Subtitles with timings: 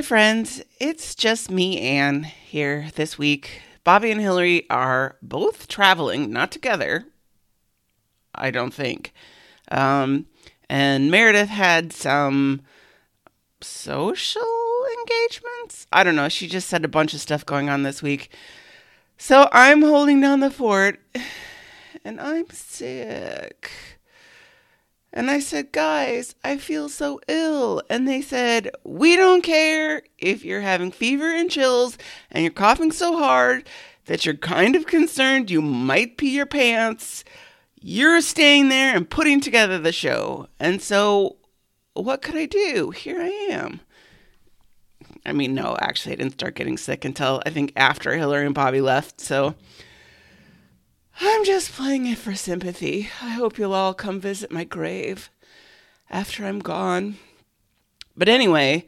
[0.00, 0.62] Hi, friends.
[0.78, 3.60] It's just me, Anne, here this week.
[3.84, 7.04] Bobby and Hillary are both traveling, not together,
[8.34, 9.12] I don't think.
[9.70, 10.24] Um,
[10.70, 12.62] and Meredith had some
[13.60, 15.86] social engagements.
[15.92, 16.30] I don't know.
[16.30, 18.34] She just said a bunch of stuff going on this week.
[19.18, 20.98] So I'm holding down the fort,
[22.06, 23.70] and I'm sick.
[25.12, 27.82] And I said, Guys, I feel so ill.
[27.90, 31.98] And they said, We don't care if you're having fever and chills
[32.30, 33.68] and you're coughing so hard
[34.06, 37.24] that you're kind of concerned you might pee your pants.
[37.80, 40.48] You're staying there and putting together the show.
[40.58, 41.36] And so,
[41.94, 42.90] what could I do?
[42.90, 43.80] Here I am.
[45.24, 48.54] I mean, no, actually, I didn't start getting sick until I think after Hillary and
[48.54, 49.20] Bobby left.
[49.20, 49.54] So,
[51.22, 53.10] I'm just playing it for sympathy.
[53.20, 55.28] I hope you'll all come visit my grave
[56.08, 57.18] after I'm gone.
[58.16, 58.86] But anyway,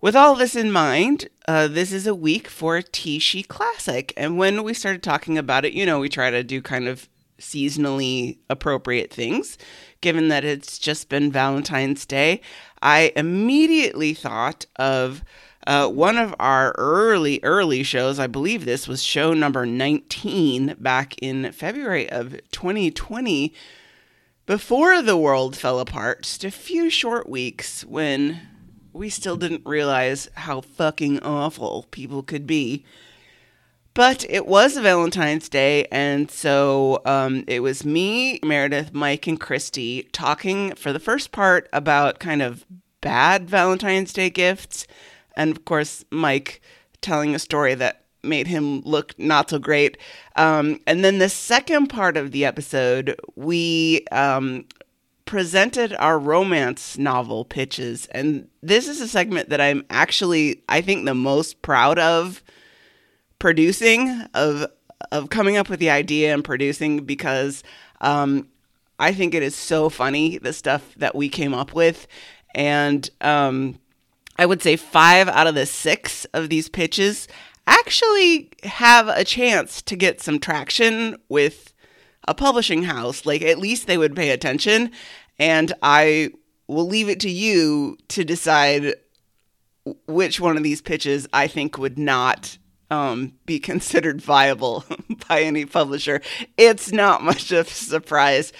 [0.00, 4.12] with all this in mind, uh, this is a week for Tishy Classic.
[4.16, 7.08] And when we started talking about it, you know, we try to do kind of
[7.38, 9.56] seasonally appropriate things.
[10.00, 12.40] Given that it's just been Valentine's Day,
[12.82, 15.22] I immediately thought of
[15.66, 21.16] uh, one of our early, early shows, I believe this was show number 19 back
[21.22, 23.54] in February of 2020,
[24.46, 28.42] before the world fell apart, just a few short weeks when
[28.92, 32.84] we still didn't realize how fucking awful people could be.
[33.94, 40.08] But it was Valentine's Day, and so um, it was me, Meredith, Mike, and Christy
[40.12, 42.66] talking for the first part about kind of
[43.00, 44.86] bad Valentine's Day gifts
[45.36, 46.60] and of course Mike
[47.00, 49.98] telling a story that made him look not so great.
[50.36, 54.64] Um, and then the second part of the episode, we um,
[55.26, 61.04] presented our romance novel pitches, and this is a segment that I'm actually, I think,
[61.04, 62.42] the most proud of
[63.38, 64.66] producing of
[65.12, 67.62] of coming up with the idea and producing because
[68.00, 68.48] um,
[68.98, 72.06] I think it is so funny the stuff that we came up with,
[72.54, 73.78] and um,
[74.36, 77.28] I would say five out of the six of these pitches
[77.66, 81.72] actually have a chance to get some traction with
[82.26, 83.24] a publishing house.
[83.24, 84.90] Like, at least they would pay attention.
[85.38, 86.30] And I
[86.66, 88.94] will leave it to you to decide
[90.06, 92.56] which one of these pitches I think would not
[92.90, 94.84] um, be considered viable
[95.28, 96.20] by any publisher.
[96.56, 98.52] It's not much of a surprise.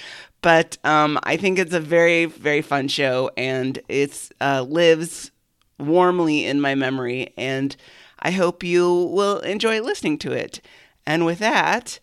[0.42, 5.30] But um, I think it's a very, very fun show, and it uh, lives
[5.78, 7.76] warmly in my memory, and
[8.20, 10.60] I hope you will enjoy listening to it.
[11.06, 11.98] And with that,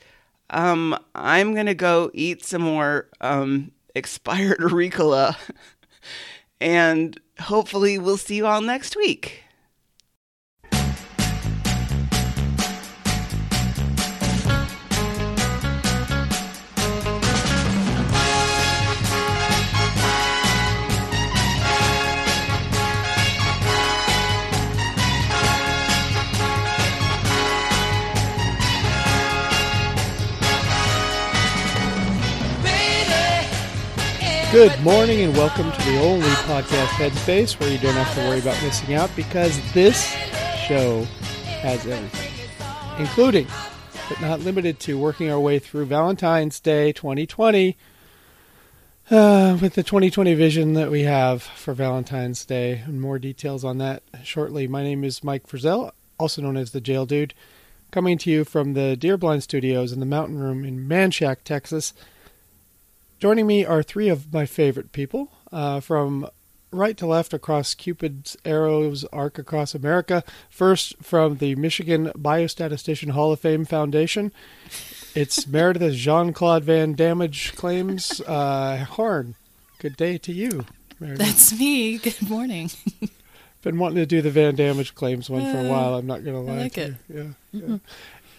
[0.50, 5.36] um, I'm going to go eat some more um, expired Ricola,
[6.60, 9.44] and hopefully, we'll see you all next week.
[34.51, 38.39] Good morning and welcome to the only podcast headspace where you don't have to worry
[38.39, 40.03] about missing out because this
[40.67, 41.03] show
[41.62, 42.50] has everything,
[43.00, 43.47] including
[44.09, 47.78] but not limited to working our way through Valentine's Day 2020
[49.09, 52.83] uh, with the 2020 vision that we have for Valentine's Day.
[52.85, 54.68] And more details on that shortly.
[54.68, 57.33] My name is Mike Frizzell, also known as the Jail Dude,
[57.89, 61.94] coming to you from the Deerblind Studios in the Mountain Room in Manchac, Texas.
[63.22, 66.28] Joining me are three of my favorite people uh, from
[66.72, 70.24] right to left across Cupid's arrows arc across America.
[70.50, 74.31] First, from the Michigan Biostatistician Hall of Fame Foundation,
[75.14, 79.36] it's Meredith Jean Claude Van Damage claims uh, Horn.
[79.78, 80.66] Good day to you,
[81.00, 81.20] Meredith.
[81.20, 82.00] That's me.
[82.00, 82.72] Good morning.
[83.62, 85.94] Been wanting to do the Van Damage claims one for a while.
[85.94, 86.57] I'm not going to lie.
[86.57, 86.94] I like to it.
[87.07, 87.36] You.
[87.51, 87.62] Yeah.
[87.68, 87.78] yeah.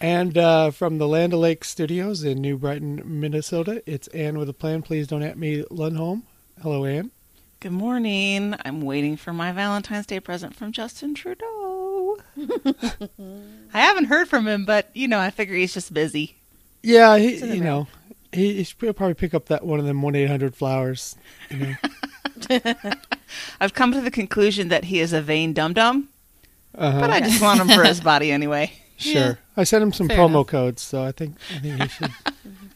[0.02, 4.52] And uh, from the Land O'Lakes Studios in New Brighton, Minnesota, it's Anne with a
[4.52, 4.82] plan.
[4.82, 6.22] Please don't at me, Lundholm.
[6.60, 7.12] Hello, Anne.
[7.60, 8.56] Good morning.
[8.64, 12.16] I'm waiting for my Valentine's Day present from Justin Trudeau.
[12.36, 16.34] I haven't heard from him, but you know, I figure he's just busy.
[16.82, 17.82] Yeah, he, It's in the you mail.
[17.82, 17.88] know,
[18.32, 21.14] he, he should probably pick up that one of them one eight hundred flowers.
[21.48, 21.76] You
[22.48, 22.60] know,
[23.60, 26.08] I've come to the conclusion that he is a vain dum dum,
[26.74, 26.98] uh-huh.
[26.98, 28.72] but I just want him for his body anyway.
[28.96, 29.38] sure.
[29.56, 29.60] Yeah.
[29.60, 30.46] I sent him some Fair promo enough.
[30.48, 32.10] codes, so I think I think he should.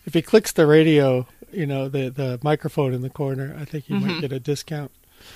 [0.06, 3.84] if he clicks the radio, you know, the the microphone in the corner, I think
[3.84, 4.06] he Mm-hmm.
[4.06, 4.90] might get a discount.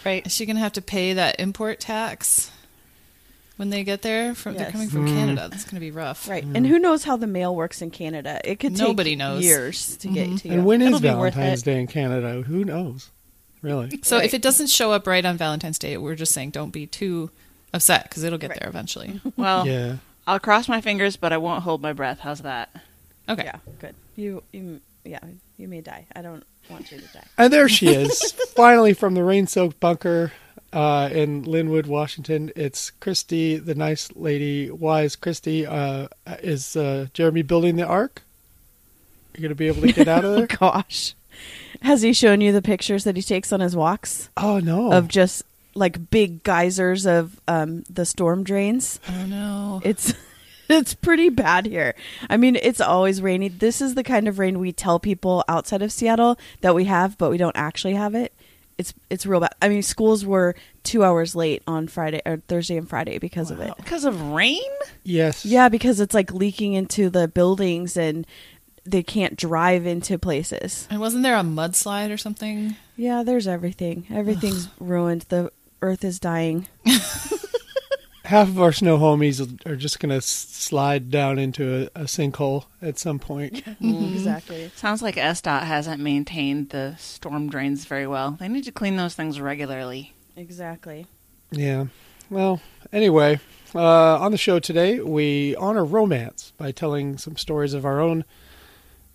[0.04, 0.24] Right.
[0.26, 2.50] Is she going to have to pay that import tax?
[3.60, 4.34] when they get there.
[4.34, 5.14] From they're coming from mm.
[5.14, 5.48] Canada.
[5.50, 6.26] That's going to be rough.
[6.26, 6.42] Right.
[6.46, 6.56] Mm.
[6.56, 8.40] And who knows how the mail works in Canada?
[8.42, 9.44] It could take Nobody knows.
[9.44, 10.36] years to get mm-hmm.
[10.36, 10.54] to you.
[10.54, 11.64] And when is It'll be worth Valentine's it.
[11.66, 12.40] Day in Canada?
[12.40, 13.10] Who knows?
[13.60, 14.00] Really?
[14.02, 14.24] So Right.
[14.24, 17.30] if it doesn't show up right on Valentine's Day, we're just saying don't be too
[17.74, 18.60] upset because it'll get Right.
[18.60, 19.20] there eventually.
[19.36, 19.96] Well, Yeah.
[20.26, 22.20] I'll cross my fingers, but I won't hold my breath.
[22.20, 22.70] How's that?
[23.28, 23.44] Okay.
[23.44, 23.94] Yeah, good.
[24.16, 25.20] You, you, yeah,
[25.56, 26.06] you may die.
[26.14, 27.24] I don't want you to die.
[27.38, 30.32] And there she is, finally from the rain-soaked bunker
[30.72, 32.52] uh, in Lynnwood, Washington.
[32.54, 34.68] It's Christy, the nice lady.
[34.70, 35.66] Why is Christy?
[35.66, 36.08] Uh,
[36.42, 38.22] is uh, Jeremy building the ark?
[39.36, 40.46] You gonna be able to get out of there?
[40.58, 41.14] Gosh,
[41.82, 44.92] has he shown you the pictures that he takes on his walks Oh no!
[44.92, 45.44] of just
[45.74, 49.00] like big geysers of um, the storm drains?
[49.08, 49.80] Oh no.
[49.84, 50.12] It's
[50.68, 51.94] it's pretty bad here.
[52.28, 53.48] I mean, it's always rainy.
[53.48, 57.16] This is the kind of rain we tell people outside of Seattle that we have,
[57.18, 58.32] but we don't actually have it.
[58.78, 59.54] It's it's real bad.
[59.60, 63.60] I mean, schools were two hours late on Friday or Thursday and Friday because of
[63.60, 63.76] it.
[63.76, 64.62] Because of rain?
[65.04, 65.44] yes.
[65.44, 68.26] Yeah, because it's like leaking into the buildings and
[68.86, 70.88] they can't drive into places.
[70.90, 72.74] and wasn't there a mudslide or something?
[72.96, 74.06] Yeah, there's everything.
[74.10, 75.26] Everything's ruined.
[75.28, 75.52] The
[75.82, 76.68] earth is dying.
[78.24, 82.98] Half of our snow homies are just gonna slide down into a, a sinkhole at
[82.98, 83.64] some point.
[83.80, 84.70] Exactly.
[84.76, 88.32] Sounds like SDOT hasn't maintained the storm drains very well.
[88.38, 90.12] They need to clean those things regularly.
[90.36, 91.06] Exactly.
[91.50, 91.86] Yeah.
[92.28, 92.60] Well,
[92.92, 93.40] anyway,
[93.74, 98.24] uh, on the show today, we honor romance by telling some stories of our own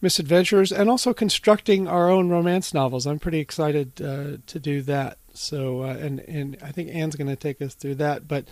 [0.02, 3.06] misadventures and also constructing our own romance novels.
[3.06, 5.18] I'm pretty excited uh, to do that.
[5.38, 8.28] So, uh, and and I think Anne's going to take us through that.
[8.28, 8.46] But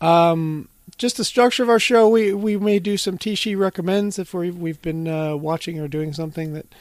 [0.00, 4.34] um, just the structure of our show, we we may do some Tishi recommends if
[4.34, 6.74] we we've been uh, watching or doing something that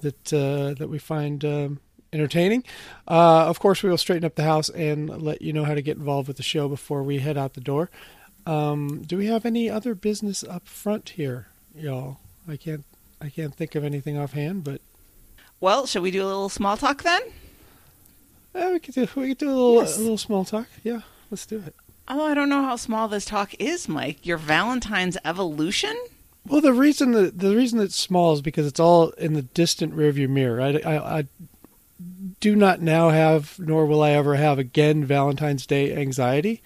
[0.00, 1.80] that uh, that we find um,
[2.12, 2.64] entertaining.
[3.06, 5.82] Uh, of course, we will straighten up the house and let you know how to
[5.82, 7.90] get involved with the show before we head out the door.
[8.46, 12.18] Um, do we have any other business up front here, y'all?
[12.48, 12.84] I can't
[13.20, 14.80] I can't think of anything offhand, but
[15.60, 17.20] Well, should we do a little small talk then?
[18.54, 19.96] Uh, we could do we could do a little Yes.
[19.96, 20.66] a little small talk.
[20.82, 21.00] Yeah,
[21.30, 21.74] let's do it.
[22.08, 24.24] Oh, I don't know how small this talk is, Mike.
[24.24, 25.94] Your Valentine's evolution?
[26.46, 29.94] Well, the reason that the reason it's small is because it's all in the distant
[29.94, 30.60] rearview mirror.
[30.60, 31.24] I, I, I
[32.40, 36.62] do not now have, nor will I ever have again, Valentine's Day anxiety,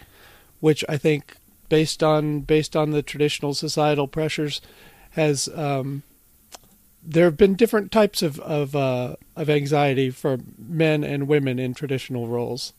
[0.61, 1.37] which I think,
[1.69, 4.61] based on based on the traditional societal pressures,
[5.11, 6.02] has um,
[7.02, 11.75] there have been different types of of uh, of anxiety for men and women in
[11.75, 12.72] traditional roles.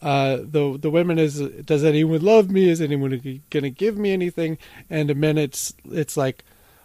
[0.00, 2.68] Uh, the the women is does anyone love me?
[2.68, 3.10] Is anyone
[3.50, 4.56] going to give me anything?
[4.88, 6.44] And the men it's it's like,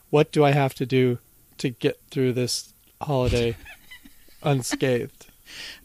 [0.09, 1.19] what do I have to do
[1.59, 3.55] to get through this holiday
[4.43, 5.27] unscathed?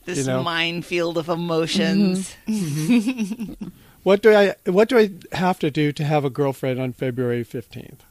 [0.06, 0.42] This You know?
[0.42, 2.34] minefield of emotions.
[4.04, 7.44] What do I what do I have to do to have a girlfriend on February
[7.44, 8.02] fifteenth,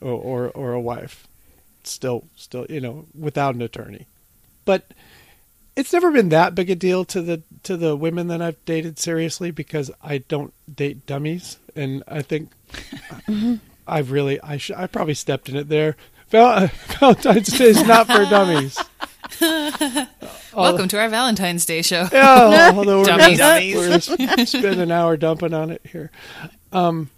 [0.00, 1.26] or, or or a wife?
[1.86, 4.06] Still, still, you know, without an attorney.
[4.64, 4.86] But
[5.76, 8.98] it's never been that big a deal to the to the women that I've dated
[8.98, 12.50] seriously because I don't date dummies, and I think
[13.86, 15.96] I've really I sh- I probably stepped in it there.
[16.30, 16.66] Val-
[17.00, 18.78] Valentine's Day is not for dummies.
[20.54, 22.08] Welcome to our Valentine's Day show.
[22.12, 23.38] Yeah, although we're Dummies.
[23.38, 23.74] gonna,
[24.18, 26.10] we're gonna spend an hour dumping on it here.
[26.72, 27.10] Um,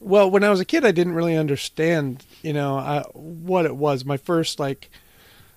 [0.00, 3.76] well, when I was a kid, I didn't really understand, you know, I, what it
[3.76, 4.04] was.
[4.04, 4.90] My first like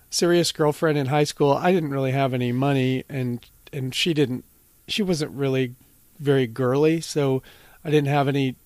[0.08, 4.44] serious girlfriend in high school, I didn't really have any money, and and she didn't.
[4.88, 5.74] She wasn't really
[6.18, 7.42] very girly, so
[7.84, 8.56] I didn't have any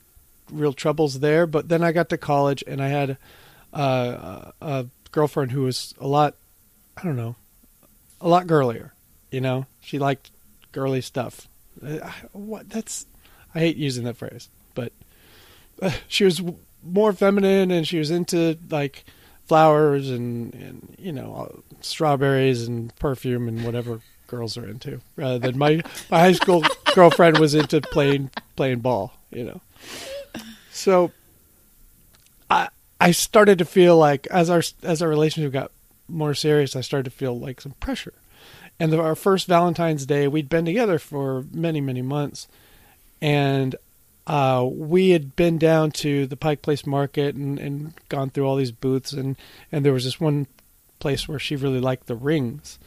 [0.51, 1.47] real troubles there.
[1.47, 3.17] But then I got to college, and I had
[3.73, 6.35] uh, a girlfriend who was a lot,
[6.97, 7.37] I don't know,
[8.21, 8.93] a lot girlier.
[9.31, 10.31] You know, she liked
[10.71, 11.49] girly stuff.
[11.85, 12.71] Uh, what?
[12.71, 13.07] That's
[13.55, 14.93] I hate using that phrase, but
[16.09, 16.43] she was
[16.83, 19.05] more feminine, and she was into like
[19.47, 25.01] flowers and and you know strawberries and perfume and whatever girls are into.
[25.17, 26.65] Rather than my my high school
[26.95, 29.15] girlfriend was into playing playing ball.
[29.31, 29.61] You know,
[30.71, 31.13] so
[32.51, 32.69] I
[33.01, 35.71] I started to feel like as our as our relationship got
[36.09, 38.15] more serious, I started to feel like some pressure.
[38.81, 42.49] And the, our first Valentine's Day, we'd been together for many many months,
[43.21, 43.77] and
[44.27, 48.57] uh, we had been down to the Pike Place Market and, and gone through all
[48.57, 49.37] these booths, and,
[49.71, 50.47] and there was this one
[50.99, 52.79] place where she really liked the rings,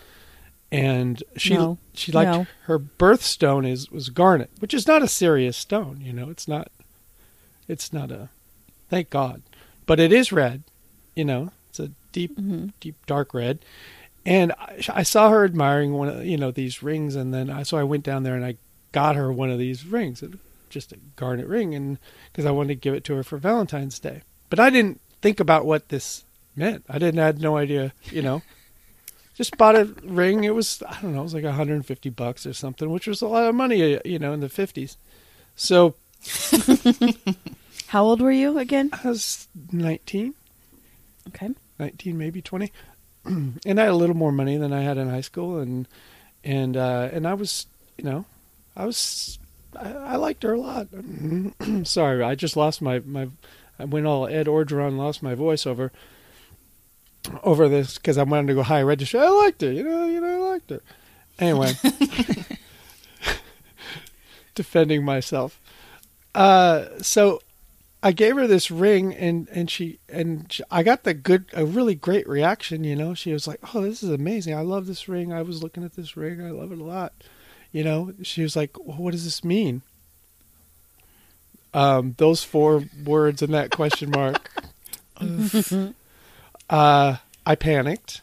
[0.71, 1.77] and she No.
[1.93, 2.47] she liked No.
[2.63, 6.71] her birthstone is was garnet, which is not a serious stone, you know, it's not
[7.67, 8.29] it's not a
[8.89, 9.41] thank God,
[9.85, 10.63] but it is red,
[11.15, 12.67] you know, it's a deep Mm-hmm.
[12.79, 13.59] deep dark red.
[14.25, 17.63] And I, I saw her admiring one of you know these rings, and then I
[17.63, 18.55] so I went down there and I
[18.91, 20.21] got her one of these rings.
[20.23, 20.31] It
[20.69, 21.97] just a garnet ring, and
[22.31, 24.21] because I wanted to give it to her for Valentine's Day.
[24.49, 26.23] But I didn't think about what this
[26.55, 26.85] meant.
[26.89, 28.41] I didn't I had no idea, you know.
[29.35, 30.43] Just bought a ring.
[30.45, 33.27] It was I don't know, it was like 150 bucks or something, which was a
[33.27, 34.97] lot of money, you know, in the 50s.
[35.55, 35.95] So
[37.87, 38.89] How old were you again?
[38.91, 40.33] I was 19.
[41.29, 41.49] Okay.
[41.79, 42.71] 19 maybe 20
[43.25, 45.87] and i had a little more money than i had in high school and
[46.43, 48.25] and uh and i was you know
[48.75, 49.37] i was
[49.75, 50.87] i, I liked her a lot
[51.83, 53.29] sorry i just lost my my
[53.79, 55.91] i went all ed orgeron lost my voice over
[57.43, 60.21] over this because i wanted to go high register i liked her you know you
[60.21, 60.81] know i liked her
[61.39, 61.73] anyway
[64.55, 65.59] defending myself
[66.35, 67.41] uh so
[68.03, 71.65] I gave her this ring and and she and she, I got the good a
[71.65, 73.13] really great reaction, you know.
[73.13, 74.53] She was like, "Oh, this is amazing.
[74.53, 75.33] I love this ring.
[75.33, 76.41] I was looking at this ring.
[76.41, 77.13] I love it a lot."
[77.71, 79.81] You know, she was like, well, "What does this mean?"
[81.73, 84.49] Um, those four words and that question mark.
[86.69, 88.21] uh, I panicked,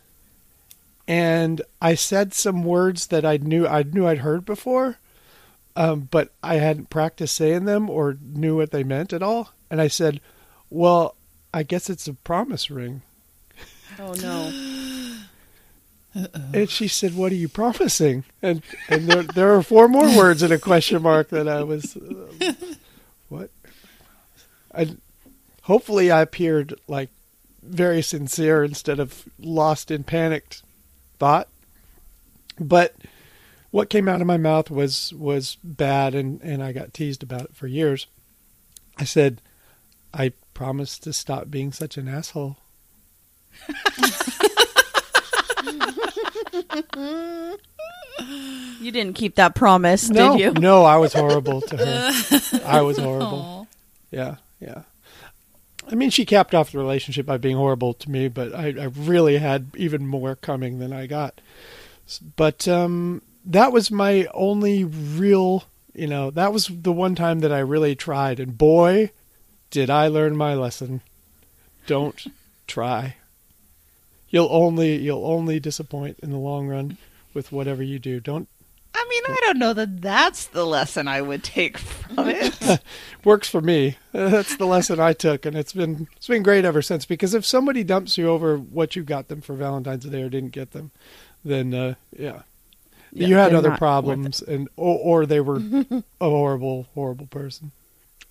[1.06, 4.98] and I said some words that I knew I knew I'd heard before,
[5.76, 9.52] um, but I hadn't practiced saying them or knew what they meant at all.
[9.70, 10.20] And I said,
[10.70, 11.16] "Well,
[11.52, 13.02] I guess it's a promise ring."
[13.98, 14.50] Oh no.
[16.14, 20.42] And she said, "What are you promising?" And and there there are four more words
[20.42, 22.52] in a question mark that I was, uh,
[23.28, 23.50] what?
[24.72, 24.96] I
[25.62, 27.10] hopefully I appeared like
[27.62, 30.62] very sincere instead of lost in panicked
[31.18, 31.48] thought.
[32.60, 32.94] But
[33.72, 37.46] what came out of my mouth was was bad, and and I got teased about
[37.46, 38.06] it for years.
[38.96, 39.40] I said,
[40.12, 42.58] "I promise to stop being such an asshole."
[48.80, 50.60] You didn't keep that promise, no, did you?
[50.60, 52.60] No, I was horrible to her.
[52.64, 53.38] I was horrible.
[53.40, 53.66] Aw.
[54.10, 54.82] Yeah, yeah.
[55.90, 58.84] I mean, she capped off the relationship by being horrible to me, but I, I
[58.84, 61.40] really had even more coming than I got.
[62.36, 67.52] But um, that was my only real, you know, that was the one time that
[67.52, 69.10] I really tried, and boy,
[69.70, 71.00] did I learn my lesson.
[71.86, 72.26] Don't
[72.66, 73.16] try.
[74.34, 76.98] You'll only you'll only disappoint in the long run
[77.34, 78.18] with whatever you do.
[78.18, 78.48] Don't
[78.92, 82.80] I mean, I don't know that that's the lesson I would take from it.
[83.24, 83.96] works for me.
[84.10, 87.06] That's the lesson I took, and it's been it's been great ever since.
[87.06, 90.50] Because if somebody dumps you over what you got them for Valentine's Day or didn't
[90.50, 90.90] get them,
[91.44, 92.42] then uh, yeah,
[93.12, 95.58] Yeah, you had other problems, and or, or they were
[96.20, 97.70] a horrible, horrible person,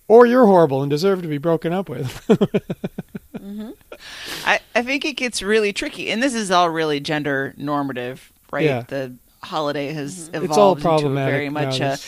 [0.06, 2.28] or you're horrible and deserve to be broken up with.
[4.46, 8.64] I, I think it gets really tricky, and this is all really gender normative, right?
[8.64, 8.84] Yeah.
[8.86, 10.44] The holiday has mm-hmm.
[10.44, 11.98] evolved It's all into problematic very much a,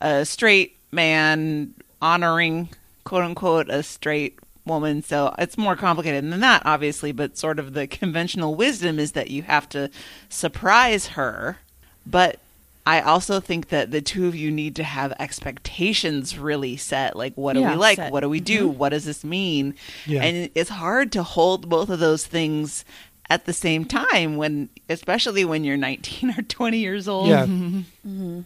[0.00, 2.68] a straight man honoring,
[3.04, 5.02] quote unquote, a straight woman.
[5.02, 7.12] So it's more complicated than that, obviously.
[7.12, 9.90] But sort of the conventional wisdom is that you have to
[10.28, 11.58] surprise her,
[12.06, 12.38] but.
[12.86, 17.16] I also think that the two of you need to have expectations really set.
[17.16, 17.96] Like, what do we like?
[17.96, 18.12] set.
[18.12, 18.68] What do we do?
[18.68, 18.78] Mm-hmm.
[18.78, 19.74] What does this mean?
[20.06, 20.22] Yeah.
[20.22, 22.84] And it's hard to hold both of those things
[23.30, 27.78] at the same time when especially when you're 19 or 20 years old yeah, mm-hmm.
[27.78, 28.40] mm-hmm.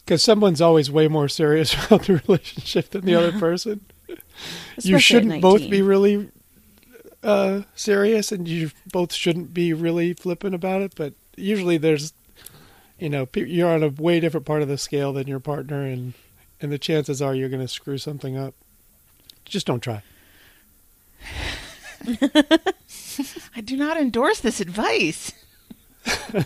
[0.00, 3.80] because someone's always way more serious about the relationship than the other person.
[4.06, 4.16] you
[4.76, 6.30] Especially at shouldn't both be really
[7.26, 10.94] uh, serious, and you both shouldn't be really flippant about it.
[10.94, 12.12] But usually, there's,
[12.98, 16.14] you know, you're on a way different part of the scale than your partner, and
[16.60, 18.54] and the chances are you're going to screw something up.
[19.44, 20.02] Just don't try.
[23.56, 25.32] i do not endorse this advice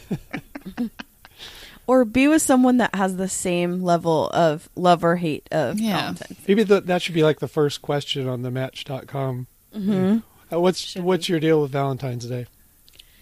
[1.86, 5.96] Or be with someone that has the same level of love or hate of Yeah.
[6.12, 6.38] Valentine's.
[6.46, 9.48] Maybe the, that should be like the first question on the Match.com.
[9.74, 10.18] Mm-hmm.
[10.54, 12.46] Uh, what's Should what's your deal with Valentine's Day?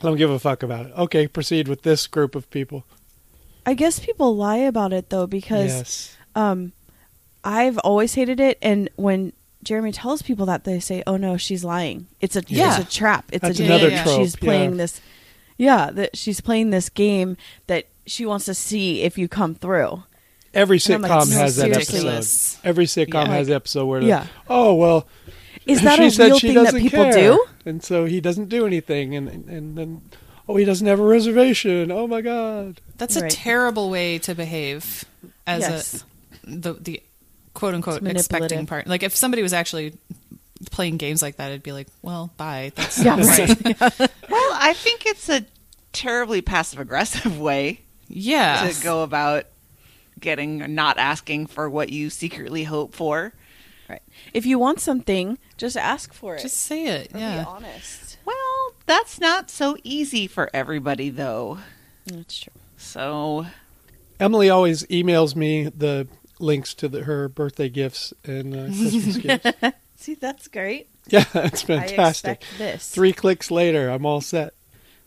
[0.00, 0.92] I don't give a fuck about it.
[0.98, 2.84] Okay, proceed with this group of people.
[3.68, 6.16] I guess people lie about it though because yes.
[6.34, 6.72] um,
[7.44, 9.32] I've always hated it, and when
[9.62, 12.06] Jeremy tells people that, they say, "Oh no, she's lying.
[12.20, 12.78] It's a Yeah.
[12.80, 13.26] it's a trap.
[13.30, 14.02] It's That's a another game.
[14.04, 14.76] trope, She's playing yeah.
[14.76, 15.00] this.
[15.58, 20.02] Yeah, that she's playing this game that she wants to see if you come through.
[20.54, 22.58] Every I'm like, sitcom has that episode.
[22.64, 23.32] Every sitcom Yeah.
[23.36, 24.26] has an episode where, Yeah.
[24.48, 25.06] oh well,
[25.66, 27.12] Is that a real thing that people care.
[27.12, 27.44] do?
[27.66, 30.00] and so he doesn't do anything, and and then
[30.48, 31.90] oh he doesn't have a reservation.
[31.90, 32.80] Oh my god.
[32.96, 33.30] That's a Right.
[33.30, 35.04] terrible way to behave
[35.46, 36.04] as Yes.
[36.46, 37.02] a the the
[37.54, 38.86] quote unquote expecting part.
[38.86, 39.94] Like if somebody was actually
[40.70, 42.72] playing games like that, it'd be like, well, bye.
[42.74, 44.10] That's Yeah, right.
[44.28, 45.44] well i think it's a
[45.92, 48.68] terribly passive aggressive way Yeah.
[48.68, 49.44] to go about
[50.20, 53.32] getting not asking for what you secretly hope for.
[53.88, 54.02] Right.
[54.34, 56.42] If you want something, just ask for it.
[56.42, 57.14] Just say it.
[57.14, 57.40] Or Yeah.
[57.44, 58.07] Be honest.
[58.88, 61.58] Well, that's not so easy for everybody though.
[62.06, 62.52] That's true.
[62.78, 63.46] So
[64.18, 69.78] Emily always emails me the links to the, her birthday gifts and uh, Christmas gifts.
[69.96, 70.88] See, that's great.
[71.08, 72.40] Yeah, it's I fantastic.
[72.40, 72.88] expect this.
[72.90, 74.54] Three clicks later, I'm all set.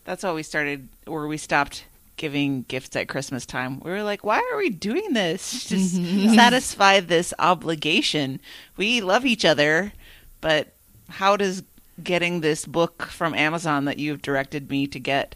[0.04, 1.84] that's why we started where we stopped
[2.16, 3.80] giving gifts at Christmas time.
[3.80, 5.64] We were like, why are we doing this?
[5.64, 5.96] Just
[6.34, 8.38] satisfy this obligation.
[8.76, 9.92] We love each other,
[10.40, 10.68] but
[11.08, 11.64] how does
[12.04, 15.34] getting this book from Amazon that you've directed me to get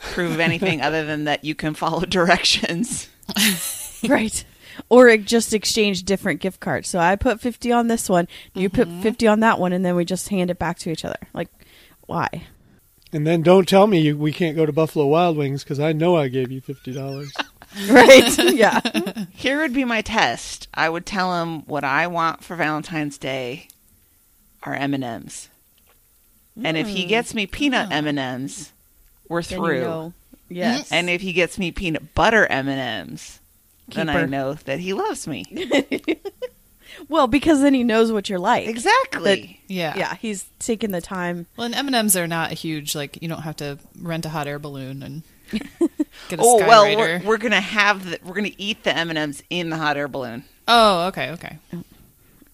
[0.00, 3.08] prove anything other than that you can follow directions?
[4.08, 4.44] right.
[4.88, 6.88] Or just exchange different gift cards.
[6.88, 9.02] So I put 50 on this one, you put mm-hmm.
[9.02, 11.18] 50 on that one, and then we just hand it back to each other.
[11.34, 11.48] Like,
[12.06, 12.44] why?
[13.12, 15.92] And then don't tell me you, we can't go to Buffalo Wild Wings because I
[15.92, 17.32] know I gave you fifty dollars.
[17.90, 18.38] right.
[18.38, 18.80] yeah.
[19.32, 20.68] Here would be my test.
[20.74, 23.68] I would tell him what I want for Valentine's Day
[24.62, 25.48] are M&Ms.
[26.62, 28.72] And if he gets me peanut M&Ms,
[29.28, 29.80] we're Then you through.
[29.80, 30.12] know.
[30.48, 30.90] Yes.
[30.92, 33.38] And if he gets me peanut butter M&Ms,
[33.88, 35.44] then I know that he loves me.
[37.08, 38.66] well, because then he knows what you're like.
[38.68, 39.60] exactly.
[39.68, 39.96] Yeah.
[39.96, 41.46] Yeah, he's taking the time.
[41.56, 44.26] Well, and M and M's are not a huge like you don't have to rent
[44.26, 45.22] a hot air balloon and
[46.28, 49.42] get a oh Sky well, we're, we're gonna have the, we're gonna eat the M&Ms
[49.50, 50.44] in the hot air balloon.
[50.68, 51.58] Oh, okay, okay.
[51.72, 51.82] Oh.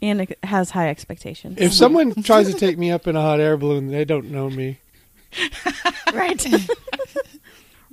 [0.02, 1.56] And it has high expectations.
[1.58, 4.50] If someone tries to take me up in a hot air balloon, they don't know
[4.50, 4.78] me.
[6.12, 6.46] right.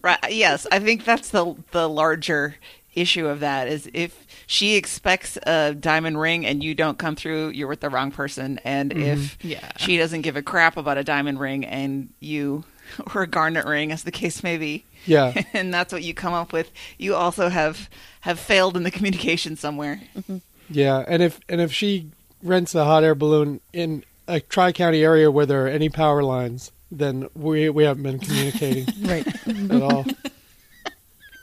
[0.04, 0.20] Right.
[0.32, 2.56] Yes, I think that's the the larger
[2.94, 7.50] issue of that is if she expects a diamond ring and you don't come through,
[7.50, 8.60] you're with the wrong person.
[8.66, 9.02] And mm-hmm.
[9.02, 9.72] if Yeah.
[9.78, 12.66] she doesn't give a crap about a diamond ring and you
[13.16, 16.34] or a garnet ring, as the case may be, Yeah, and that's what you come
[16.34, 17.90] up with, you also have
[18.22, 20.02] have failed in the communication somewhere.
[20.18, 20.38] Mm-hmm.
[20.70, 21.03] Yeah.
[21.08, 22.10] And if and if she
[22.41, 26.23] rents a hot air balloon in a tri county area where there are any power
[26.23, 29.28] lines, then we we haven't been communicating right.
[29.71, 30.06] at all.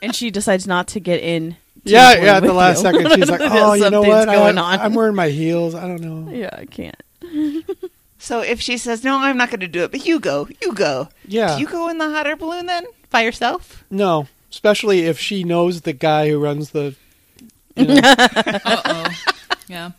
[0.03, 1.51] And she decides not to get in.
[1.51, 2.37] to Yeah, the yeah.
[2.37, 2.91] At the last you.
[2.91, 4.25] second, she's like, "Oh, you know Something's what?
[4.25, 4.79] going I, on.
[4.79, 5.75] I'm wearing my heels.
[5.75, 6.99] I don't know." Yeah, I can't.
[8.17, 10.73] So if she says no, I'm not going to do it, but you go, you
[10.73, 11.09] go.
[11.27, 11.55] Yeah.
[11.55, 13.83] Do you go in the hot air balloon then by yourself?
[13.91, 16.95] No, especially if she knows the guy who runs the.
[17.89, 19.05] You know, Uh oh.
[19.67, 19.91] yeah.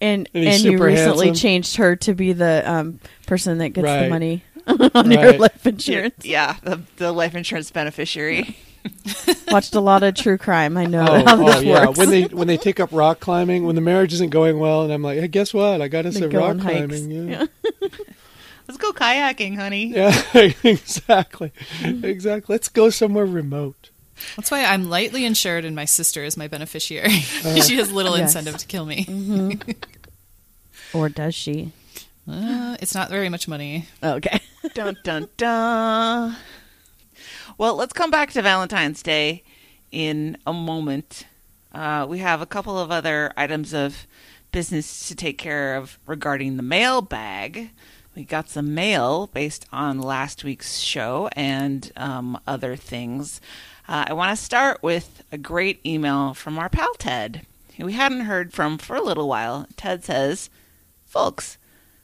[0.00, 1.40] And And and you recently handsome.
[1.40, 4.44] changed her to be the um, person that gets the money
[4.94, 6.24] on your life insurance.
[6.24, 8.56] Yeah, the, the life insurance beneficiary.
[9.50, 10.76] Watched a lot of true crime.
[10.76, 11.86] I know oh, how oh, this yeah.
[11.86, 11.98] works.
[11.98, 14.92] When they when they take up rock climbing, when the marriage isn't going well, and
[14.92, 15.82] I'm like, hey, guess what?
[15.82, 16.76] I got us They a rock on hikes.
[17.00, 17.28] climbing.
[17.30, 17.46] Yeah,
[18.68, 19.86] Let's go kayaking, honey.
[19.86, 20.22] yeah,
[20.62, 22.52] exactly, exactly.
[22.54, 23.87] Let's go somewhere remote.
[24.36, 27.10] That's why I'm lightly insured and my sister is my beneficiary.
[27.20, 28.34] she has little Yes.
[28.34, 29.58] incentive to kill me.
[30.92, 31.72] or does she?
[32.30, 33.86] Uh, it's not very much money.
[34.02, 34.38] Okay.
[34.74, 36.36] dun dun dun.
[37.56, 39.44] Well, let's come back to Valentine's Day
[39.90, 41.24] in a moment.
[41.72, 44.06] Uh, we have a couple of other items of
[44.52, 47.70] business to take care of regarding the mailbag.
[48.14, 53.40] We got some mail based on last week's show and um, other things.
[53.88, 57.46] Uh, I want to start with a great email from our pal Ted,
[57.78, 59.66] who we hadn't heard from for a little while.
[59.76, 60.50] Ted says,
[61.06, 61.56] Folks,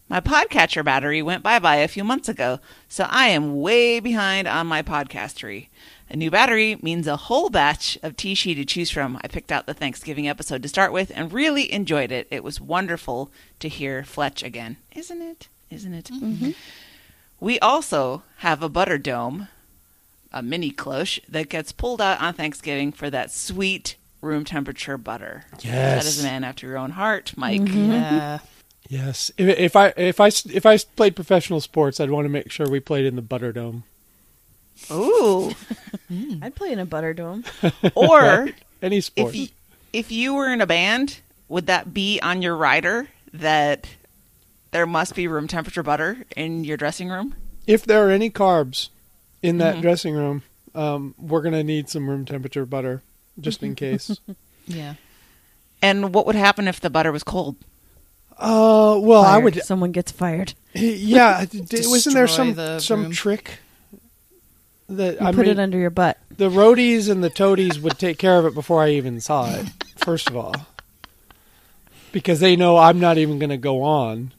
[0.09, 4.49] my podcatcher battery went bye bye a few months ago, so I am way behind
[4.49, 5.69] on my podcastery.
[6.09, 9.19] A new battery means a whole batch of T-She to choose from.
[9.23, 12.29] I picked out the Thanksgiving episode to start with and really enjoyed it.
[12.31, 14.79] It was wonderful to hear Fletch again.
[14.95, 15.49] Isn't it?
[15.71, 16.07] Isn't it?
[16.07, 16.51] Mm-hmm.
[17.41, 19.49] We also have a butter dome,
[20.35, 25.45] a mini cloche, that gets pulled out on Thanksgiving for that sweet room temperature butter.
[25.53, 26.07] That Yes.
[26.07, 27.63] is a man after your own heart, Mike.
[27.63, 27.93] Mm-hmm.
[27.93, 28.39] Yeah.
[28.89, 29.31] Yes.
[29.39, 32.69] If, if I if I if I played professional sports, I'd want to make sure
[32.69, 33.85] we played in the butter dome.
[34.91, 35.53] Ooh.
[36.13, 36.45] Mm.
[36.45, 37.45] I'd play in a butter dome.
[37.95, 38.51] Or
[38.83, 39.31] Any sport.
[39.31, 39.49] if you,
[39.95, 43.89] if you were in a band, would that be on your rider that
[44.71, 47.35] there must be room temperature butter in your dressing room?
[47.67, 48.91] if there are any carbs
[49.45, 49.83] in that Mhm.
[49.83, 50.43] dressing room,
[50.75, 53.03] um, we're gonna need some room temperature butter
[53.41, 54.19] just in case.
[54.67, 54.95] Yeah.
[55.83, 57.57] And what would happen if the butter was cold?
[58.39, 59.63] Uh, well, I would.
[59.65, 60.55] Someone gets fired.
[60.73, 63.13] Yeah, d- d- wasn't there some the some room.
[63.13, 63.59] trick
[64.89, 66.19] that You I put mean, it under your butt.
[66.37, 69.67] the roadies and the toadies would take care of it before I even saw it.
[69.97, 70.55] First of all,
[72.13, 74.33] because they know I'm not even going to go on.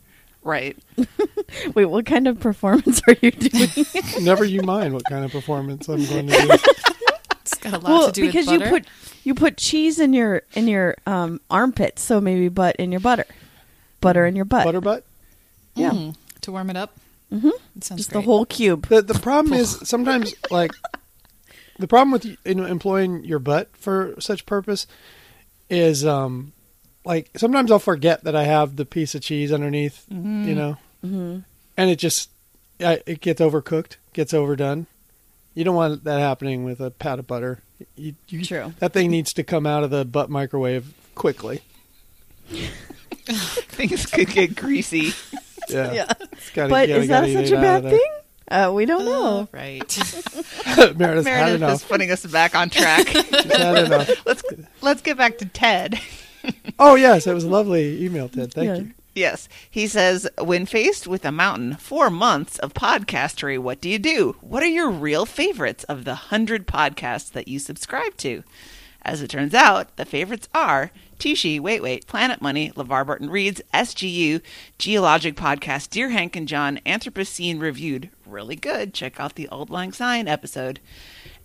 [0.46, 0.78] Right.
[1.74, 3.70] Wait, what kind of performance are you doing?
[4.22, 6.58] Never you mind what kind of performance I'm going to do.
[7.42, 8.88] It's Got a lot well, to do because with you put
[9.24, 13.28] you put cheese in your in your um, armpits, so maybe butt in your butter,
[14.02, 14.66] butter in your butt.
[14.66, 15.04] Butter butt.
[15.76, 16.96] Yeah, Mm, to warm it up.
[17.32, 17.50] Mm-hmm.
[17.76, 18.22] It sounds just great.
[18.22, 18.88] the whole cube.
[18.88, 20.72] The the problem is sometimes like
[21.78, 24.88] the problem with you know, employing your butt for such purpose
[25.70, 26.52] is um
[27.06, 30.48] like sometimes I'll forget that I have the piece of cheese underneath, Mm-hmm.
[30.48, 31.38] you know, hmm
[31.78, 32.30] and it just
[32.80, 34.88] I, it gets overcooked, gets overdone.
[35.54, 37.60] You don't want that happening with a pat of butter.
[37.96, 38.74] You, you, True.
[38.80, 41.62] That thing needs to come out of the butt microwave quickly.
[42.50, 45.14] Things could get greasy.
[45.68, 45.94] Yeah.
[45.94, 46.14] Yeah.
[46.34, 48.00] It's gotta- But gotta- is that gotta such a bad thing?
[48.48, 49.26] Uh, we don't know.
[49.26, 49.80] Oh, right.
[50.96, 53.08] Meredith's had Meredith is putting us back on track.
[53.08, 54.26] Had enough.
[54.28, 54.44] let's
[54.82, 56.00] let's get back to Ted.
[56.78, 58.54] Oh yes, it was a lovely email, Ted.
[58.54, 58.76] Thank Yeah.
[58.78, 58.92] you.
[59.14, 59.48] Yes.
[59.72, 64.36] He says, when faced with a mountain, four months of podcastery, what do you do?
[64.42, 68.44] What are your real favorites of the hundred podcasts that you subscribe to?
[69.04, 73.62] As it turns out, the favorites are Tishi, Wait Wait, Planet Money, LeVar Burton Reads,
[73.74, 74.42] SGU,
[74.78, 78.10] Geologic Podcast, Dear Hank and John, Anthropocene Reviewed.
[78.26, 78.94] Really good.
[78.94, 80.82] Check out the Auld Lang Syne episode.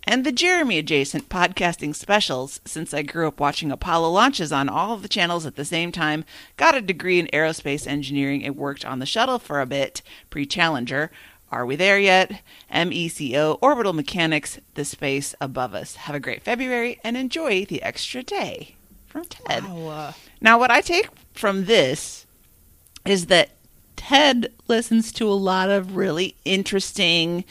[0.05, 4.93] And the Jeremy adjacent podcasting specials, since I grew up watching Apollo launches on all
[4.93, 6.25] of the channels at the same time,
[6.57, 10.45] got a degree in aerospace engineering, and worked on the shuttle for a bit, pre
[10.45, 11.11] Challenger.
[11.51, 12.41] Are we there yet?
[12.73, 15.95] MECO, Orbital Mechanics, the space above us.
[15.95, 18.75] Have a great February and enjoy the extra day.
[19.07, 19.65] From Ted.
[19.65, 22.25] Wow, Now, what I take from this
[23.05, 23.49] is that
[23.97, 27.43] Ted listens to a lot of really interesting,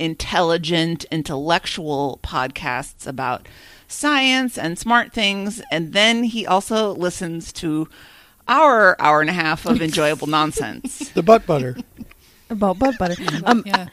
[0.00, 3.46] intelligent, intellectual podcasts about
[3.86, 5.60] science and smart things.
[5.70, 7.88] And then he also listens to
[8.48, 11.10] our hour and a half of enjoyable nonsense.
[11.10, 11.76] The butt butter.
[12.50, 13.14] About butt butter.
[13.44, 13.86] Um, yeah.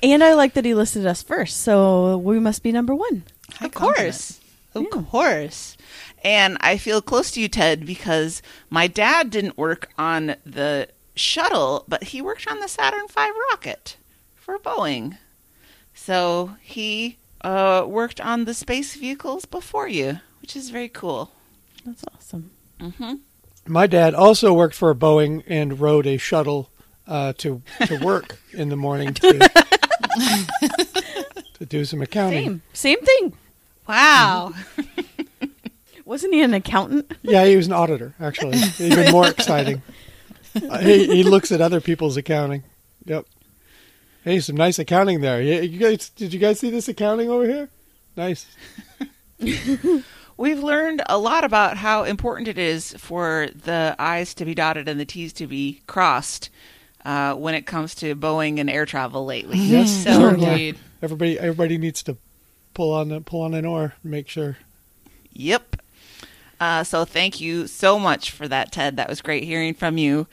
[0.00, 3.24] and I like that he listed us first, so we must be number one.
[3.54, 4.40] High of course.
[4.72, 5.02] Of Yeah.
[5.02, 5.76] course.
[6.22, 11.84] And I feel close to you, Ted, because my dad didn't work on the shuttle,
[11.88, 13.96] but he worked on the Saturn V rocket
[14.36, 15.18] for Boeing.
[15.94, 21.30] So he uh, worked on the space vehicles before you, which is very cool.
[21.86, 22.50] That's awesome.
[22.80, 23.14] hmm
[23.66, 26.68] My dad also worked for Boeing and rode a shuttle
[27.06, 29.38] uh, to to work in the morning to
[31.54, 32.44] to do some accounting.
[32.44, 33.32] Same, same thing.
[33.88, 34.52] Wow.
[36.04, 37.10] Wasn't he an accountant?
[37.22, 38.58] Yeah, he was an auditor actually.
[38.78, 39.82] Even more exciting.
[40.54, 42.62] Uh, he he looks at other people's accounting.
[43.06, 43.26] Yep.
[44.24, 45.42] Hey, some nice accounting there.
[45.42, 47.68] Yeah, you guys, did you guys see this accounting over here?
[48.16, 48.46] Nice.
[50.38, 54.88] We've learned a lot about how important it is for the I's to be dotted
[54.88, 56.48] and the T's to be crossed
[57.04, 59.58] uh, when it comes to Boeing and air travel lately.
[59.58, 60.28] Yes, So.
[60.28, 60.78] Indeed.
[61.02, 62.16] Everybody everybody needs to
[62.72, 64.56] pull on the, pull on an oar, make sure.
[65.34, 65.76] Yep.
[66.58, 68.96] Uh, so thank you so much for that, Ted.
[68.96, 70.26] That was great hearing from you.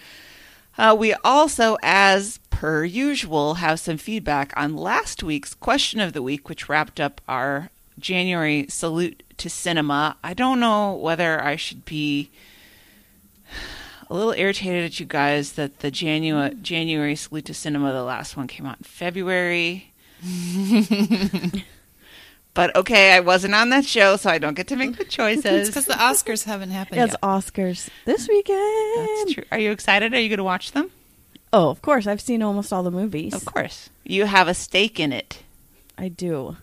[0.77, 6.21] Uh, we also, as per usual, have some feedback on last week's question of the
[6.21, 10.15] week, which wrapped up our January salute to cinema.
[10.23, 12.29] I don't know whether I should be
[14.11, 18.37] a little irritated at you guys that the January January salute to cinema, the last
[18.37, 19.91] one came out in February.
[22.53, 25.15] but okay, I wasn't on that show, so I don't get to make the It's
[25.15, 25.67] choices.
[25.67, 27.21] because the Oscars haven't happened Yeah, it's yet.
[27.21, 29.07] Oscars this weekend.
[29.17, 29.45] That's true.
[29.51, 30.13] Are you excited?
[30.13, 30.91] Are you going to watch them?
[31.53, 32.07] Oh, of course.
[32.07, 33.33] I've seen almost all the movies.
[33.33, 33.89] Of course.
[34.03, 35.43] You have a stake in it.
[35.97, 36.57] I do.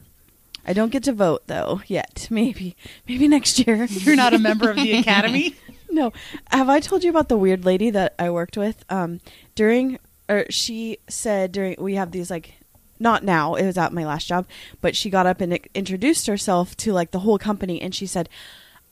[0.67, 2.27] I don't get to vote though yet.
[2.31, 3.85] Maybe, maybe next year.
[3.91, 5.57] You're not a member of the Academy?
[5.91, 6.13] No.
[6.51, 8.85] Have I told you about the weird lady that I worked with?
[8.91, 9.21] Um,
[9.55, 9.99] during,
[10.29, 12.55] or she said during, we have these like,
[12.99, 14.47] not now, it was at my last job,
[14.81, 18.29] but she got up and introduced herself to like the whole company and she said,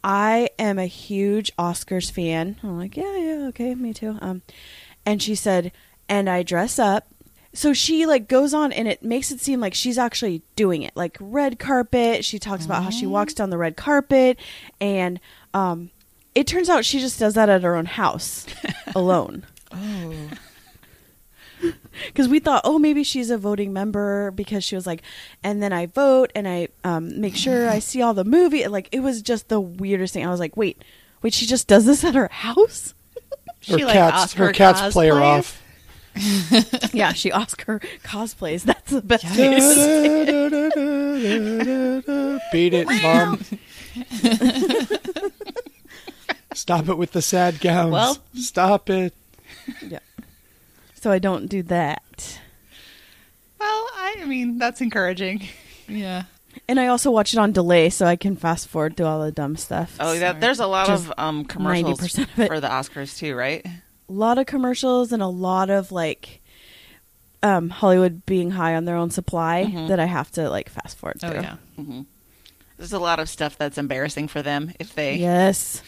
[0.03, 2.57] I am a huge Oscars fan.
[2.63, 4.17] I'm like, yeah, yeah, okay, me too.
[4.23, 4.43] Um,
[5.05, 5.73] and she said,
[6.09, 7.07] and I dress up.
[7.53, 10.95] So she like goes on and it makes it seem like she's actually doing it.
[10.95, 12.25] Like red carpet.
[12.25, 14.39] She talks about how she walks down the red carpet
[14.81, 15.19] and
[15.55, 15.91] um
[16.35, 18.47] it turns out she just does that at her own house
[18.95, 19.47] alone.
[19.73, 20.13] Oh.
[22.09, 25.01] Because we thought, oh, maybe she's a voting member because she was like,
[25.43, 28.67] and then I vote and I um, make sure I see all the movie.
[28.67, 30.27] Like it was just the weirdest thing.
[30.27, 30.83] I was like, wait,
[31.23, 32.93] wait, she just does this at her house?
[33.69, 35.63] Her She, like, cats her Oscar cats play her off.
[36.93, 38.63] yeah, she Oscar cosplays.
[38.63, 39.25] That's the best.
[39.25, 39.37] Yikes.
[39.39, 40.07] way to say
[42.07, 42.43] it.
[42.53, 43.41] Beat it, mom.
[46.55, 47.93] Stop it with the sad gowns.
[47.93, 49.15] Well- Stop it.
[49.87, 49.99] Yeah.
[50.95, 52.39] So I don't do that.
[53.61, 55.49] Well, I mean, that's encouraging.
[55.89, 56.25] Yeah.
[56.69, 59.31] And I also watch it on delay, so I can fast forward through all the
[59.31, 59.97] dumb stuff.
[60.01, 60.33] Oh, yeah.
[60.33, 62.47] There's a lot Just of um, commercials 90% of it.
[62.49, 63.65] for the Oscars too, right?
[64.09, 66.41] A lot of commercials and a lot of like
[67.43, 69.89] um, Hollywood being high on their own supply Mhm.
[69.89, 71.41] that I have to like fast forward Oh through.
[71.43, 71.57] yeah.
[71.77, 72.01] hmm
[72.77, 75.83] There's a lot of stuff that's embarrassing for them if they Yes.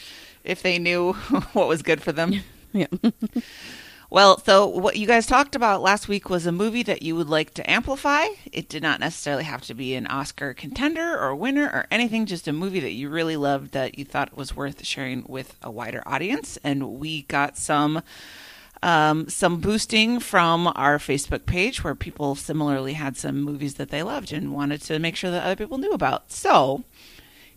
[0.45, 1.13] if they knew
[1.53, 2.35] what was good for them.
[2.73, 2.87] Yeah.
[4.11, 7.29] Well, so what you guys talked about last week was a movie that you would
[7.29, 8.29] like to amplify.
[8.51, 12.49] It did not necessarily have to be an Oscar contender or winner or anything, just
[12.49, 16.03] a movie that you really loved that you thought was worth sharing with a wider
[16.07, 16.59] audience.
[16.65, 18.03] And we got some
[18.83, 24.03] um, some boosting from our Facebook page where people similarly had some movies that they
[24.03, 26.33] loved and wanted to make sure that other people knew about.
[26.33, 26.85] So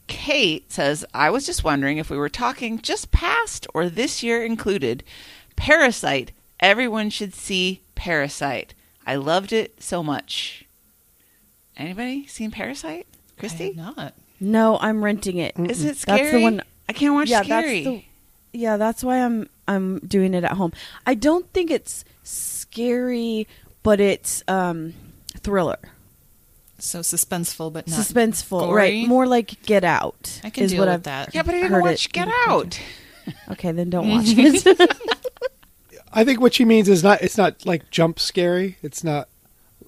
[0.07, 4.43] Kate says, I was just wondering if we were talking just past or this year
[4.43, 5.05] included
[5.55, 6.33] Parasite.
[6.61, 8.73] Everyone should see Parasite.
[9.05, 10.65] I loved it so much.
[11.75, 13.07] Anybody seen Parasite?
[13.37, 13.73] I Christy?
[13.73, 14.13] have not.
[14.39, 15.53] No, I'm renting it.
[15.57, 16.19] Is it scary?
[16.21, 17.83] That's the one- I can't watch yeah, scary.
[17.83, 17.95] that's
[18.53, 20.73] the Yeah, that's why I'm I'm doing it at home.
[21.05, 23.47] I don't think it's scary,
[23.81, 24.93] but it's um
[25.39, 25.77] thriller.
[26.79, 28.73] So suspenseful, but not Suspenseful, gory?
[28.75, 29.07] right?
[29.07, 30.41] More like Get Out.
[30.43, 31.33] I can is deal what with I've that.
[31.35, 32.79] yeah, but I didn't watch it Get Out.
[33.51, 34.97] Okay, then don't watch it.
[36.13, 37.21] I think what she means is not.
[37.21, 38.77] It's not like jump scary.
[38.81, 39.27] It's not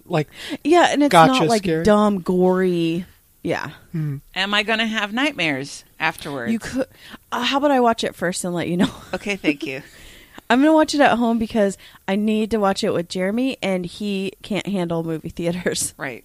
[0.06, 0.28] like
[0.64, 1.84] yeah, and it's Gotcha, not like scary.
[1.84, 3.06] dumb, gory.
[3.46, 4.22] Yeah, Am
[4.54, 6.52] I going to have nightmares afterwards?
[6.54, 6.88] you could.
[7.30, 8.90] Uh, how about I watch it first and let you know?
[9.14, 9.84] Okay, thank you.
[10.50, 13.86] I'm gonna watch it at home because I need to watch it with Jeremy, and
[13.86, 15.94] he can't handle movie theaters.
[15.98, 16.24] right.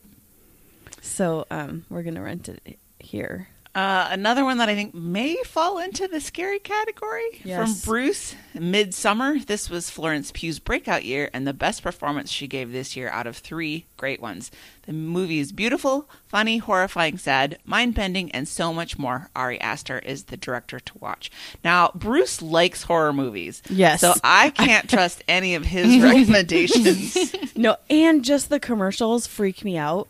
[1.02, 3.48] So um, we're gonna rent it here.
[3.78, 7.58] Uh, another one that I think may fall into the scary category Yes.
[7.82, 9.38] from Bruce Midsummer.
[9.38, 13.28] This was Florence Pugh's breakout year and the best performance she gave this year out
[13.28, 14.50] of three great ones.
[14.86, 19.30] The movie is beautiful, funny, horrifying, sad, mind bending, and so much more.
[19.36, 21.30] Ari Aster is the director to watch.
[21.62, 23.62] Now, Bruce likes horror movies.
[23.70, 24.00] Yes.
[24.00, 27.16] So I can't trust any of his recommendations.
[27.58, 30.06] No, and just the commercials freak me out.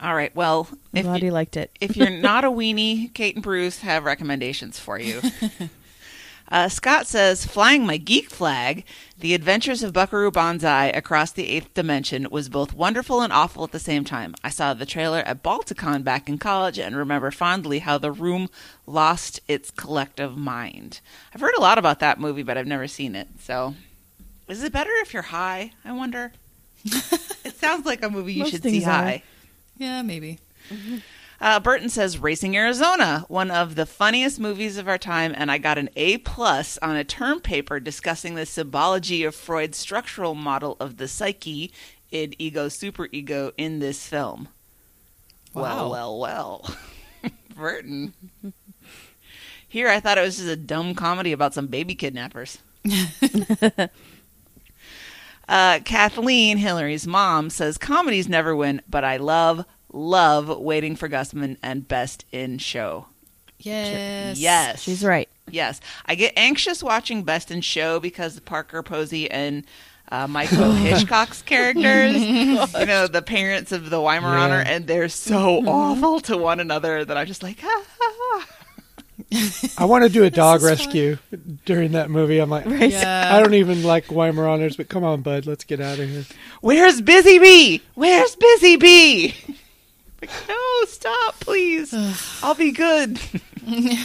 [0.00, 0.34] All right.
[0.34, 1.70] Well, if glad you- liked it.
[1.80, 5.20] if you're not a weenie, Kate and Bruce have recommendations for you.
[6.50, 8.84] Uh, Scott says, Flying my geek flag,
[9.20, 13.70] The Adventures of Buckaroo Banzai Across the Eighth Dimension was both wonderful and awful at
[13.70, 14.34] the same time.
[14.42, 18.48] I saw the trailer at Balticon back in college and remember fondly how the room
[18.84, 21.00] lost its collective mind.
[21.32, 23.28] I've heard a lot about that movie, but I've never seen it.
[23.38, 23.76] So,
[24.48, 25.70] is it better if you're high?
[25.84, 26.32] I wonder.
[26.84, 29.22] it sounds like a movie you Most should see are.
[29.80, 30.38] Yeah, maybe.
[31.40, 35.56] Uh, Burton says Raising Arizona, one of the funniest movies of our time, and I
[35.56, 40.76] got an A plus on a term paper discussing the symbology of Freud's structural model
[40.78, 41.72] of the psyche,
[42.12, 44.48] id, ego, superego in this film.
[45.54, 45.90] Well, Wow.
[45.90, 46.76] well, well.
[47.56, 48.12] Burton.
[49.66, 52.58] Here, I thought it was just a dumb comedy about some baby kidnappers.
[55.50, 61.56] Uh, Kathleen, Hillary's mom, says comedies never win, but I love, love Waiting for Guffman
[61.62, 63.06] and Best in Show.
[63.58, 64.38] Yes.
[64.38, 64.80] Yes.
[64.80, 65.28] She's right.
[65.50, 65.80] Yes.
[66.06, 69.64] I get anxious watching Best in Show because Parker Posey and
[70.12, 74.70] uh, Michael Hitchcock's characters, you know, the parents of the Weimaraner, Yeah.
[74.72, 78.19] and they're so awful to one another that I'm just like, ah, ah, ah.
[79.78, 80.70] I want to do a dog is fun.
[80.70, 81.18] rescue
[81.64, 82.38] during that movie.
[82.38, 82.90] I'm like, Right.
[82.90, 83.34] Yeah.
[83.34, 86.24] I don't even like Weimaraners, but come on, bud, let's get out of here.
[86.60, 87.82] Where's Busy Bee?
[87.94, 89.34] Where's Busy Bee?
[90.20, 91.94] Like, no, stop, please.
[92.42, 93.20] I'll be good.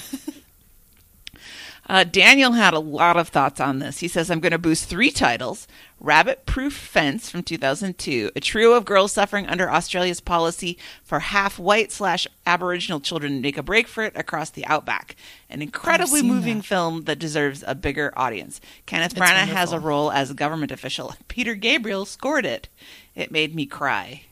[1.88, 4.00] uh, Daniel had a lot of thoughts on this.
[4.00, 5.67] He says, I'm going to boost three titles
[6.00, 11.58] Rabbit Proof Fence from 2002, a trio of girls suffering under Australia's policy for half
[11.58, 15.15] white slash Aboriginal children to make a break for it across the outback.
[15.50, 16.65] An incredibly moving that.
[16.65, 18.60] film that deserves a bigger audience.
[18.86, 21.15] Kenneth It's Branagh has a role as a government official.
[21.28, 22.67] Peter Gabriel scored it.
[23.15, 24.24] It made me cry.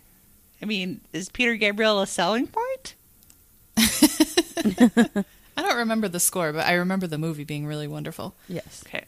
[0.61, 2.95] I mean, is Peter Gabriel a selling point?
[5.55, 8.35] I don't remember the score, but I remember the movie being really wonderful.
[8.47, 8.83] Yes.
[8.87, 9.05] Okay.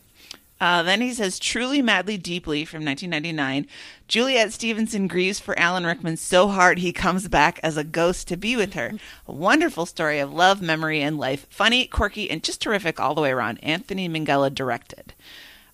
[0.62, 3.68] Uh, then he says, truly, madly, deeply from 1999.
[4.08, 8.38] Juliet Stevenson grieves for Alan Rickman so hard he comes back as a ghost to
[8.38, 8.94] be with her.
[9.28, 11.46] A wonderful story of love, memory, and life.
[11.50, 13.62] Funny, quirky, and just terrific all the way around.
[13.64, 15.14] Anthony Minghella directed.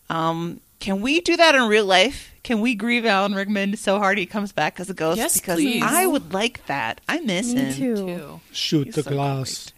[0.10, 2.34] Um, can we do that in real life?
[2.43, 5.17] Can we grieve Alan Rickman so hard he comes back as a ghost?
[5.19, 5.84] Yes, because please.
[5.84, 7.01] I would like that.
[7.07, 7.73] I miss Me him.
[7.75, 7.95] too.
[7.95, 8.39] Too.
[8.51, 9.70] Shoot He's the so glass.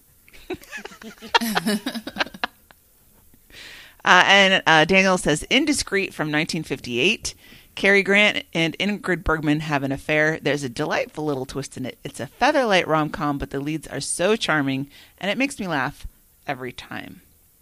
[4.06, 7.36] Uh, and uh, Daniel says Indiscreet from 1958.
[7.76, 10.40] Cary Grant and Ingrid Bergman have an affair.
[10.42, 11.98] There's a delightful little twist in it.
[12.04, 14.90] It's a featherlight rom com, but the leads are so charming,
[15.20, 16.06] and it makes me laugh
[16.46, 17.22] every time.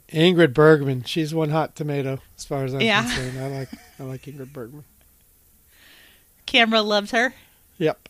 [0.10, 3.04] Ingrid Bergman, she's one hot tomato as far as I'm Yeah.
[3.04, 3.40] concerned.
[3.40, 4.84] I like I like Ingrid Bergman.
[6.48, 7.36] Camera loves her.
[7.78, 8.10] Yep.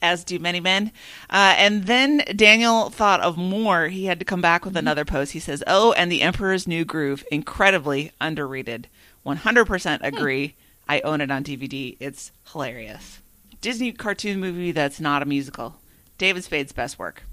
[0.00, 0.92] As do many men.
[1.30, 3.88] Uh, and then Daniel thought of more.
[3.88, 5.32] He had to come back with another post.
[5.32, 8.88] He says, Oh, and The Emperor's New Groove, incredibly underrated.
[9.26, 10.54] 100% agree.
[10.88, 11.96] I own it on DVD.
[12.00, 13.20] It's hilarious.
[13.60, 15.76] Disney cartoon movie that's not a musical.
[16.16, 17.24] David Spade's best work.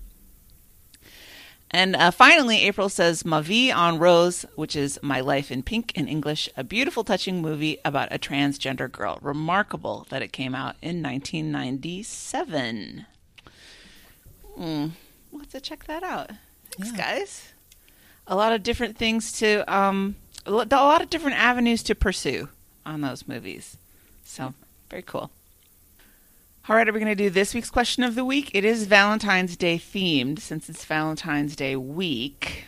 [1.71, 5.91] And uh, finally, April says Ma Vie en Rose, which is My Life in Pink
[5.95, 9.17] in English, a beautiful, touching movie about a transgender girl.
[9.21, 13.05] Remarkable that it came out in 1997.
[14.55, 14.87] Hmm.
[15.31, 16.31] We'll have to check that out.
[16.71, 16.97] Thanks, Yeah.
[16.97, 17.49] guys.
[18.27, 22.49] A lot of different things to, um, a a lot of different avenues to pursue
[22.85, 23.77] on those movies.
[24.23, 24.53] So,
[24.89, 25.29] very cool.
[26.67, 28.49] All right, are we going to do this week's question of the week?
[28.55, 32.65] It is Valentine's Day themed since it's Valentine's Day week.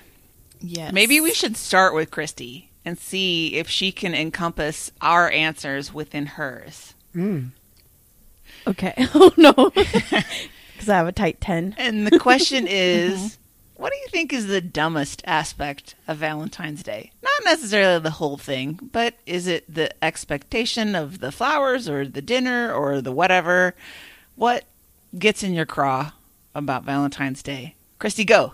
[0.60, 0.94] Yes.
[0.94, 6.28] Maybe we should start with Christy and see if she can encompass our answers within
[6.28, 6.94] hers.
[7.16, 7.52] Mm.
[8.68, 8.94] Okay.
[9.16, 9.72] Oh no.
[10.74, 11.74] Because I have a tight ten.
[11.80, 13.40] And the question is
[13.78, 17.12] what do you think is the dumbest aspect of Valentine's Day?
[17.22, 22.22] Not necessarily the whole thing, but is it the expectation of the flowers or the
[22.22, 23.76] dinner or the whatever?
[24.36, 24.66] What
[25.18, 26.12] gets in your craw
[26.56, 27.76] about Valentine's Day?
[28.00, 28.54] Christy, go.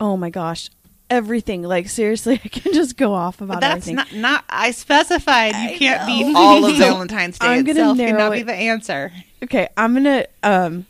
[0.00, 0.70] Oh my gosh.
[1.10, 1.62] Everything.
[1.62, 3.94] Like seriously, I can just go off about But that's everything.
[3.96, 4.44] not not.
[4.48, 7.96] I specified you I can't be all of Valentine's Day I'm gonna itself.
[7.96, 8.46] narrow Cannot be it.
[8.46, 9.12] the answer.
[9.42, 10.86] Okay, I'm gonna um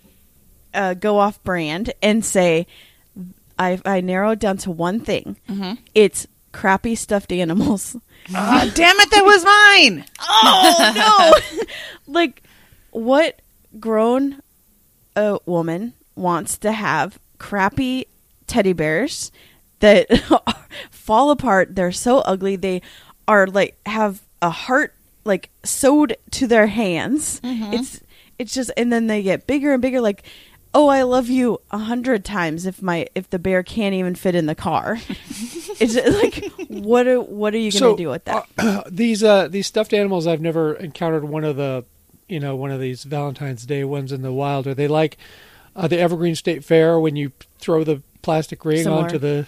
[0.75, 2.67] uh, go off brand and say
[3.59, 5.37] I I narrowed down to one thing.
[5.49, 5.75] Mm-hmm.
[5.95, 7.97] It's crappy stuffed animals.
[8.35, 9.11] Oh, damn it!
[9.11, 10.05] That was mine.
[10.21, 11.65] Oh no!
[12.13, 12.43] like,
[12.91, 13.41] what
[13.79, 14.43] grown
[15.17, 18.07] a woman wants to have crappy
[18.47, 19.33] teddy bears
[19.81, 20.07] that
[20.91, 21.75] fall apart?
[21.75, 22.57] They're so ugly.
[22.57, 22.83] They
[23.27, 24.95] are like have a heart
[25.25, 27.41] like sewed to their hands.
[27.41, 27.75] Mm-hmm.
[27.75, 28.01] It's
[28.39, 30.01] it's just and then they get bigger and bigger.
[30.01, 30.25] Like,
[30.79, 34.37] oh, I love you a hundred times if my if the bear can't even fit
[34.37, 34.99] in the car.
[35.81, 38.47] it's just like what are what are you gonna So, do with that?
[38.59, 41.85] uh, these uh, these stuffed animals, I've never encountered one of the,
[42.29, 44.69] you know, one of these Valentine's Day ones in the wild.
[44.69, 45.17] Are they like
[45.75, 49.03] uh, the Evergreen State Fair when you throw the plastic ring Similar.
[49.03, 49.47] onto the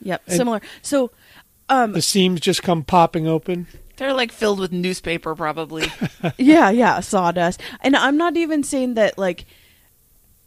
[0.00, 0.60] Yep, similar.
[0.80, 1.10] So,
[1.68, 3.66] um, the seams just come popping open?
[3.96, 5.88] They're like filled with newspaper, probably.
[6.38, 7.60] yeah, yeah, sawdust.
[7.80, 9.44] And I'm not even saying that like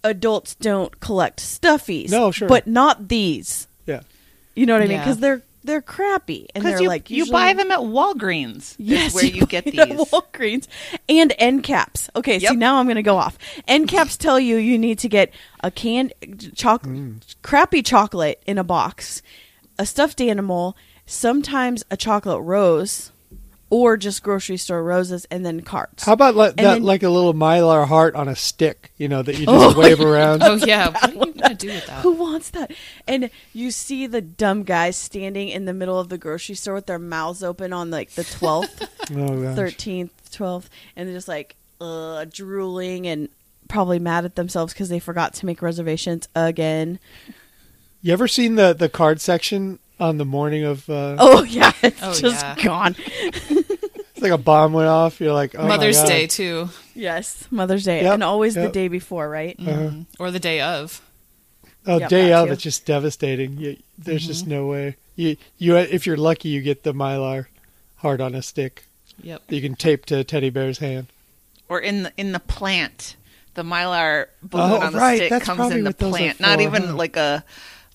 [0.03, 2.09] adults don't collect stuffies.
[2.09, 2.47] No, sure.
[2.47, 3.67] but not these.
[3.85, 4.01] Yeah.
[4.55, 4.91] You know what I mean?
[4.97, 5.03] Yeah.
[5.03, 8.75] Because they're they're crappy and Because they're you, like you buy them at Walgreens.
[8.79, 9.79] Yes, is where you, get buy these.
[9.79, 10.67] at Walgreens
[11.07, 12.09] and end caps.
[12.15, 12.55] Okay, see Yep.
[12.55, 13.37] now I'm going to go off.
[13.67, 15.31] End caps tell you you need to get
[15.63, 16.11] a can
[16.55, 17.21] choc- mm.
[17.43, 19.21] crappy chocolate in a box,
[19.77, 23.11] a stuffed animal, sometimes a chocolate rose,
[23.71, 26.05] or just grocery store roses and then carts.
[26.05, 28.91] How about like, that, then- like a little mylar heart on a stick?
[28.97, 30.43] You know that you just wave around.
[30.43, 30.89] Oh yeah.
[30.91, 32.01] What are you gonna do with that?
[32.03, 32.71] Who wants that?
[33.07, 36.85] And you see the dumb guys standing in the middle of the grocery store with
[36.85, 42.25] their mouths open on like the 12th, Oh, 13th, 12th, and they're just like uh,
[42.31, 43.29] drooling and
[43.69, 46.99] probably mad at themselves because they forgot to make reservations again.
[48.01, 50.89] You ever seen the the card section on the morning of?
[50.89, 51.71] Uh, Oh, yeah.
[51.83, 52.55] It's Oh, just yeah.
[52.63, 52.95] gone.
[54.21, 55.19] It's like a bomb went off.
[55.19, 56.07] You're like, oh my Mother's God.
[56.07, 57.47] Day too, Yes.
[57.49, 58.03] Mother's Day.
[58.03, 59.55] Yep, And always the day before, right?
[59.59, 59.71] Uh-huh.
[59.71, 60.01] Mm-hmm.
[60.21, 61.01] or the day of.
[61.87, 62.53] Oh, Yep, day that of, too.
[62.53, 63.57] it's just devastating.
[63.57, 64.51] You, there's just mm-hmm.
[64.53, 64.97] no way.
[65.15, 67.47] You, you, if you're lucky, you get the mylar
[67.95, 68.85] hard on a stick
[69.23, 69.47] Yep.
[69.47, 71.07] that you can tape to a teddy bear's hand.
[71.67, 73.15] Or in the in the plant,
[73.55, 76.13] the mylar balloon Oh, on the right, stick that's comes probably in the what those
[76.13, 76.39] are plant.
[76.39, 76.95] Not for, even huh?
[76.95, 77.43] like a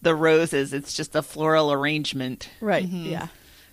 [0.03, 0.73] the roses.
[0.73, 2.49] It's just a floral arrangement.
[2.57, 2.67] Mm-hmm.
[2.67, 2.85] Right.
[2.85, 3.29] Yeah.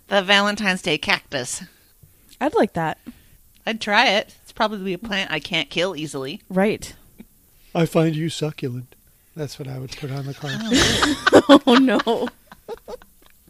[0.06, 1.62] The Valentine's Day cactus.
[2.40, 2.98] I'd like that.
[3.66, 4.34] I'd try it.
[4.42, 6.42] It's probably a plant I can't kill easily.
[6.48, 6.94] Right.
[7.74, 8.94] I find you succulent.
[9.34, 10.54] That's what I would put on the card.
[11.66, 12.28] Oh, no.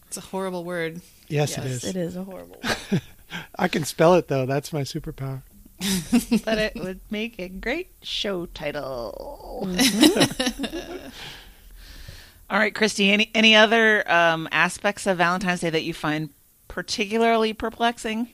[0.07, 1.03] It's a horrible word.
[1.29, 1.85] Yes, it Yes, is.
[1.85, 2.61] it is a horrible
[3.59, 4.47] I can spell it though.
[4.47, 5.43] That's my superpower.
[6.45, 9.69] but it would make a great show title.
[12.51, 13.11] All right, Christy.
[13.11, 16.31] Any any other um, aspects of Valentine's Day that you find
[16.69, 18.29] particularly perplexing?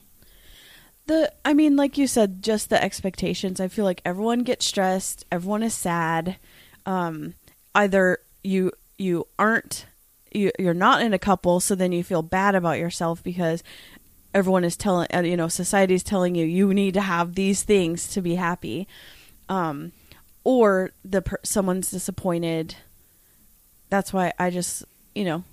[1.07, 3.59] The i mean like you said just the expectations.
[3.59, 5.25] I feel like everyone gets stressed.
[5.31, 6.37] Everyone is sad.
[6.85, 7.35] Um
[7.75, 9.85] either you you aren't
[10.31, 13.63] you, you're not in a couple so then you feel bad about yourself because
[14.33, 17.63] everyone is telling uh, you know society is telling you you need to have these
[17.63, 18.87] things to be happy.
[19.49, 19.91] Um
[20.43, 22.75] or the per- someone's disappointed.
[23.89, 25.43] That's why i just you know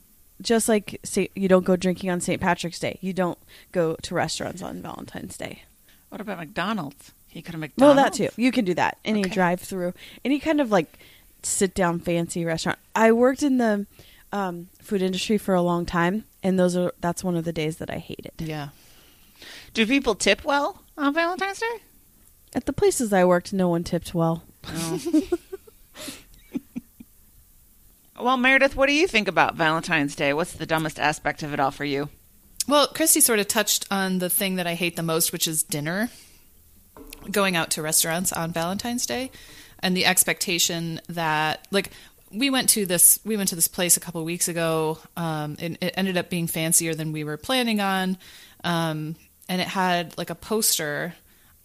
[0.42, 3.38] just like say you don't go drinking on st patrick's day you don't
[3.72, 5.62] go to restaurants on valentine's day
[6.10, 7.12] What about McDonald's?
[7.28, 7.96] He could have McDonald's.
[7.96, 9.30] well that too you can do that any Okay.
[9.30, 10.98] drive through any kind of like
[11.42, 13.86] sit down fancy restaurant i worked in the
[14.32, 17.76] um, food industry for a long time and those are that's one of the days
[17.78, 18.68] that i hated Yeah.
[19.74, 21.76] Do people tip well on Valentine's Day?
[22.54, 24.42] At the places I worked, no one tipped well.
[28.20, 30.32] Well, Meredith, what do you think about Valentine's Day?
[30.32, 32.08] What's the dumbest aspect of it all for you?
[32.66, 35.62] Well, Christy sort of touched on the thing that I hate the most, which is
[35.62, 36.10] dinner.
[37.30, 39.30] Going out to restaurants on Valentine's Day
[39.80, 41.90] and the expectation that like
[42.32, 45.78] we went to this we went to this place a couple weeks ago um and
[45.80, 48.18] it ended up being fancier than we were planning on
[48.64, 49.16] um
[49.48, 51.14] and it had like a poster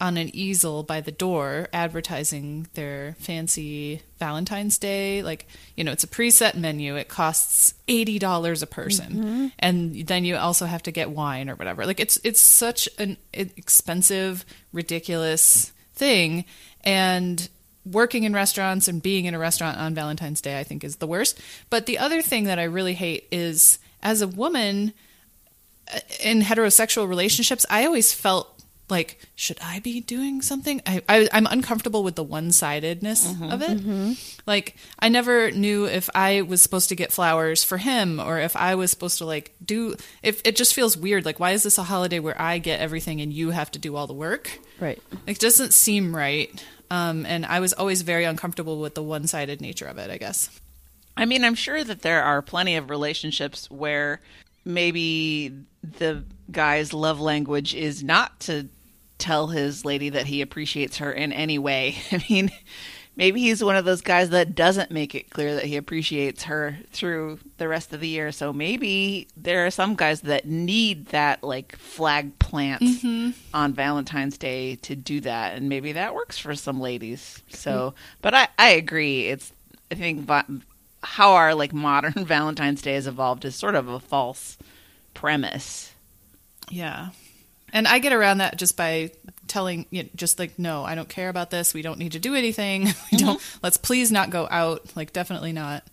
[0.04, 5.24] on an easel by the door advertising their fancy Valentine's Day.
[5.24, 5.48] Like,
[5.78, 6.98] you know, it's a preset menu.
[6.98, 9.14] It costs $80 a person.
[9.14, 9.48] Mm-hmm.
[9.60, 11.86] And then you also have to get wine or whatever.
[11.86, 14.44] Like it's it's such an expensive,
[14.74, 16.44] ridiculous thing
[16.84, 17.48] and
[17.86, 21.08] working in restaurants and being in a restaurant on Valentine's Day I think is the
[21.08, 21.40] worst.
[21.70, 24.92] But the other thing that I really hate is as a woman
[25.94, 28.53] uh, in heterosexual relationships, I always felt
[28.90, 30.82] like, should I be doing something?
[30.86, 34.18] I, I I'm uncomfortable with the one sidedness of it.
[34.46, 38.56] Like, I never knew if I was supposed to get flowers for him or if
[38.56, 39.96] I was supposed to like do.
[40.22, 41.26] If it just feels weird.
[41.26, 43.96] Like, why is this a holiday where I get everything and you have to do
[43.96, 44.60] all the work?
[44.80, 45.02] Right.
[45.26, 46.64] It doesn't seem right.
[46.92, 50.12] Um, and I was always very uncomfortable with the one sided nature of it.
[50.12, 50.50] I guess.
[51.16, 54.20] I mean, I'm sure that there are plenty of relationships where
[54.66, 55.54] maybe
[55.98, 58.70] the guy's love language is not to
[59.18, 61.98] tell his lady that he appreciates her in any way.
[62.12, 62.52] I mean,
[63.16, 66.78] maybe he's one of those guys that doesn't make it clear that he appreciates her
[66.92, 68.32] through the rest of the year.
[68.32, 73.32] So maybe there are some guys that need that like flag plant mm-hmm.
[73.54, 77.42] on Valentine's Day to do that, and maybe that works for some ladies.
[77.50, 78.18] So, mm-hmm.
[78.22, 79.28] but I I agree.
[79.28, 79.54] It's
[79.92, 80.28] I think
[81.04, 84.58] how our like modern Valentine's Day has evolved is sort of a false
[85.14, 85.94] premise.
[86.70, 87.10] Yeah.
[87.72, 89.12] And I get around that just by
[89.48, 91.74] telling, you know, just like, no, I don't care about this.
[91.74, 92.84] We don't need to do anything.
[93.12, 93.60] We don't, mm-hmm.
[93.64, 94.96] let's please not go out.
[94.96, 95.84] Like, definitely not.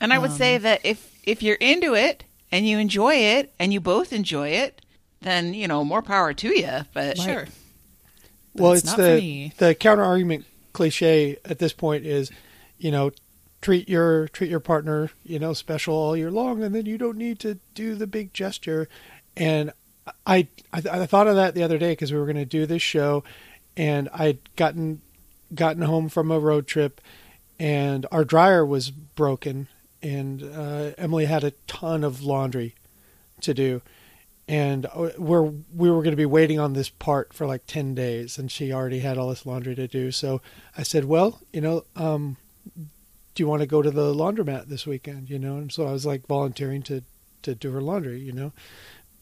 [0.00, 3.52] And I would say um, that if if you're into it and you enjoy it
[3.58, 4.82] and you both enjoy it,
[5.22, 6.82] then you know more power to you.
[6.92, 7.46] But Sure.
[8.54, 9.52] Well, That's it's not for the me.
[9.58, 12.30] the counter argument cliche at this point is,
[12.78, 13.10] you know,
[13.60, 17.16] treat your treat your partner, you know, special all year long, and then you don't
[17.16, 18.88] need to do the big gesture.
[19.36, 19.72] And
[20.26, 22.66] I I, I thought of that the other day because we were going to do
[22.66, 23.24] this show,
[23.76, 25.00] and I'd gotten
[25.54, 27.00] gotten home from a road trip,
[27.58, 29.68] and our dryer was broken,
[30.02, 32.74] and uh, Emily had a ton of laundry
[33.40, 33.82] to do
[34.48, 37.94] and uh, we're we were going to be waiting on this part for like 10
[37.94, 40.40] days and she already had all this laundry to do so
[40.76, 42.36] i said well you know um
[43.36, 45.56] do you want to go to the laundromat this weekend you know?
[45.56, 47.02] And so i was like volunteering to
[47.42, 48.52] to do her laundry you know?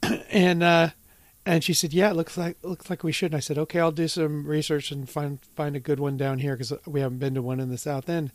[0.30, 0.90] And uh
[1.44, 3.32] and she said yeah it looks like looks like we should.
[3.32, 6.38] And i said okay i'll do some research and find find a good one down
[6.38, 8.30] here because we haven't been to one in the south end.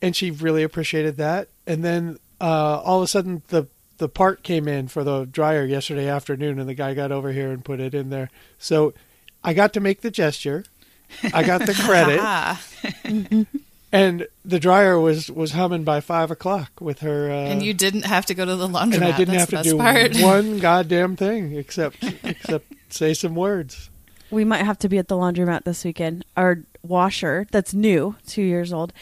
[0.00, 1.48] And she really appreciated that.
[1.66, 3.66] And then uh all of a sudden the
[3.98, 7.50] the part came in for the dryer yesterday afternoon and the guy got over here
[7.50, 8.30] and put it in there.
[8.58, 8.94] So
[9.42, 10.64] i got to make the gesture.
[11.34, 11.74] I got the
[13.02, 13.46] credit
[13.92, 18.04] and the dryer was was humming by five o'clock with her uh, and you didn't
[18.04, 18.94] have to go to the laundromat.
[18.94, 20.16] and i didn't That's have to do part.
[20.20, 23.90] one goddamn thing except except say some words
[24.30, 26.24] We might have to be at the laundromat this weekend.
[26.36, 28.92] Our washer, that's new, two years old,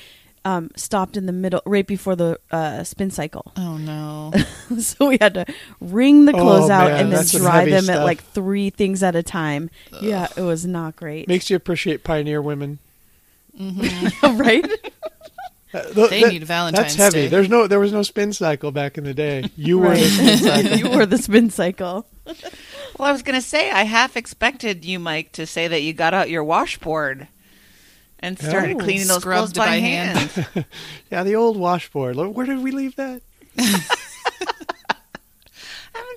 [0.45, 3.51] um, stopped in the middle, right before the uh, spin cycle.
[3.57, 4.33] Oh, no.
[4.79, 5.45] so we had to
[5.81, 9.03] wring the clothes Oh, out man, and then dry heavy them at like three things
[9.03, 9.69] at a time.
[10.01, 11.27] Yeah, it was not great.
[11.27, 12.79] makes you appreciate pioneer women
[14.23, 14.65] right?
[15.75, 17.23] Uh, th- They that- need Valentine's That's heavy.
[17.25, 17.29] Day.
[17.29, 19.51] There's no, there was no spin cycle back in the day.
[19.57, 20.77] You were the spin cycle.
[20.79, 22.07] you were the spin cycle.
[22.27, 25.93] well, I was going to say I half expected you, Mike, to say that you
[25.93, 27.29] got out your washboard
[28.21, 28.81] and started Oh.
[28.81, 30.19] cleaning those clothes by, by hand.
[30.31, 30.65] hand.
[31.11, 32.17] Yeah, the old washboard.
[32.17, 33.21] Where did we leave that?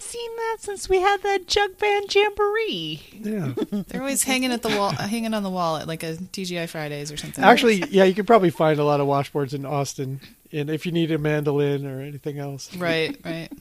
[0.10, 3.02] I haven't seen that since we had that jug band jamboree.
[3.14, 3.54] Yeah.
[3.88, 7.12] They're always hanging at the wall, hanging on the wall at like a TGI Fridays
[7.12, 7.44] or something.
[7.44, 10.20] Actually, yeah, you can probably find a lot of washboards in Austin.
[10.52, 12.76] And if you need a mandolin or anything else.
[12.76, 13.52] right, right.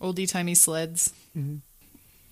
[0.00, 1.12] Oldie timey sleds.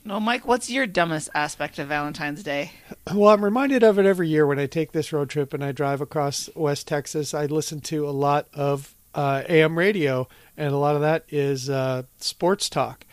[0.04, 2.72] No, Mike, what's your dumbest aspect of Valentine's Day?
[3.12, 5.72] Well, I'm reminded of it every year when I take this road trip and I
[5.72, 7.32] drive across West Texas.
[7.32, 11.70] I listen to a lot of uh, AM radio, and a lot of that is
[11.70, 13.06] uh, sports talk.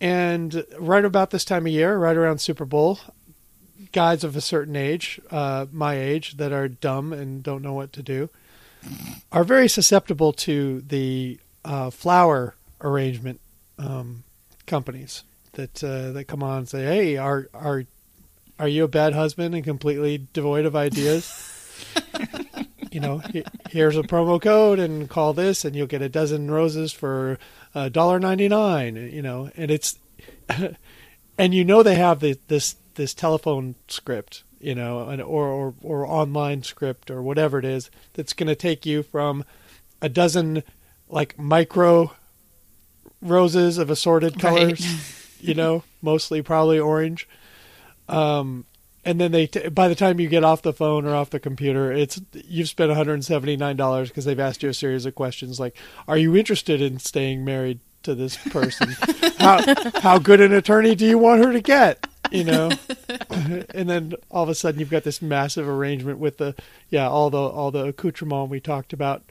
[0.00, 2.98] And right about this time of year, right around Super Bowl,
[3.92, 7.92] guys of a certain age, uh, my age, that are dumb and don't know what
[7.94, 8.28] to do,
[9.32, 13.40] are very susceptible to the uh, flower arrangement
[13.78, 14.22] um,
[14.66, 17.84] companies that uh, that come on and say, "Hey, are are
[18.58, 21.52] are you a bad husband and completely devoid of ideas?"
[22.96, 23.20] you know,
[23.68, 27.38] here's a promo code and call this, and you'll get a dozen roses for
[27.74, 28.96] a dollar ninety nine.
[28.96, 29.98] You know, and it's
[31.38, 35.74] and you know they have the, this this telephone script, you know, and, or, or
[35.82, 39.44] or online script or whatever it is that's going to take you from
[40.00, 40.62] a dozen
[41.06, 42.12] like micro
[43.20, 47.28] roses of assorted colors, you know, mostly probably orange.
[48.08, 48.64] Um,
[49.06, 51.38] and then they, t- by the time you get off the phone or off the
[51.38, 54.74] computer, it's you've spent one hundred and seventy nine dollars because they've asked you a
[54.74, 55.78] series of questions like,
[56.08, 58.96] "Are you interested in staying married to this person?
[59.38, 59.62] how
[60.00, 62.04] how good an attorney do you want her to get?
[62.32, 62.70] You know?"
[63.30, 66.56] and then all of a sudden you've got this massive arrangement with the
[66.90, 69.22] yeah all the all the accoutrement we talked about.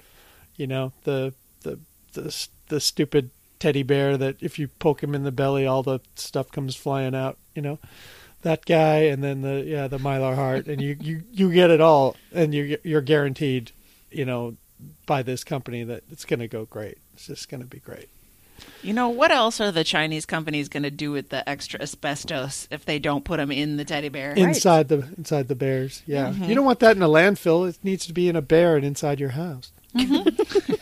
[0.55, 1.79] You know the the
[2.13, 5.99] the the stupid teddy bear that if you poke him in the belly, all the
[6.15, 7.37] stuff comes flying out.
[7.53, 7.79] You know
[8.45, 11.81] that guy and then the yeah the mylar heart and you you you get it
[11.81, 13.71] all and you you're guaranteed
[14.11, 14.55] you know
[15.05, 16.97] by this company that it's going to go great.
[17.13, 18.09] It's just going to be great.
[18.81, 22.67] You know, what else are the Chinese companies going to do with the extra asbestos
[22.71, 24.31] if they don't put them in the teddy bear?
[24.31, 26.27] inside the inside the bears yeah.
[26.27, 26.45] Mm-hmm.
[26.45, 27.67] You don't want that in a landfill.
[27.67, 30.73] It needs to be in a bear and inside your house mm-hmm.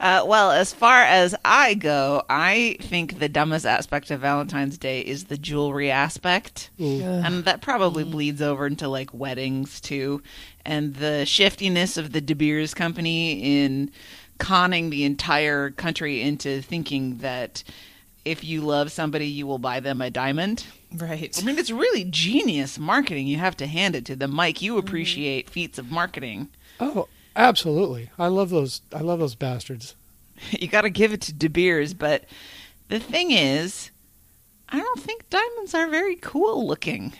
[0.00, 5.02] Uh, well, as far as I go, I think the dumbest aspect of Valentine's Day
[5.02, 6.70] is the jewelry aspect.
[6.80, 7.26] Mm.
[7.26, 8.10] And that probably mm.
[8.10, 10.22] bleeds over into like weddings too.
[10.64, 13.90] And the shiftiness of the De Beers company in
[14.38, 17.62] conning the entire country into thinking that
[18.24, 20.64] if you love somebody, you will buy them a diamond.
[20.96, 21.38] Right.
[21.38, 23.26] I mean, it's really genius marketing.
[23.26, 24.34] You have to hand it to them.
[24.34, 24.86] Mike, you mm-hmm.
[24.86, 26.48] appreciate feats of marketing.
[26.80, 27.06] oh
[27.36, 29.94] absolutely i love those i love those bastards
[30.50, 32.24] you got to give it to De Beers, but
[32.88, 33.90] the thing is,
[34.70, 37.12] I don't think diamonds are very cool looking.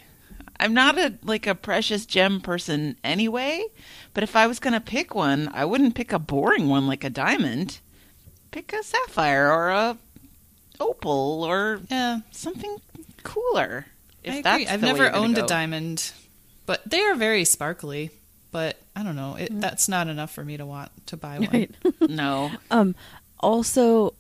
[0.59, 3.63] I'm not a like a precious gem person anyway,
[4.15, 7.05] but if I was going to pick one, I wouldn't pick a boring one like
[7.05, 7.81] a diamond.
[8.53, 9.99] Pick a sapphire or a
[10.81, 12.79] opal or Yeah, something
[13.23, 13.85] cooler.
[14.25, 14.43] If I agree.
[14.65, 16.13] that's I've never you're owned a diamond,
[16.65, 18.11] but they are very sparkly.
[18.53, 19.37] But I don't know.
[19.39, 19.41] Mm.
[19.43, 21.49] It, that's not enough for me to want to buy one.
[21.53, 21.71] Right.
[22.01, 22.51] No.
[22.71, 22.95] Um,
[23.41, 24.15] also,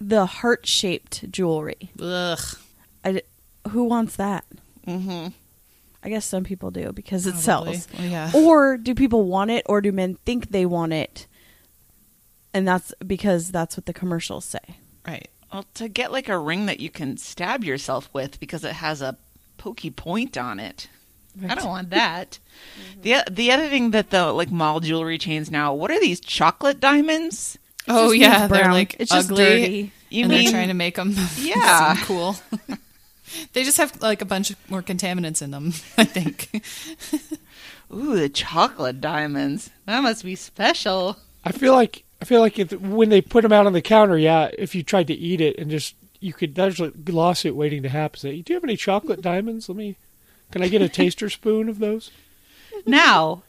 [0.00, 1.90] the heart shaped jewelry.
[2.00, 2.38] Ugh.
[3.04, 3.22] I d-
[3.70, 4.44] who wants that?
[4.84, 5.28] hmm
[6.02, 7.74] I guess some people do because it Probably.
[7.76, 7.88] sells.
[7.98, 8.30] Well, yeah.
[8.34, 11.26] Or do people want it, or do men think they want it?
[12.54, 14.60] And that's because that's what the commercials say.
[15.06, 15.28] Right.
[15.52, 19.02] Well, to get like a ring that you can stab yourself with because it has
[19.02, 19.18] a
[19.58, 20.88] pokey point on it.
[21.48, 22.38] I don't want that.
[23.02, 26.80] the The other thing that the like mall jewelry chains now, what are these chocolate
[26.80, 27.58] diamonds?
[27.88, 29.92] Oh yeah, they're like It's just ugly, dirty.
[30.10, 31.96] You and mean they're trying to make them Yeah.
[32.04, 32.36] cool.
[33.52, 35.68] they just have like a bunch more contaminants in them.
[35.98, 36.50] I think.
[37.92, 39.70] ooh the chocolate diamonds?
[39.86, 41.16] That must be special.
[41.44, 44.18] i feel like i feel like if, when they put them out on the counter
[44.18, 47.82] yeah if you tried to eat it and just you could there's a lawsuit waiting
[47.82, 49.96] to happen say do you have any chocolate diamonds let me
[50.50, 52.10] can i get a taster spoon of those
[52.86, 53.42] Now,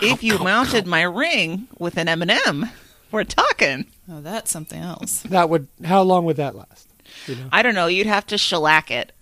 [0.00, 2.70] if you mounted my ring with an M and m
[3.10, 3.86] we're talking.
[4.10, 5.20] Oh, that's something else.
[5.22, 6.88] that would how long would that last
[7.26, 7.86] you know I don't know.
[7.86, 9.12] You'd have to shellac it,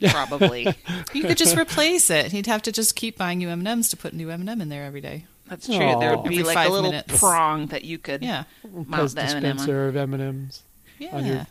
[0.08, 0.68] probably.
[1.12, 2.32] You could just replace it.
[2.32, 4.48] He'd have to just keep buying you M and M's to put new M and
[4.50, 5.24] m in there every day.
[5.48, 5.78] That's true.
[5.78, 7.18] There would be Every like five a little minutes.
[7.18, 8.44] prong that you could Yeah.
[8.64, 9.42] mount Pez the M&M on.
[9.42, 10.62] dispenser of m&ms
[10.98, 11.16] Yeah.
[11.16, 11.46] On your-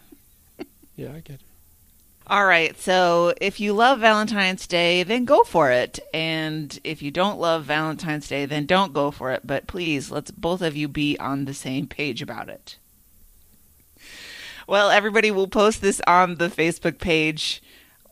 [0.95, 1.41] yeah i get it
[2.26, 5.99] All right, so if you love Valentine's Day, then go for it.
[6.13, 9.45] And if you don't love Valentine's Day, then don't go for it.
[9.45, 12.78] But please, let's both of you be on the same page about it.
[14.67, 17.61] Well, everybody will post this on the Facebook page.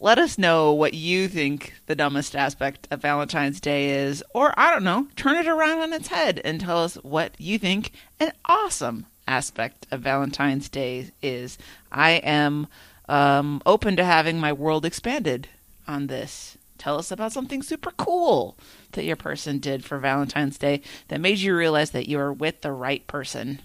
[0.01, 4.21] Let us know what you think the dumbest aspect of Valentine's Day is.
[4.33, 7.57] Or, I don't know, turn it around on its head and tell us what you
[7.57, 11.57] think an awesome aspect of Valentine's Day is.
[11.93, 12.67] I am
[13.11, 15.47] um, open to having my world expanded
[15.87, 16.57] on this.
[16.77, 18.57] Tell us about something super cool
[18.93, 22.61] that your person did for Valentine's Day that made you realize that you are with
[22.61, 23.61] the right person.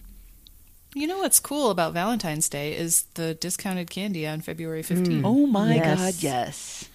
[0.94, 5.22] You know what's cool about Valentine's Day is the discounted candy on February 15th.
[5.24, 5.98] Oh my Yes.
[5.98, 6.88] god, yes.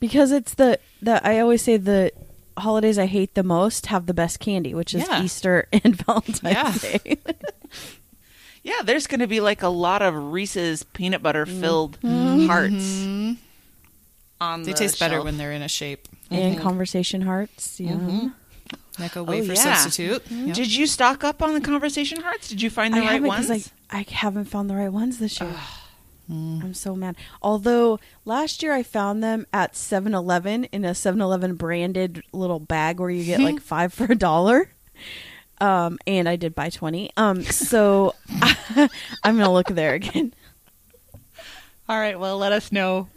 [0.00, 2.10] because it's the the I always say the
[2.56, 5.22] holidays I hate the most have the best candy, which is Yeah.
[5.24, 6.72] Easter and Valentine's Yeah.
[6.80, 7.18] Day.
[8.62, 11.60] Yeah, there's going to be like a lot of Reese's peanut butter mm-hmm.
[11.60, 12.46] filled mm-hmm.
[12.46, 13.38] hearts
[14.40, 16.08] on They the taste better when they're in a shape.
[16.30, 16.62] and mm-hmm.
[16.62, 17.80] conversation hearts.
[17.80, 18.34] Yum.
[18.98, 19.76] Like a Oh, wafer yeah.
[19.76, 20.22] substitute.
[20.30, 20.54] Yep.
[20.54, 22.48] Did you stock up on the conversation hearts?
[22.48, 23.48] Did you find the I right ones?
[23.48, 25.54] because I, I haven't found the right ones this year.
[26.30, 26.62] Mm.
[26.62, 27.16] I'm so mad.
[27.40, 33.10] Although last year I found them at 7-Eleven in a 7-Eleven branded little bag where
[33.10, 34.70] you get like five for a dollar.
[35.62, 37.10] Um, and I did buy 20.
[37.16, 38.88] Um, so I'm
[39.36, 40.34] going to look there again.
[41.88, 43.08] All right, well, let us know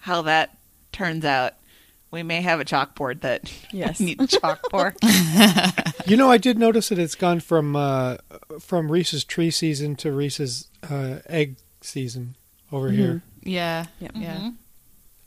[0.00, 0.56] how that
[0.92, 1.54] turns out.
[2.10, 3.98] We may have a chalkboard that Yes.
[4.00, 4.94] we need chalk for.
[6.06, 8.16] You know, I did notice that it's gone from uh,
[8.60, 12.34] from Reese's tree season to Reese's uh, egg season
[12.72, 13.20] over here.
[13.42, 13.84] Yeah.
[14.00, 14.12] Yep.
[14.14, 14.38] Yeah.
[14.38, 14.52] I,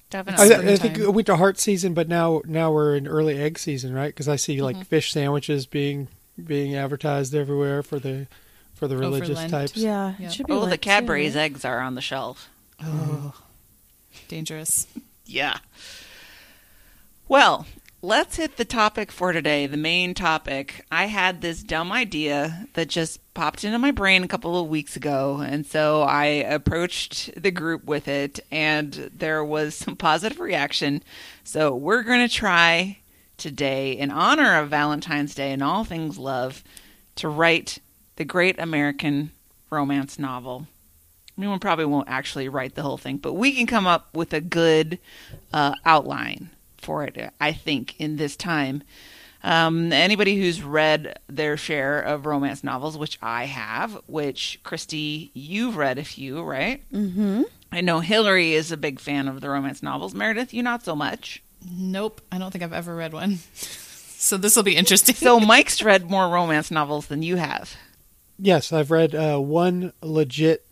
[0.10, 0.44] Definitely.
[0.56, 1.02] I think Springtime.
[1.04, 4.08] it went to heart season, but now now we're in early egg season, right?
[4.08, 4.64] Because I see Mm-hmm.
[4.80, 6.08] like fish sandwiches being
[6.46, 8.28] being advertised everywhere for the
[8.74, 9.78] for the Oh, for religious types.
[9.78, 10.28] Yeah, Yeah.
[10.28, 10.54] it should be.
[10.54, 11.44] oh, the Lent, too, Cadbury's right?
[11.44, 12.50] eggs are on the shelf.
[12.84, 13.34] Oh.
[14.28, 14.88] Dangerous.
[15.26, 15.60] Yeah.
[17.28, 17.66] Well,
[18.02, 20.86] let's hit the topic for today, the main topic.
[20.92, 24.96] I had this dumb idea that just popped into my brain a couple of weeks
[24.96, 31.04] ago, and so I approached the group with it, and there was some positive reaction.
[31.44, 32.98] So we're going to try
[33.42, 36.64] today, in honor of Valentine's Day and all things love,
[37.16, 37.80] to write
[38.16, 39.32] the great American
[39.70, 40.68] romance novel.
[41.36, 44.16] I mean, we probably won't actually write the whole thing, but we can come up
[44.16, 45.00] with a good
[45.52, 48.84] uh, outline for it, I think, in this time.
[49.44, 55.78] Um, anybody who's read their share of romance novels, which I have, which Christy, you've
[55.78, 56.84] read a few, right?
[56.92, 57.44] Mm-hmm.
[57.72, 60.14] I know Hillary is a big fan of the romance novels.
[60.14, 61.42] Meredith, you not so much.
[61.70, 62.22] Nope.
[62.32, 63.40] I don't think I've ever read one.
[63.54, 65.16] so this will be interesting.
[65.16, 67.76] So Mike's read more romance novels than you have.
[68.40, 70.66] Yes, I've read uh, one legit.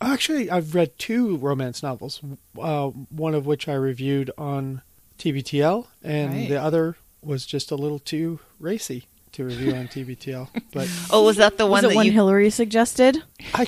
[0.00, 2.20] Actually, I've read two romance novels.
[2.58, 4.82] Uh, one of which I reviewed on
[5.18, 6.48] TBTL, and Right.
[6.48, 10.48] the other was just a little too racy to review on TBTL.
[10.72, 13.22] But Oh, was that the Was one it that one you Hillary suggested?
[13.52, 13.66] I,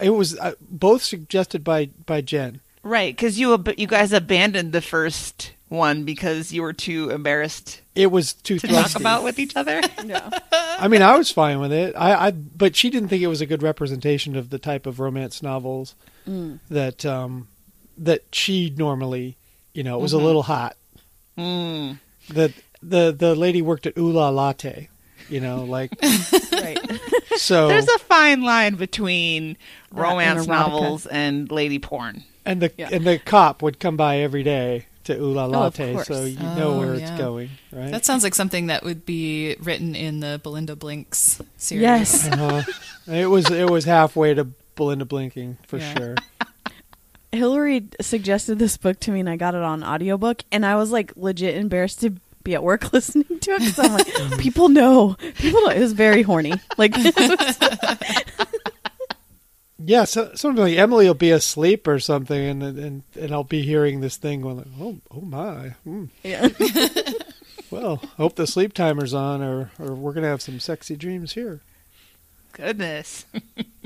[0.00, 2.60] it was uh, both suggested by by Jen.
[2.82, 3.14] right?
[3.14, 8.10] Because you ab- you guys abandoned the first one because you were too embarrassed It
[8.10, 8.92] was too to thrusty.
[8.94, 9.80] talk about with each other.
[10.04, 10.30] Yeah.
[10.52, 11.94] I mean, I was fine with it.
[11.96, 14.98] I, I, but she didn't think it was a good representation of the type of
[15.00, 15.94] romance novels
[16.26, 17.48] that um,
[17.96, 19.36] that she normally,
[19.74, 20.76] you know, it was a little hot.
[21.36, 21.98] Mm.
[22.28, 22.52] The
[22.82, 24.88] the the lady worked at Ula Latte,
[25.28, 25.92] you know, like
[26.52, 26.78] right.
[27.36, 27.68] so.
[27.68, 29.56] There's a fine line between
[29.90, 32.24] romance and novels and lady porn.
[32.44, 32.90] and the Yeah.
[32.92, 36.06] and the cop would come by every day to Ula of Latte, course.
[36.06, 37.08] so you know Oh, where yeah.
[37.08, 37.90] it's going, right?
[37.90, 41.82] that sounds like something that would be written in the Belinda Blinks series.
[41.82, 42.28] Yes.
[42.32, 42.62] uh
[43.06, 44.44] It was it was halfway to
[44.76, 45.94] Belinda blinking for Yeah.
[45.98, 46.14] sure.
[47.32, 50.90] Hillary suggested this book to me, and I got it on audiobook, and I was
[50.90, 55.14] like legit embarrassed to be at work listening to it because I'm like, people know,
[55.36, 55.68] people know.
[55.70, 56.54] It was very horny.
[56.78, 56.94] Like,
[59.88, 63.62] Yeah, so something like Emily will be asleep or something, and and and I'll be
[63.62, 66.10] hearing this thing going, like, oh oh my, mm.
[66.22, 66.50] yeah.
[67.70, 71.60] well, hope the sleep timer's on, or or we're gonna have some sexy dreams here.
[72.52, 73.24] Goodness.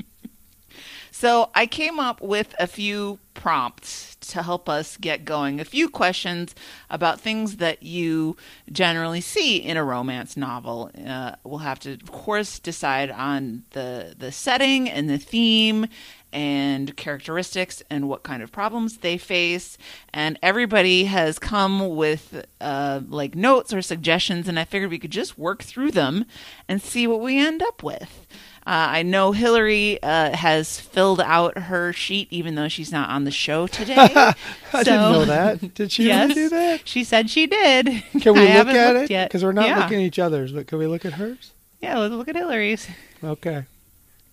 [1.23, 5.61] so I came up with a few prompts to help us get going.
[5.61, 6.53] A few questions
[6.89, 8.35] about things that you
[8.69, 10.91] generally see in a romance novel.
[11.07, 15.87] Uh, we'll have to, of course, decide on the the setting and the theme
[16.33, 19.77] and characteristics and what kind of problems they face.
[20.13, 25.11] And everybody has come with uh, like notes or suggestions, and I figured we could
[25.11, 26.25] just work through them
[26.67, 28.27] and see what we end up with.
[28.65, 33.25] Uh, I know Hillary uh, has filled out her sheet, even though she's not on
[33.25, 33.95] the show today.
[34.15, 34.33] I
[34.71, 35.73] So- didn't know that.
[35.73, 36.87] Did she yes, really do that?
[36.87, 37.87] She said she did.
[38.21, 39.09] Can we I look at it?
[39.09, 39.27] yet.
[39.29, 39.79] Because we're not yeah.
[39.79, 41.51] looking at each other's, but can we look at hers?
[41.81, 42.87] Yeah, let's look at Hillary's.
[43.21, 43.65] Okay.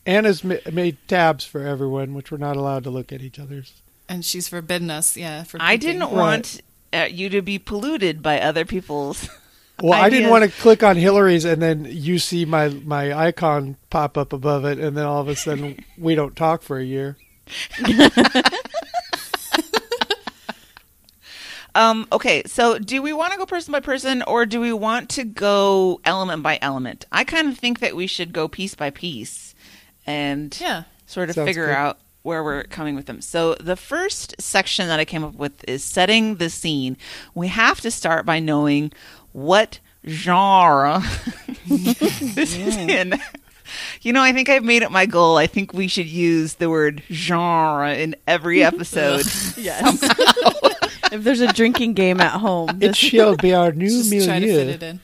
[0.06, 3.82] Anna's ma- made tabs for everyone, which we're not allowed to look at each other's.
[4.08, 5.42] And she's forbidden us, yeah.
[5.42, 6.60] For I didn't want
[6.92, 9.28] uh, you to be polluted by other people's.
[9.82, 13.76] Well, I didn't want to click on Hillary's and then you see my my icon
[13.90, 16.84] pop up above it, and then all of a sudden we don't talk for a
[16.84, 17.16] year.
[21.74, 25.08] Um, okay, so do we want to go person by person or do we want
[25.10, 27.06] to go element by element?
[27.12, 29.54] I kind of think that we should go piece by piece
[30.04, 30.82] and Yeah.
[31.06, 31.76] sort of Sounds figure good.
[31.76, 33.20] out where we're coming with them.
[33.20, 36.96] So the first section that I came up with is setting the scene.
[37.36, 38.92] We have to start by knowing
[39.32, 41.02] what genre
[41.68, 42.02] this
[42.56, 43.14] is in.
[44.02, 45.36] You know, I think I've made it my goal.
[45.36, 49.24] I think we should use the word genre in every episode.
[49.56, 50.02] Yes.
[51.12, 54.46] if there's a drinking game at home, It shall be our new Just try to
[54.46, 54.70] fit milieu.
[54.72, 55.00] it in.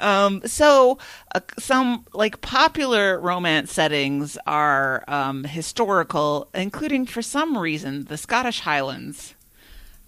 [0.00, 0.98] Um, so
[1.34, 8.60] uh, some like popular romance settings are um, historical, including for some reason the Scottish
[8.60, 9.34] Highlands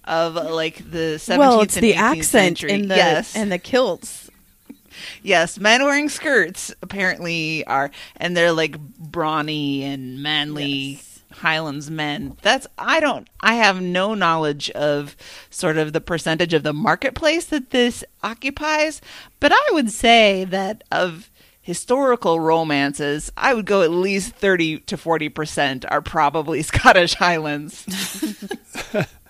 [0.07, 2.73] of like the 17th well, it's and the 18th accent century.
[2.73, 4.31] in the yes, and the kilts.
[5.23, 11.01] yes, men wearing skirts apparently are, and they're like brawny and manly.
[11.33, 12.39] Highlands men.
[12.41, 15.15] That's I don't I have no knowledge of
[15.51, 19.03] sort of the percentage of the marketplace that this occupies,
[19.39, 21.31] but I would say that of
[21.67, 27.85] historical romances, I would go at least 30 to 40% are probably Scottish Highlands.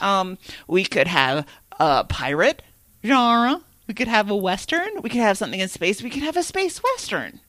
[0.00, 1.46] um we could have
[1.78, 2.62] a pirate
[3.04, 6.36] genre, we could have a western, we could have something in space, we could have
[6.36, 7.40] a space western.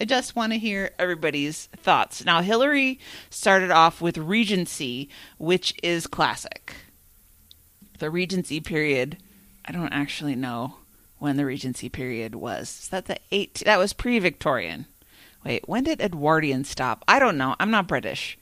[0.00, 2.24] I just want to hear everybody's thoughts.
[2.24, 2.98] Now, Hillary
[3.30, 6.74] started off with Regency, which is classic.
[8.00, 9.18] The Regency period,
[9.64, 10.76] I don't actually know
[11.18, 12.80] when the Regency period was.
[12.82, 13.62] Is that the eight?
[13.64, 14.86] That was pre-Victorian.
[15.44, 17.04] Wait, when did Edwardian stop?
[17.06, 17.54] I don't know.
[17.60, 18.36] I'm not British.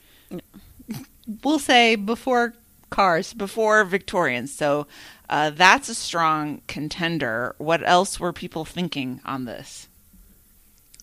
[1.44, 2.54] we'll say before
[2.92, 4.52] cars, before Victorians.
[4.52, 4.86] So
[5.28, 7.56] uh, that's a strong contender.
[7.58, 9.88] What else were people thinking on this?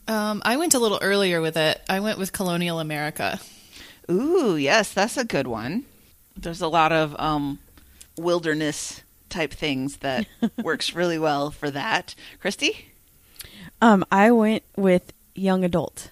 [0.08, 1.82] Um, I went a little earlier with it.
[1.90, 3.40] I went with colonial America.
[4.10, 5.86] Ooh, yes, that's a good one.
[6.38, 7.60] There's a lot of um,
[8.18, 10.28] wilderness type things that
[10.64, 12.16] works really well for that.
[12.40, 12.88] Christy?
[13.82, 16.10] Um, I went with young adult.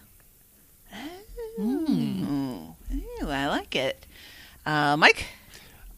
[1.59, 4.05] Ooh, ooh, I like it.
[4.63, 5.25] Uh, Mike?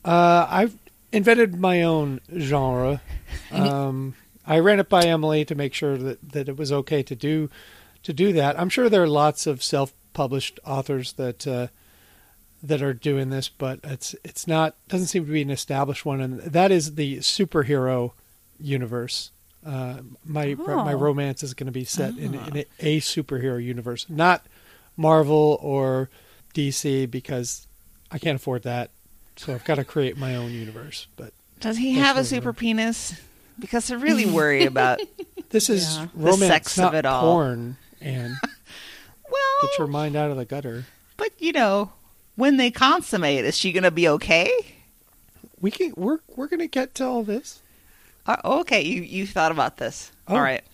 [0.10, 0.76] Uh, I've
[1.12, 3.02] invented my own genre.
[3.52, 7.16] Um, I ran it by Emily to make sure that, that it was okay to
[7.16, 7.50] do
[8.02, 8.60] to do that.
[8.60, 11.68] I'm sure there are lots of self-published authors that uh,
[12.64, 16.22] that are doing this, but it's it's not doesn't seem to be an established one,
[16.22, 18.12] and that is the superhero
[18.60, 19.30] universe.
[19.64, 20.98] Uh, my my Oh.
[20.98, 24.46] romance is going to be set in, in a, a superhero universe, not
[24.98, 26.10] Marvel or
[26.56, 27.68] DC, because
[28.12, 28.90] I can't afford that.
[29.40, 31.08] So I've got to create my own universe.
[31.16, 31.32] But
[31.62, 33.14] Does he have a super penis?
[33.58, 35.00] Because I really worry about.
[35.50, 36.08] this is Yeah.
[36.14, 37.22] The romance, sex of not it all.
[37.22, 37.78] porn.
[38.02, 38.34] And
[39.32, 40.88] Well, get your mind out of the gutter.
[41.16, 41.94] but you know,
[42.36, 44.52] when they consummate, is she going to be okay?
[45.62, 45.94] We can.
[45.96, 47.62] We're we're going to get to all this.
[48.26, 50.12] Uh, okay, you you thought about this.
[50.28, 50.36] Oh.
[50.36, 50.66] All right.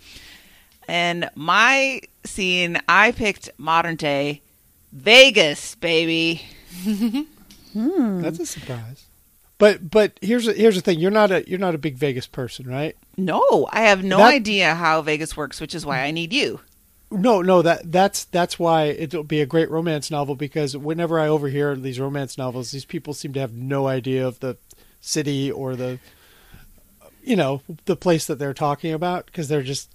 [0.87, 4.41] And my scene, I picked modern day
[4.91, 6.41] Vegas, baby.
[7.75, 8.21] Hmm.
[8.21, 9.05] That's a surprise.
[9.57, 10.99] But but here's a, here's the thing.
[10.99, 12.95] You're not a you're not a big Vegas person, right?
[13.17, 16.59] No, I have no That- idea how Vegas works, which is why I need you.
[17.11, 17.61] No, no.
[17.61, 21.99] That that's that's why it'll be a great romance novel because whenever I overhear these
[21.99, 24.57] romance novels, these people seem to have no idea of the
[24.99, 25.99] city or the
[27.23, 29.89] you know the place that they're talking about because they're just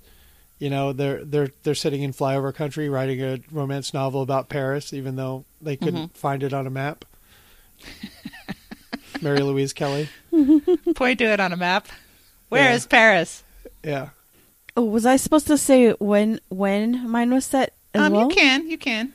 [0.58, 4.92] you know they're they're they're sitting in flyover country writing a romance novel about Paris,
[4.92, 7.04] even though they couldn't find it on a map.
[9.20, 10.08] Mary Louise Kelly,
[10.94, 11.88] Point to it on a map.
[12.48, 12.74] Where Yeah.
[12.74, 13.42] is Paris?
[13.84, 14.10] yeah.
[14.76, 18.28] Oh, was I supposed to say when when mine was set as Um, well?
[18.28, 19.12] you can, you can.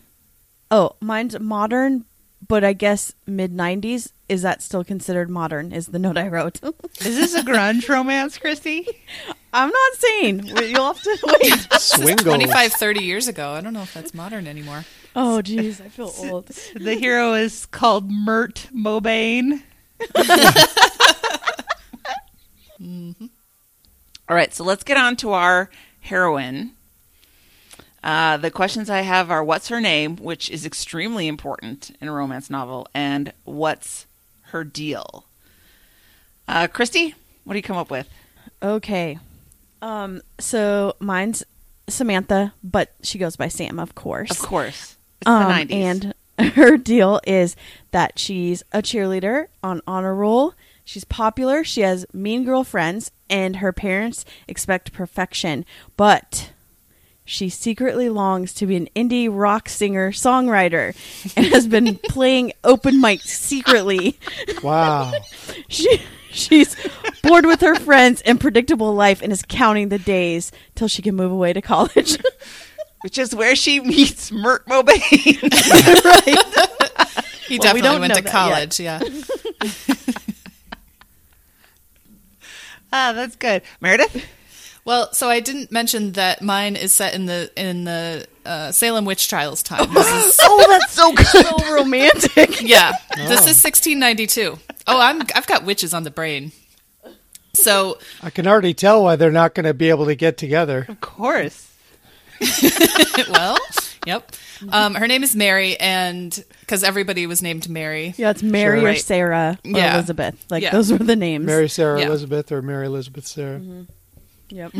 [0.69, 2.03] Oh, mine's modern,
[2.45, 4.11] but I guess mid '90s.
[4.27, 5.71] Is that still considered modern?
[5.71, 6.59] Is the note I wrote?
[6.99, 8.85] Is this a grunge romance, Christy?
[9.53, 10.45] I'm not saying.
[10.47, 11.67] You'll have to wait.
[11.79, 12.23] Swingles.
[12.23, 13.51] 25, 30 years ago.
[13.51, 14.83] I don't know if that's modern anymore.
[15.15, 16.47] Oh, jeez, I feel old.
[16.75, 19.61] The hero is called Mert Mobane.
[24.27, 25.69] All right, so let's get on to our
[26.01, 26.71] heroine.
[28.03, 32.11] Uh, the questions I have are what's her name, which is extremely important in a
[32.11, 34.05] romance novel, and what's
[34.49, 35.25] her deal?
[36.47, 38.07] Uh, Christy, what do you come up with?
[38.61, 39.17] Okay.
[39.81, 40.21] Um.
[40.39, 41.43] So mine's
[41.87, 44.31] Samantha, but she goes by Sam, of course.
[44.31, 44.97] Of course.
[45.21, 46.13] It's Um, the 90s.
[46.39, 47.55] and her deal is
[47.91, 50.53] that she's a cheerleader on honor roll.
[50.83, 51.63] She's popular.
[51.63, 55.65] She has mean girl friends, and her parents expect perfection.
[55.97, 56.51] But
[57.27, 60.95] she secretly longs to be an indie rock singer songwriter,
[61.35, 64.19] and has been playing open mics secretly.
[64.61, 65.11] Wow.
[65.67, 66.75] She she's
[67.23, 71.15] bored with her friends and predictable life, and is counting the days till she can
[71.15, 72.19] move away to college.
[73.05, 74.97] Which is where she meets Mert Mobain.
[76.03, 76.37] Right.
[77.47, 78.79] He Well, we definitely don't went to that college.
[78.79, 78.99] Yeah.
[82.91, 83.61] ah, that's good.
[83.79, 84.25] Meredith?
[84.83, 89.05] Well, so I didn't mention that mine is set in the in the uh, Salem
[89.05, 89.93] witch trials time.
[89.93, 91.27] This is, Oh, that's so good.
[91.27, 92.63] so romantic.
[92.63, 94.57] yeah, this is 1692.
[94.87, 96.51] Oh, I'm I've got witches on the brain.
[97.53, 100.87] So I can already tell why they're not going to be able to get together.
[100.89, 101.74] Of course.
[103.29, 103.57] well,
[104.05, 104.31] yep.
[104.71, 108.13] Um, her name is Mary, and because everybody was named Mary.
[108.17, 108.85] Yeah, it's Mary Sure.
[108.87, 109.01] or Right.
[109.01, 109.95] Sarah or Yeah.
[109.95, 110.45] Elizabeth.
[110.49, 110.71] Like Yeah.
[110.71, 111.45] those were the names.
[111.45, 112.07] Mary Sarah Yeah.
[112.07, 113.61] Elizabeth or Mary Elizabeth Sarah.
[114.49, 114.71] Yep.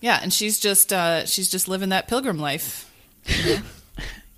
[0.00, 2.90] Yeah, and she's just uh, she's just living that pilgrim life.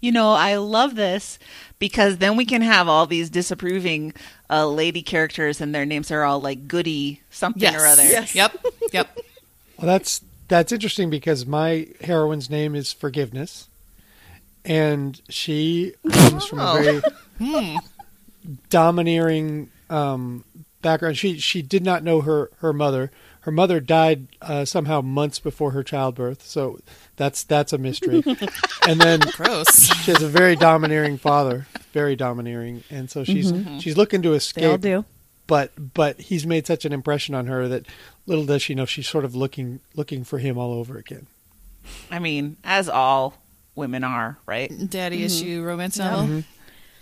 [0.03, 1.39] You know, I love this
[1.79, 4.15] because then we can have all these disapproving
[4.49, 7.75] uh, lady characters and their names are all like goody something Yes.
[7.83, 8.05] or other.
[8.05, 8.35] Yes.
[8.35, 8.65] Yep.
[8.95, 9.19] Yep.
[9.77, 13.69] Well, that's that's interesting because my heroine's name is Forgiveness,
[14.65, 17.01] and she comes from a
[17.39, 17.77] very
[18.69, 20.45] domineering um,
[20.83, 21.17] background.
[21.17, 23.13] She she did not know her her mother.
[23.43, 26.81] Her mother died uh, somehow months before her childbirth, so
[27.15, 28.23] that's that's a mystery.
[28.89, 29.87] and then Gross.
[29.87, 34.63] she has a very domineering father, very domineering, and so she's she's looking to escape.
[34.63, 35.05] They all escape.
[35.05, 35.20] do.
[35.51, 37.87] But but he's made such an impression on her that
[38.25, 41.27] little does she know she's sort of looking looking for him all over again.
[42.09, 43.35] I mean, as all
[43.75, 44.71] women are, right?
[44.89, 45.27] Daddy mm-hmm.
[45.27, 46.27] issue romance novel.
[46.27, 46.41] Mm-hmm.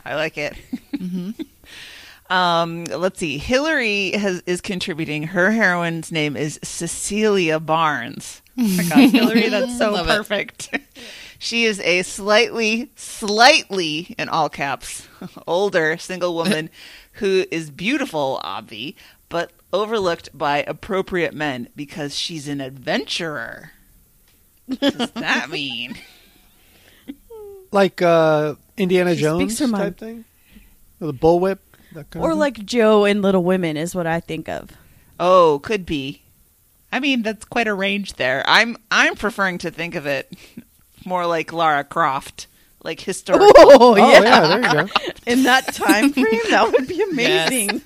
[0.02, 0.54] I like it.
[0.94, 2.32] Mm-hmm.
[2.32, 3.36] um, let's see.
[3.36, 5.24] Hillary has is contributing.
[5.24, 8.40] Her heroine's name is Cecilia Barnes.
[8.60, 10.16] Oh my God, Hillary, that's so Love it.
[10.16, 10.76] perfect.
[11.38, 15.06] she is a slightly, slightly in all caps,
[15.46, 16.68] older single woman
[17.18, 18.94] who is beautiful, obvi,
[19.28, 23.72] but overlooked by appropriate men because she's an adventurer.
[24.66, 25.96] What does that mean?
[27.70, 29.84] Like uh, Indiana She Jones speaks her mind.
[29.84, 30.24] type thing,
[31.00, 31.58] With the bullwhip,
[31.92, 34.70] that kind Or of like Jo in Little Women is what I think of.
[35.20, 36.22] Oh, could be.
[36.90, 38.42] I mean, that's quite a range there.
[38.46, 40.32] I'm I'm preferring to think of it
[41.04, 42.46] more like Lara Croft,
[42.88, 43.52] like historical.
[43.56, 44.40] Oh, Oh yeah.
[44.40, 44.92] there you go.
[45.30, 47.82] In that time frame, that would be amazing.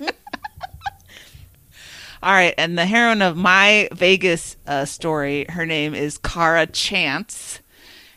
[2.23, 7.59] All right, and the heroine of my Vegas uh, story, her name is Cara Chance,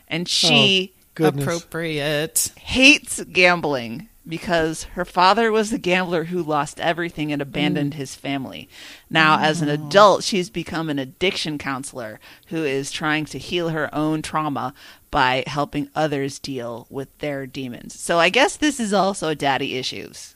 [0.07, 1.43] and she Goodness.
[1.43, 2.51] Appropriate.
[2.57, 8.69] hates gambling because her father was a gambler who lost everything and abandoned his family.
[9.09, 13.93] Now, as an adult, she's become an addiction counselor who is trying to heal her
[13.95, 14.73] own trauma
[15.11, 17.99] by helping others deal with their demons.
[17.99, 20.35] So I guess this is also daddy issues.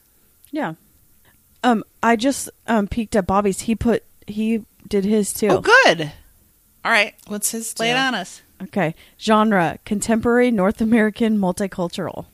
[0.51, 0.75] Yeah.
[1.63, 3.61] Um, I just um peeked at Bobby's.
[3.61, 5.47] He put he did his too.
[5.49, 6.11] Oh, good.
[6.83, 8.41] All right, What's his lay it on us.
[8.63, 8.95] Okay.
[9.19, 12.25] Genre: contemporary North American multicultural.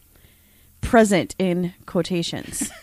[0.79, 2.71] Present in quotations.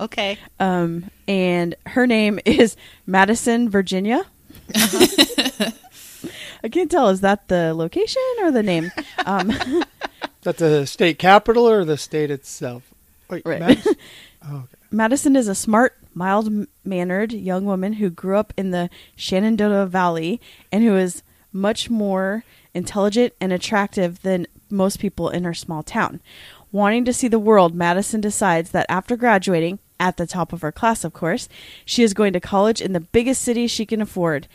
[0.00, 0.38] Okay.
[0.60, 2.76] Um, and her name is
[3.06, 4.24] Madison, Virginia.
[6.62, 7.08] I can't tell.
[7.08, 8.90] Is that the location or the name?
[9.26, 9.84] Um, Is
[10.42, 12.94] that the state capital or the state itself?
[13.28, 13.60] Wait, Right.
[13.60, 13.94] Madison?
[14.48, 14.66] oh, okay.
[14.90, 20.40] Madison is a smart, mild mannered young woman who grew up in the Shenandoah Valley
[20.72, 26.20] and who is much more intelligent and attractive than most people in her small town.
[26.72, 30.72] Wanting to see the world, Madison decides that after graduating, at the top of her
[30.72, 31.48] class, of course,
[31.84, 34.46] she is going to college in the biggest city she can afford.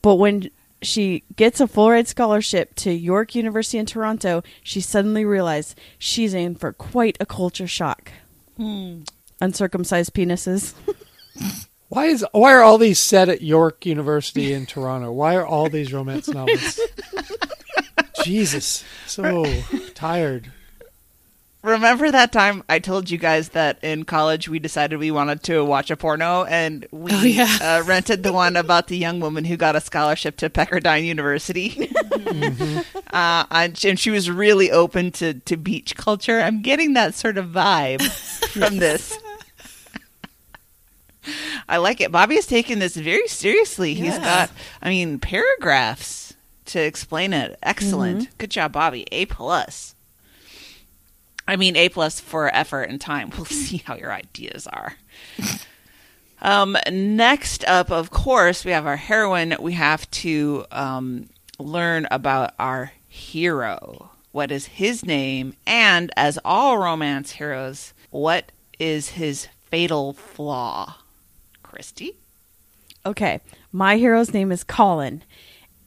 [0.00, 0.50] But when
[0.86, 6.34] she gets a full ride scholarship to York University in Toronto, she suddenly realizes she's
[6.34, 8.12] in for quite a culture shock.
[8.56, 9.02] Hmm.
[9.40, 10.74] Uncircumcised penises.
[11.88, 15.12] Why is why are all these set at York University in Toronto?
[15.12, 16.80] Why are all these romance novels?
[18.24, 19.44] Jesus, so
[19.94, 20.50] tired.
[21.66, 25.64] Remember that time I told you guys that in college we decided we wanted to
[25.64, 27.58] watch a porno and we Oh, yeah.
[27.60, 31.90] uh, rented the one about the young woman who got a scholarship to Pepperdine University.
[33.12, 36.38] uh, and, she, and she was really open to, to beach culture.
[36.40, 38.00] I'm getting that sort of vibe
[38.52, 39.18] from this.
[41.68, 42.12] I like it.
[42.12, 43.94] Bobby is taking this very seriously.
[43.94, 46.34] He's got, I mean, paragraphs
[46.66, 47.58] to explain it.
[47.60, 48.38] Excellent.
[48.38, 49.04] Good job, Bobby.
[49.10, 49.95] A plus.
[51.48, 53.30] I mean, A plus for effort and time.
[53.36, 54.96] We'll see how your ideas are.
[56.42, 59.54] Um, next up, of course, we have our heroine.
[59.60, 61.28] We have to um,
[61.58, 64.10] learn about our hero.
[64.32, 65.54] What is his name?
[65.66, 70.96] And as all romance heroes, what is his fatal flaw?
[71.62, 72.16] Christy?
[73.04, 73.40] Okay,
[73.72, 75.22] my hero's name is Colin,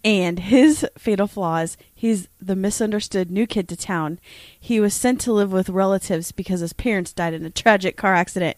[0.03, 4.19] And his fatal flaws, he's the misunderstood new kid to town.
[4.57, 8.13] He was sent to live with relatives because his parents died in a tragic car
[8.13, 8.55] accident.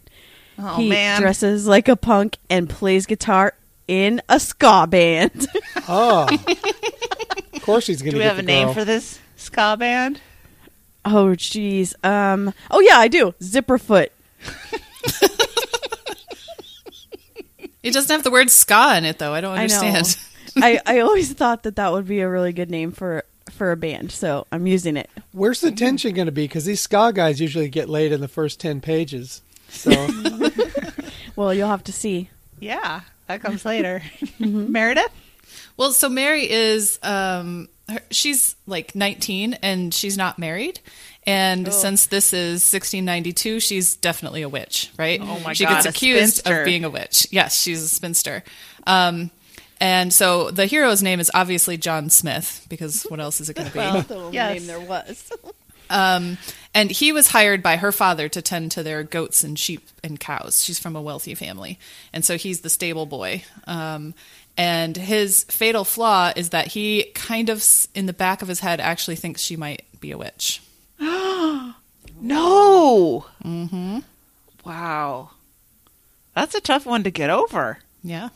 [0.59, 1.19] Oh he man.
[1.21, 3.55] dresses like a punk and plays guitar
[3.87, 5.47] in a ska band.
[5.89, 6.27] Oh,
[7.53, 9.19] of course he's going to Do to we get have the a name for this
[9.35, 10.21] ska band?
[11.03, 11.93] oh jeez.
[12.05, 13.33] Um oh yeah, I do.
[13.41, 14.09] Zipperfoot.
[17.83, 19.33] It doesn't have the word ska in it, though.
[19.33, 19.79] I don't I know.
[19.81, 19.97] understand.
[19.97, 23.77] I, I always thought that that would be a really good name for for a
[23.77, 25.09] band, so I'm using it.
[25.33, 26.45] Where's the tension going to be?
[26.45, 29.41] Because these ska guys usually get laid in the first ten pages.
[29.69, 29.91] So
[31.35, 32.29] Well, you'll have to see.
[32.59, 34.01] Yeah, that comes later.
[34.39, 35.11] Meredith?
[35.77, 40.79] Well, so Mary is um her, she's like 19 and she's not married.
[41.27, 45.19] And since this is 1692, she's definitely a witch, right?
[45.21, 46.61] Oh my she God, gets accused spinster.
[46.61, 47.27] of being a witch.
[47.29, 48.43] Yes, she's a spinster.
[48.87, 49.29] Um,
[49.81, 53.67] and so the hero's name is obviously John Smith because what else is it going
[53.67, 54.01] to be?
[54.07, 54.59] the only yes.
[54.59, 55.31] name there was.
[55.93, 56.37] Um,
[56.73, 60.17] and he was hired by her father to tend to their goats and sheep and
[60.17, 60.63] cows.
[60.63, 61.79] She's from a wealthy family.
[62.13, 63.43] And so he's the stable boy.
[63.67, 64.13] Um,
[64.55, 67.61] and his fatal flaw is that he kind of,
[67.93, 70.61] in the back of his head, actually thinks she might be a witch.
[72.21, 73.25] No.
[73.43, 73.99] Mm-hmm.
[74.63, 75.31] Wow.
[76.35, 77.79] That's a tough one to get over.
[78.03, 78.29] Yeah.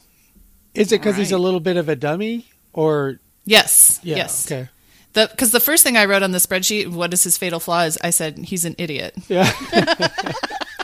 [0.76, 4.00] Is it because he's a little bit of a dummy, or Yes.
[4.04, 4.18] yeah?
[4.18, 4.52] yes.
[4.52, 4.70] Okay.
[5.14, 7.98] Because the, first thing I wrote on the spreadsheet, what is his fatal flaw, is
[8.04, 9.16] I said he's an idiot.
[9.30, 9.50] Yeah.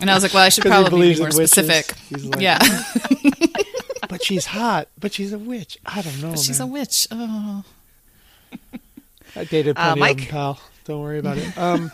[0.01, 1.95] And I was like, well, I should probably be more specific.
[2.09, 2.57] He's like, yeah.
[4.09, 4.87] but she's hot.
[4.99, 5.77] But she's a witch.
[5.85, 6.31] I don't know.
[6.31, 7.07] but she's a witch.
[7.11, 7.63] Oh.
[9.35, 10.59] I dated Uh, plenty of them, pal.
[10.85, 11.55] Don't worry about it.
[11.57, 11.91] Um,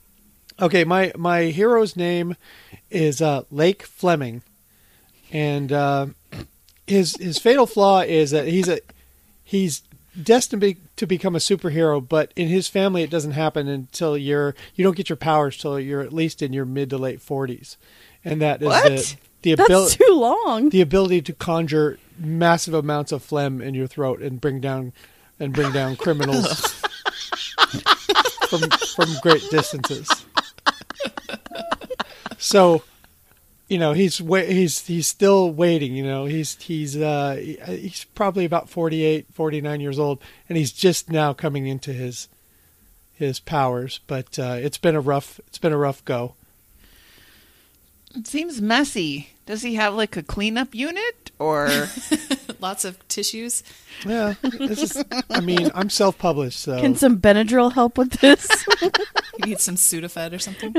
[0.60, 2.34] okay, my my hero's name
[2.90, 4.42] is uh, Lake Fleming,
[5.30, 6.06] and uh,
[6.86, 8.80] his his fatal flaw is that he's a
[9.42, 9.82] he's
[10.20, 14.54] destined be, to become a superhero, but in his family it doesn't happen until you're
[14.74, 17.76] you don't get your powers till you're at least in your mid to late forties,
[18.24, 18.84] and that is What?
[18.84, 20.68] the the That's ability too long.
[20.70, 24.92] the ability to conjure massive amounts of phlegm in your throat and bring down
[25.38, 26.46] and bring down criminals
[28.48, 28.62] from
[28.94, 30.08] from great distances.
[32.38, 32.82] So,
[33.68, 36.26] you know, he's he's he's still waiting, you know.
[36.26, 41.66] He's he's uh he's probably about 48, 49 years old and he's just now coming
[41.66, 42.28] into his
[43.12, 46.34] his powers, but uh it's been a rough it's been a rough go.
[48.14, 49.30] It seems messy.
[49.46, 51.88] Does he have like a cleanup unit or
[52.60, 53.62] Lots of tissues.
[54.06, 55.04] Yeah, this is.
[55.30, 58.48] I mean, I'm self-published, so Can some Benadryl help with this?
[59.38, 60.74] You need some Sudafed or something.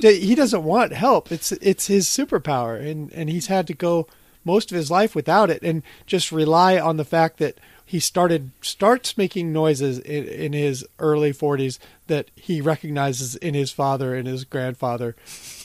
[0.00, 1.30] He doesn't want help.
[1.30, 4.08] It's it's his superpower, and and he's had to go
[4.44, 8.50] most of his life without it, and just rely on the fact that he started
[8.60, 14.26] starts making noises in, in his early 40s that he recognizes in his father and
[14.26, 15.14] his grandfather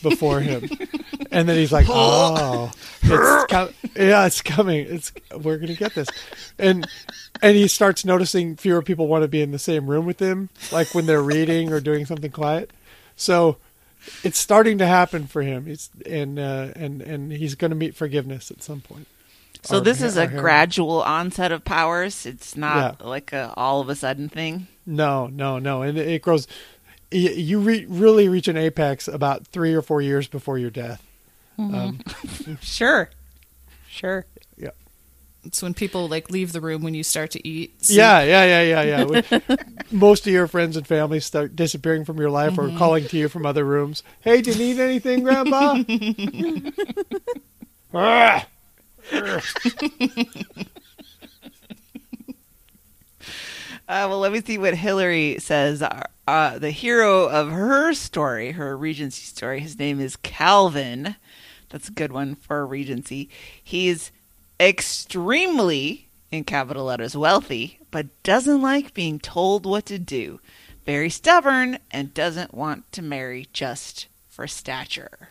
[0.04, 0.70] before him,
[1.32, 2.72] and then he's like, oh,
[3.04, 4.86] it's com- yeah, it's coming.
[4.90, 5.12] It's
[5.42, 6.08] we're gonna get this,
[6.60, 6.88] and
[7.42, 10.50] and he starts noticing fewer people want to be in the same room with him,
[10.72, 12.72] like when they're reading or doing something quiet.
[13.16, 13.58] So
[14.24, 15.66] it's starting to happen for him.
[15.66, 19.08] He's and uh, and and he's going to meet forgiveness at some point.
[19.64, 22.26] So Our- this is a our gradual onset of powers.
[22.26, 23.08] It's not Yeah.
[23.08, 24.68] like a all of a sudden thing.
[24.86, 26.48] No, no, no, and it, it grows.
[27.10, 31.04] You re- really reach an apex about three or four years before your death.
[31.58, 32.00] Um,
[32.62, 33.10] Sure.
[33.90, 34.26] Sure.
[34.58, 34.70] yeah,
[35.44, 37.84] It's when people like leave the room when you start to eat.
[37.84, 37.98] soup.
[37.98, 39.04] yeah, yeah, yeah, yeah, yeah.
[39.04, 39.24] When
[39.92, 43.28] most of your friends and family start disappearing from your life or calling to you
[43.28, 44.04] from other rooms.
[44.22, 45.82] Hey, do you need anything, Grandpa?
[47.94, 48.46] Ah!
[53.90, 55.82] Uh, well, let me see what Hillary says.
[55.82, 61.16] Uh, uh, the hero of her story, her Regency story, his name is Calvin.
[61.70, 63.30] That's a good one for Regency.
[63.62, 64.12] He's
[64.60, 70.40] extremely, in capital letters, wealthy, but doesn't like being told what to do.
[70.86, 75.30] Very stubborn and doesn't want to marry just for stature.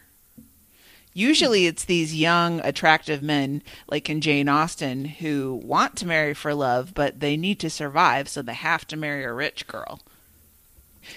[1.15, 6.53] Usually it's these young, attractive men, like in Jane Austen, who want to marry for
[6.53, 10.01] love, but they need to survive, so they have to marry a rich girl.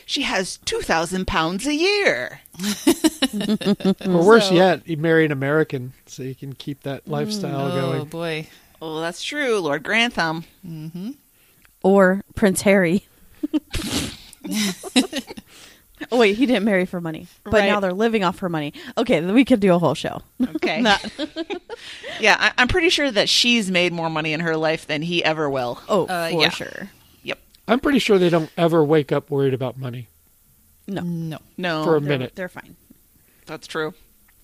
[0.05, 2.41] She has 2,000 pounds a year.
[4.05, 7.81] Or worse So- yet, you marry an American so you can keep that lifestyle Oh
[7.81, 8.01] going.
[8.01, 8.47] Oh boy.
[8.81, 10.45] Oh, that's true, Lord Grantham.
[11.83, 13.05] or Prince Harry?
[16.11, 17.67] or wait, he didn't marry for money, but Right.
[17.67, 18.73] now they're living off her money.
[18.97, 20.21] Okay, then we could do a whole show.
[20.55, 20.81] Okay.
[20.83, 21.03] That-
[22.19, 25.23] yeah, I, I'm pretty sure that she's made more money in her life than he
[25.23, 25.79] ever will.
[25.89, 26.49] oh, Uh, for yeah.
[26.49, 26.89] sure.
[27.69, 27.73] Yep.
[27.73, 30.07] I'm pretty sure they don't ever wake up worried about money
[30.87, 31.37] No, No.
[31.57, 32.31] No, for a they're, minute.
[32.35, 32.75] they're fine.
[33.45, 33.93] that's true.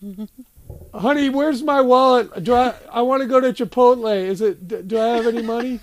[0.94, 2.44] Honey, where's my wallet?
[2.44, 4.16] Do I I want to go to Chipotle?
[4.16, 5.80] Is it do I have any money?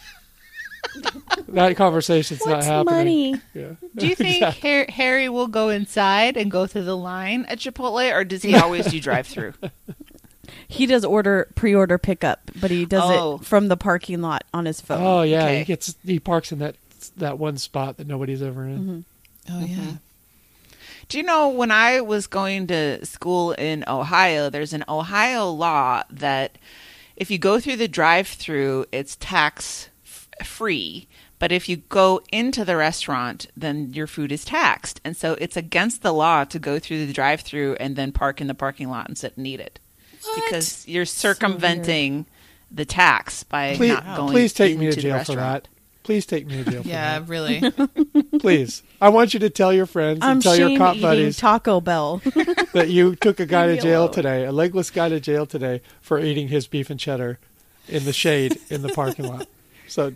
[1.48, 2.94] that conversation's not What's happening.
[3.32, 3.40] money?
[3.54, 3.72] Yeah.
[3.96, 4.70] Do you think Exactly.
[4.70, 8.54] Har- Harry will go inside and go through the line at Chipotle, or does he
[8.56, 9.54] always do drive-through?
[10.68, 13.36] He does order pre-order pickup, but he does Oh.
[13.36, 15.00] it from the parking lot on his phone.
[15.02, 15.58] Oh yeah, Okay.
[15.60, 16.74] he gets he parks in that
[17.10, 18.78] that one spot that nobody's ever in.
[18.78, 19.00] Mm-hmm.
[19.52, 19.80] Oh mm-hmm.
[19.80, 19.92] yeah.
[21.08, 26.04] Do you know when I was going to school in Ohio, there's an Ohio law
[26.10, 26.58] that
[27.16, 31.08] if you go through the drive-through, it's tax f- free.
[31.38, 35.00] But if you go into the restaurant, then your food is taxed.
[35.04, 38.46] And so it's against the law to go through the drive-through and then park in
[38.46, 39.80] the parking lot and sit and eat it.
[40.36, 42.26] Because you're circumventing
[42.70, 45.68] the tax by Please, not going please take me to the jail for that.
[46.02, 47.28] Please take me to jail Yeah, that.
[47.28, 47.62] really.
[48.40, 51.80] Please, I want you to tell your friends I'm and tell your cop buddies Taco
[51.80, 52.16] Bell.
[52.72, 54.12] that you took a guy to jail alone.
[54.12, 57.38] today, a legless guy to jail today for eating his beef and cheddar
[57.88, 59.46] in the shade in the parking lot.
[59.88, 60.12] So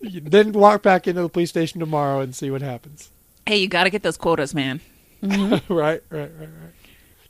[0.00, 3.10] you- then walk back into the police station tomorrow and see what happens.
[3.46, 4.80] Hey, you got to get those quotas, man.
[5.22, 6.72] right, right, right, right.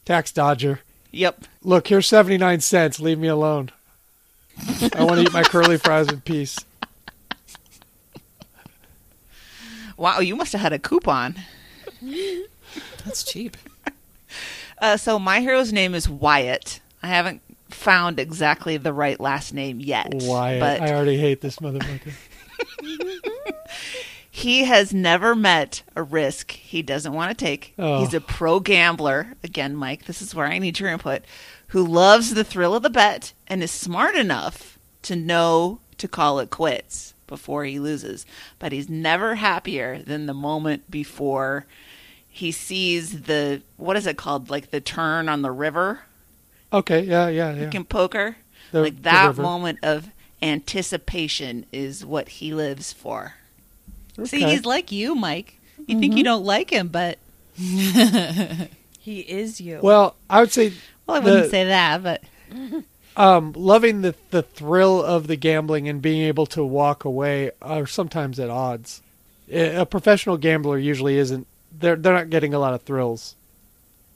[0.04, 0.80] Tax dodger.
[1.10, 1.44] Yep.
[1.64, 3.00] Look, here's 79 cents.
[3.00, 3.70] Leave me alone.
[4.94, 6.56] I want to eat my curly fries in peace.
[10.00, 11.36] Wow, you must have had a coupon.
[13.04, 13.56] That's cheap.
[14.82, 16.80] Uh, so my hero's name is Wyatt.
[17.02, 20.08] I haven't found exactly the right last name yet.
[20.10, 20.58] Wyatt.
[20.58, 22.14] But I already hate this motherfucker.
[24.30, 27.74] he has never met a risk he doesn't want to take.
[27.78, 28.00] Oh.
[28.00, 29.34] He's a pro gambler.
[29.44, 31.24] Again, Mike, this is where I need your input.
[31.66, 36.38] Who loves the thrill of the bet and is smart enough to know to call
[36.38, 38.26] it quits before he loses.
[38.58, 41.64] But he's never happier than the moment before
[42.28, 44.50] he sees the what is it called?
[44.50, 46.00] Like the turn on the river.
[46.72, 47.70] Okay, yeah, yeah, yeah.
[47.72, 48.36] in poker.
[48.72, 50.08] The- like that moment of
[50.42, 53.34] anticipation is what he lives for.
[54.24, 55.58] See, he's like you, Mike.
[55.86, 56.24] You think you mm-hmm.
[56.24, 57.18] don't like him, but
[57.54, 59.80] he is you.
[59.82, 60.74] Well, I would say
[61.06, 62.22] well, I wouldn't The- say that, but
[63.16, 67.86] um, loving the the thrill of the gambling and being able to walk away are
[67.86, 69.02] sometimes at odds.
[69.52, 71.46] A professional gambler usually isn't.
[71.76, 73.34] They're they're not getting a lot of thrills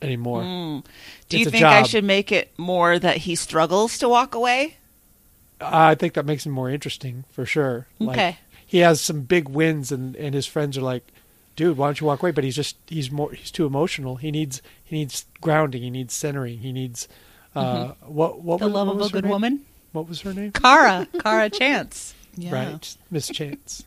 [0.02, 0.42] anymore.
[0.42, 0.84] Mm.
[1.28, 4.34] do you It's a think I should make it more that he struggles to walk
[4.34, 4.76] away?
[5.60, 7.86] I think that makes him more interesting for sure.
[7.98, 8.36] Like, Okay.
[8.66, 11.04] he has some big wins, and and his friends are like,
[11.56, 14.16] "Dude, why don't you walk away?" But he's just he's more he's too emotional.
[14.16, 15.82] He needs he needs grounding.
[15.82, 16.58] He needs centering.
[16.58, 17.08] He needs
[17.54, 18.64] uh, what what Mm-hmm.
[18.64, 19.30] The was, love what of was a good name?
[19.30, 19.60] woman,
[19.92, 20.52] What was her name?
[20.52, 22.14] Kara, Kara Chance.
[22.36, 22.52] Yeah.
[22.52, 23.84] Right, Miss Chance.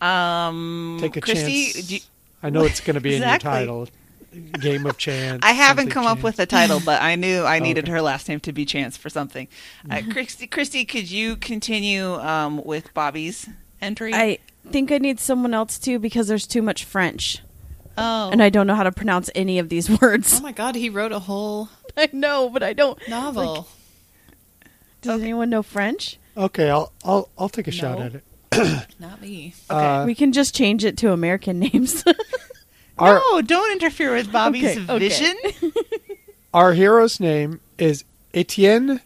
[0.00, 1.86] Um, Take a Christy, chance.
[1.86, 2.00] do you-
[2.42, 3.50] I know it's going to be Exactly.
[3.50, 3.88] in your title.
[4.60, 5.40] Game of Chance.
[5.44, 7.92] I haven't something come up with a title, but I knew I needed Okay.
[7.92, 9.46] her last name to be Chance for something.
[9.88, 13.48] Uh, Christy, Christy, could you continue um, with Bobby's
[13.80, 14.12] entry?
[14.12, 14.38] I
[14.72, 17.42] think I need someone else too because there's too much French,
[17.96, 20.40] oh, and I don't know how to pronounce any of these words.
[20.40, 22.98] Oh my god, he wrote a whole I know, but I don't.
[23.08, 23.68] novel.
[25.02, 26.18] Does anyone know French?
[26.36, 28.24] Okay, I'll I'll I'll take a shot at it.
[29.00, 29.54] Not me.
[29.68, 32.04] Uh, we can just change it to American names.
[32.98, 34.98] our no, don't interfere with Bobby's Okay, okay.
[35.08, 35.36] vision.
[36.54, 39.00] our hero's name is Etienne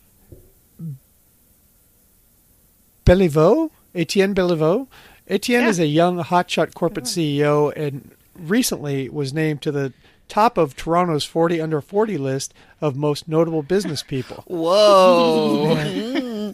[3.05, 3.71] Beliveau.
[3.95, 4.87] Etienne Beliveau.
[5.27, 5.69] Etienne Yeah.
[5.69, 9.93] is a young hotshot corporate CEO and recently was named to the
[10.29, 14.45] top of Toronto's 40 under 40 list of most notable business people.
[14.47, 15.75] Whoa.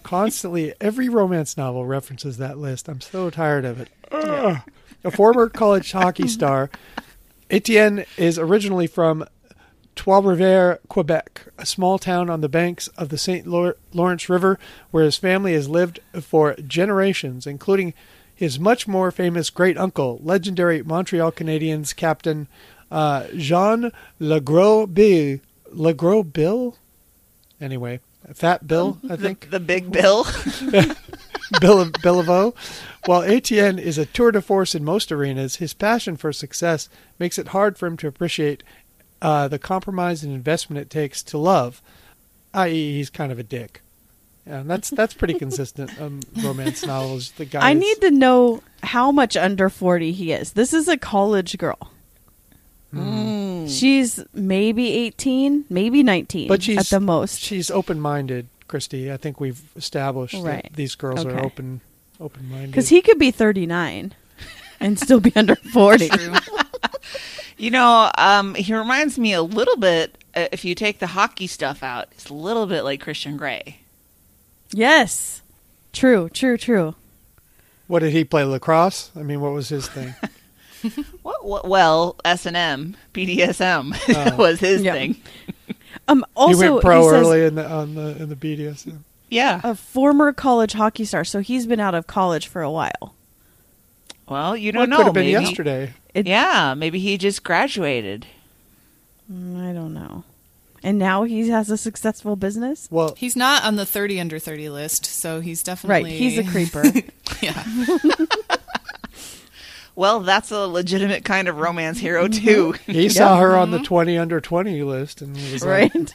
[0.02, 2.88] Constantly, every romance novel references that list.
[2.88, 3.88] I'm so tired of it.
[4.10, 4.58] Ugh.
[5.04, 6.70] A former college hockey star,
[7.50, 9.26] Etienne is originally from
[9.96, 13.46] Trois-Rivières, Quebec, a small town on the banks of the St.
[13.46, 14.58] Lawrence River
[14.90, 17.94] where his family has lived for generations, including
[18.34, 22.48] his much more famous great uncle, legendary Montreal Canadiens captain
[22.94, 25.40] uh, Jean Le Gros Bill.
[25.72, 26.76] Le Gros Bill?
[27.60, 28.00] Anyway,
[28.32, 29.50] Fat Bill, I think.
[29.50, 30.24] the big bill.
[31.60, 32.54] Bill Billavo.
[33.06, 36.88] While Etienne is a tour de force in most arenas, his passion for success
[37.18, 38.62] makes it hard for him to appreciate
[39.20, 41.82] uh, the compromise and investment it takes to love,
[42.54, 43.82] i.e., he's kind of a dick.
[44.46, 47.30] Yeah, and that's that's pretty consistent um, romance novels.
[47.32, 47.60] The guy.
[47.66, 50.52] I is- need to know how much under 40 he is.
[50.52, 51.90] This is a college girl.
[53.68, 57.40] She's maybe 18, maybe 19 But she's at the most.
[57.40, 59.10] She's open-minded, Christy.
[59.12, 60.62] I think we've established Right.
[60.64, 61.80] that these girls are open,
[62.20, 62.70] open-minded.
[62.70, 64.12] Because he could be 39
[64.80, 66.10] and still be under 40.
[67.56, 70.18] You know, um, he reminds me a little bit.
[70.34, 73.78] Uh, if you take the hockey stuff out, it's a little bit like Christian Grey.
[74.72, 75.40] Yes.
[75.92, 76.96] True, true, true.
[77.86, 78.42] what did he play?
[78.42, 79.12] Lacrosse?
[79.14, 80.14] I mean, what was his thing?
[81.22, 83.96] What, what, well, S and M, BDSM
[84.32, 84.36] Oh.
[84.36, 84.92] was his Yeah.
[84.92, 85.16] thing.
[86.06, 88.98] Um, also, he went pro he says early in the on the in the BDSM.
[89.30, 89.62] Yeah.
[89.64, 93.14] a former college hockey star, so he's been out of college for a while.
[94.28, 94.96] Well, you don't it know.
[94.98, 95.42] could have been maybe.
[95.44, 95.94] yesterday.
[96.12, 98.26] It- Yeah, maybe he just graduated.
[99.32, 100.24] Mm, I don't know.
[100.82, 102.86] And now he has a successful business.
[102.90, 106.38] Well, He's not on the 30 under 30 list, so he's definitely Right, definitely he's
[106.38, 107.12] a creeper.
[107.40, 108.53] yeah.
[109.96, 112.44] Well, that's a legitimate kind of romance hero mm-hmm.
[112.44, 112.72] too.
[112.86, 113.84] he saw her on the mm-hmm.
[113.84, 116.14] twenty under twenty list, and was like, right?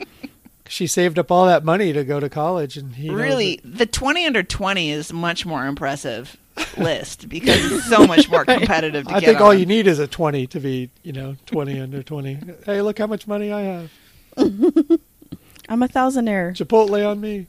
[0.68, 4.26] she saved up all that money to go to college, and he really, the twenty
[4.26, 6.36] under twenty is much more impressive
[6.76, 9.06] list because it's so much more competitive.
[9.06, 11.80] To I get think all you need is a twenty to be, you know, twenty
[11.80, 12.38] under twenty.
[12.66, 13.90] Hey, look how much money I have.
[14.36, 16.52] I'm a thousandaire.
[16.52, 17.46] Chipotle on me.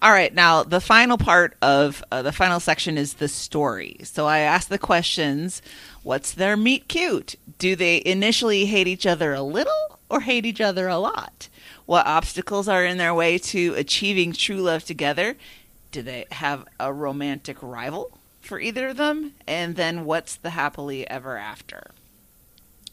[0.00, 3.96] All right, now the final part of uh, the final section is the story.
[4.04, 5.60] So I ask the questions
[6.04, 7.34] What's their meet cute?
[7.58, 11.48] Do they initially hate each other a little or hate each other a lot?
[11.84, 15.36] What obstacles are in their way to achieving true love together?
[15.90, 19.34] Do they have a romantic rival for either of them?
[19.46, 21.90] And then what's the happily ever after?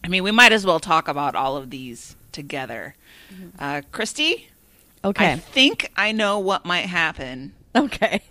[0.04, 2.96] I mean, we might as well talk about all of these together.
[3.60, 4.50] Uh, Christy,
[5.06, 5.36] I Okay.
[5.38, 8.22] think I know what might happen, Okay.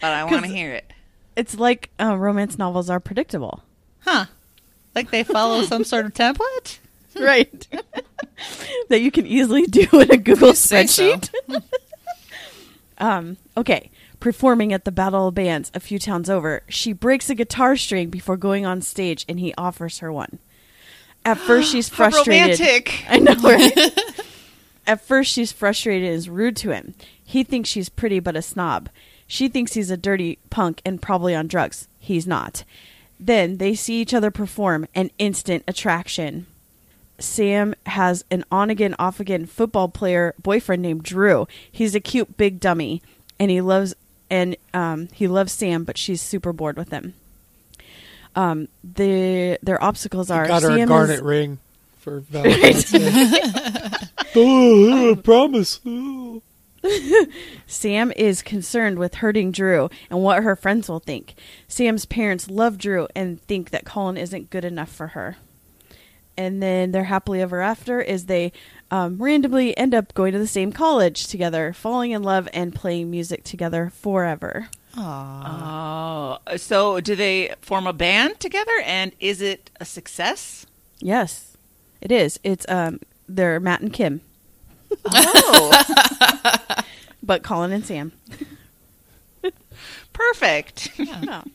[0.00, 0.92] but I want to hear it.
[1.36, 3.62] It's like uh, romance novels are predictable.
[4.00, 4.26] Huh.
[4.94, 6.78] Like they follow some sort of template?
[7.18, 7.66] Right.
[8.88, 11.16] that you can easily do in a Google say so.
[11.16, 11.30] spreadsheet.
[12.98, 13.90] um, okay.
[14.20, 18.08] Performing at the Battle of Bands a few towns over, she breaks a guitar string
[18.08, 20.38] before going on stage and he offers her one.
[21.24, 22.60] At first, she's How frustrated.
[22.60, 23.04] romantic.
[23.08, 23.90] I know, right?
[24.86, 26.94] At first, she's frustrated and is rude to him.
[27.24, 28.88] He thinks she's pretty but a snob.
[29.26, 31.88] She thinks he's a dirty punk and probably on drugs.
[31.98, 32.64] He's not.
[33.20, 36.46] Then they see each other perform, an instant attraction.
[37.18, 41.46] Sam has an on again, off again football player boyfriend named Drew.
[41.70, 43.00] He's a cute big dummy,
[43.38, 43.94] and he loves
[44.28, 47.14] and um, he loves Sam, but she's super bored with him.
[48.34, 51.58] Um, the their obstacles are Got her Sam a is- garnet ring
[52.00, 53.72] for Valentine's Day.
[54.36, 55.80] oh, I promise.
[55.84, 56.42] Oh.
[57.66, 61.34] Sam is concerned with hurting Drew and what her friends will think.
[61.68, 65.36] Sam's parents love Drew and think that Colin isn't good enough for her.
[66.36, 68.52] And then their happily ever after is they
[68.90, 73.10] um, randomly end up going to the same college together, falling in love, and playing
[73.10, 74.68] music together forever.
[74.96, 76.38] Oh.
[76.56, 80.66] So do they form a band together and is it a success?
[81.00, 81.56] Yes,
[82.00, 82.38] it is.
[82.42, 84.20] It's um, they're Matt and Kim,
[85.06, 86.82] Oh.
[87.22, 88.12] but Colin and Sam.
[90.12, 90.90] perfect.
[90.98, 91.42] Yeah.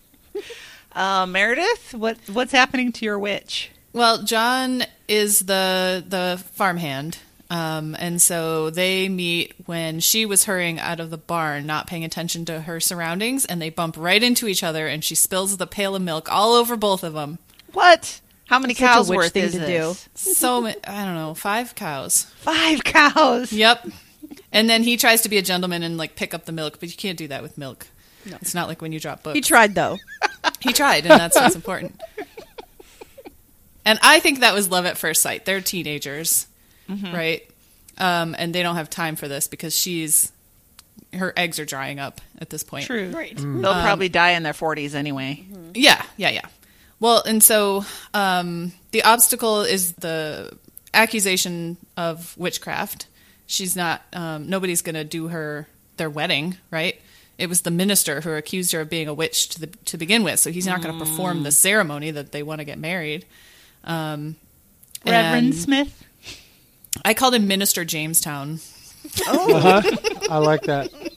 [0.93, 3.69] Uh, Meredith, what what's happening to your witch?
[3.93, 7.19] Well, John is the the farmhand,
[7.51, 12.03] um, and so they meet when she was hurrying out of the barn, not paying
[12.03, 15.67] attention to her surroundings, and they bump right into each other, and she spills the
[15.67, 17.37] pail of milk all over both of them.
[17.73, 18.19] What?
[18.47, 20.09] How many Such a cows witch worth thing is to this?
[20.15, 22.23] So I don't know, five cows.
[22.39, 23.51] Five cows.
[23.51, 23.87] Yep.
[24.51, 26.89] And then he tries to be a gentleman and like pick up the milk, but
[26.89, 27.87] you can't do that with milk.
[28.25, 29.35] It's not like when you drop books.
[29.35, 29.97] He tried though.
[30.61, 31.99] He tried, and that's what's important.
[33.85, 35.45] And I think that was love at first sight.
[35.45, 36.47] They're teenagers,
[36.89, 37.13] mm-hmm.
[37.13, 37.49] right?
[37.97, 40.31] Um, and they don't have time for this because she's
[41.13, 42.85] her eggs are drying up at this point.
[42.85, 43.09] True.
[43.11, 43.35] Right.
[43.35, 43.61] Mm.
[43.61, 45.45] They'll um, probably die in their forties anyway.
[45.73, 46.47] Yeah, yeah, yeah.
[46.99, 50.57] Well, and so um, the obstacle is the
[50.93, 53.07] accusation of witchcraft.
[53.45, 54.01] She's not.
[54.13, 55.67] Um, nobody's going to do her
[55.97, 56.99] their wedding, right?
[57.37, 60.23] It was the minister who accused her of being a witch to the, to begin
[60.23, 63.25] with, so he's not going to perform the ceremony that they want to get married.
[63.83, 64.35] Um,
[65.05, 66.03] Reverend Smith.
[67.05, 68.59] I called him Minister Jamestown.
[69.27, 69.81] Uh-huh.
[70.29, 70.91] I like that.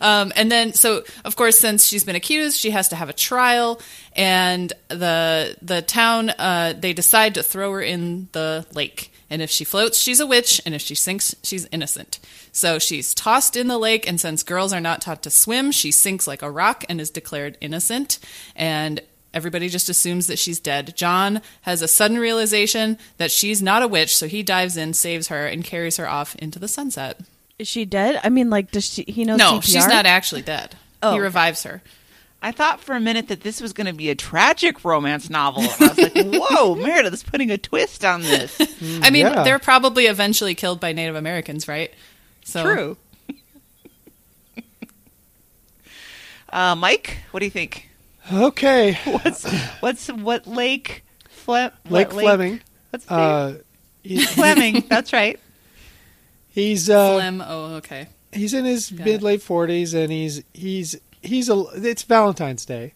[0.00, 3.12] Um, and then, so of course, since she's been accused, she has to have a
[3.12, 3.80] trial,
[4.16, 9.12] and the the town uh, they decide to throw her in the lake.
[9.30, 12.18] And if she floats, she's a witch, and if she sinks, she's innocent.
[12.50, 15.92] So she's tossed in the lake, and since girls are not taught to swim, she
[15.92, 18.18] sinks like a rock and is declared innocent.
[18.56, 19.00] And
[19.32, 20.96] everybody just assumes that she's dead.
[20.96, 25.28] John has a sudden realization that she's not a witch, so he dives in, saves
[25.28, 27.20] her, and carries her off into the sunset.
[27.60, 28.18] Is she dead?
[28.24, 29.04] I mean, like, does she?
[29.06, 29.36] He knows.
[29.36, 29.62] No, CPR?
[29.64, 30.76] she's not actually dead.
[31.02, 31.12] Oh.
[31.12, 31.82] He revives her.
[32.40, 35.64] I thought for a minute that this was going to be a tragic romance novel.
[35.64, 36.14] And I was like,
[36.50, 38.58] whoa, Meredith's putting a twist on this.
[39.02, 39.42] I mean, yeah.
[39.42, 41.92] they're probably eventually killed by Native Americans, right?
[42.46, 42.96] So True.
[46.48, 47.90] uh, Mike, what do you think?
[48.32, 49.44] Okay, What's
[49.80, 51.04] what's what lake?
[51.28, 52.62] Fle- Lake what Fleming.
[52.88, 53.60] What's the name?
[54.06, 54.84] Uh, Fleming.
[54.88, 55.38] That's right.
[56.50, 57.42] He's uh, Phlegm.
[57.46, 58.08] Oh, okay.
[58.32, 59.22] he's in his Got mid it.
[59.22, 61.64] late forties, and he's he's he's a.
[61.74, 62.94] It's Valentine's Day,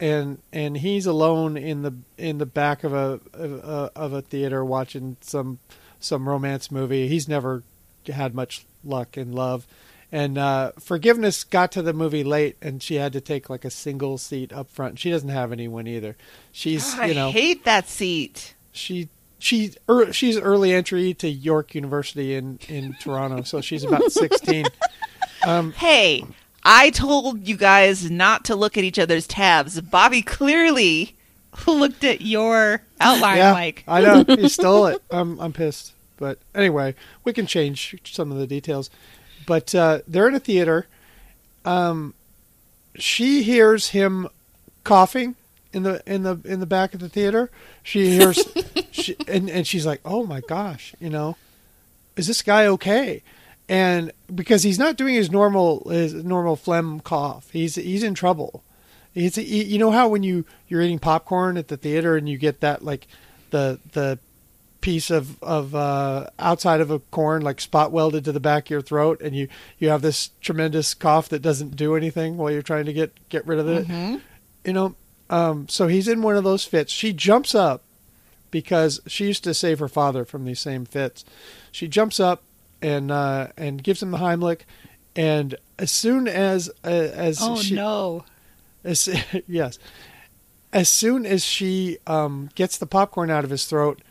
[0.00, 4.22] and and he's alone in the in the back of a of a, of a
[4.22, 5.58] theater watching some
[6.00, 7.08] some romance movie.
[7.08, 7.62] He's never
[8.06, 9.66] had much luck in love,
[10.12, 13.70] and uh, forgiveness got to the movie late, and she had to take like a
[13.70, 14.98] single seat up front.
[14.98, 16.16] She doesn't have anyone either.
[16.52, 18.54] She's God, you know I hate that seat.
[18.72, 19.08] she
[19.38, 24.66] she er, she's early entry to York University in in Toronto, so she's about sixteen.
[25.44, 26.24] Um, Hey,
[26.64, 29.80] I told you guys not to look at each other's tabs.
[29.80, 31.16] Bobby clearly
[31.66, 33.84] looked at your outline, yeah, Mike.
[33.86, 35.02] I know he stole it.
[35.10, 36.94] I'm I'm pissed, but anyway,
[37.24, 38.90] we can change some of the details.
[39.46, 40.86] But uh, they're in a theater.
[41.64, 42.14] Um,
[42.96, 44.28] she hears him
[44.82, 45.36] coughing
[45.76, 47.50] in the in the in the back of the theater.
[47.82, 48.42] She hears,
[48.90, 51.36] she, and and she's like, "Oh my gosh, you know,
[52.16, 53.22] is this guy okay?"
[53.68, 58.64] And because he's not doing his normal his normal phlegm cough, he's he's in trouble.
[59.12, 62.38] He's he, you know how when you you're eating popcorn at the theater and you
[62.38, 63.06] get that like
[63.50, 64.18] the the
[64.80, 68.70] piece of of uh, outside of a corn like spot welded to the back of
[68.70, 69.48] your throat, and you
[69.78, 73.46] you have this tremendous cough that doesn't do anything while you're trying to get get
[73.46, 73.86] rid of it.
[74.64, 74.94] You know,
[75.30, 76.92] um, so he's in one of those fits.
[76.92, 77.82] She jumps up
[78.50, 81.24] because she used to save her father from these same fits.
[81.72, 82.42] She jumps up
[82.80, 84.60] and uh, and gives him the Heimlich,
[85.14, 88.24] and as soon as uh, as Oh she, no.
[88.84, 89.08] as,
[89.48, 89.78] yes.
[90.72, 94.02] As soon as she um, gets the popcorn out of his throat,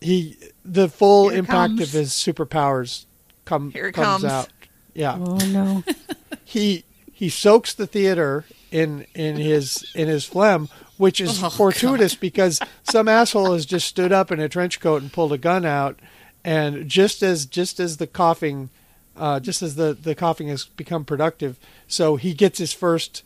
[0.00, 1.80] he the full Here impact comes.
[1.82, 3.06] of his superpowers
[3.44, 4.24] come Here comes, comes.
[4.24, 4.48] out.
[4.94, 5.82] Yeah, Oh no!
[6.44, 12.14] he he soaks the theater in in his in his phlegm, which is Oh, fortuitous
[12.14, 15.64] because some asshole has just stood up in a trench coat and pulled a gun
[15.64, 15.98] out,
[16.44, 18.70] and just as just as the coughing,
[19.16, 23.22] uh, just as the the coughing has become productive, so he gets his first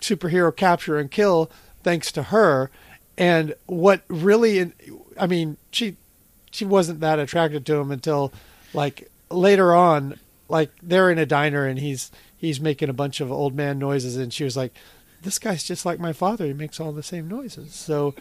[0.00, 1.50] superhero capture and kill
[1.82, 2.70] thanks to her.
[3.18, 4.72] And what really,
[5.18, 5.96] I mean, she
[6.50, 8.32] she wasn't that attracted to him until
[8.74, 10.18] like later on.
[10.48, 14.16] Like they're in a diner and he's he's making a bunch of old man noises,
[14.16, 14.74] and she was like,
[15.22, 16.46] "This guy's just like my father.
[16.46, 18.14] He makes all the same noises." So,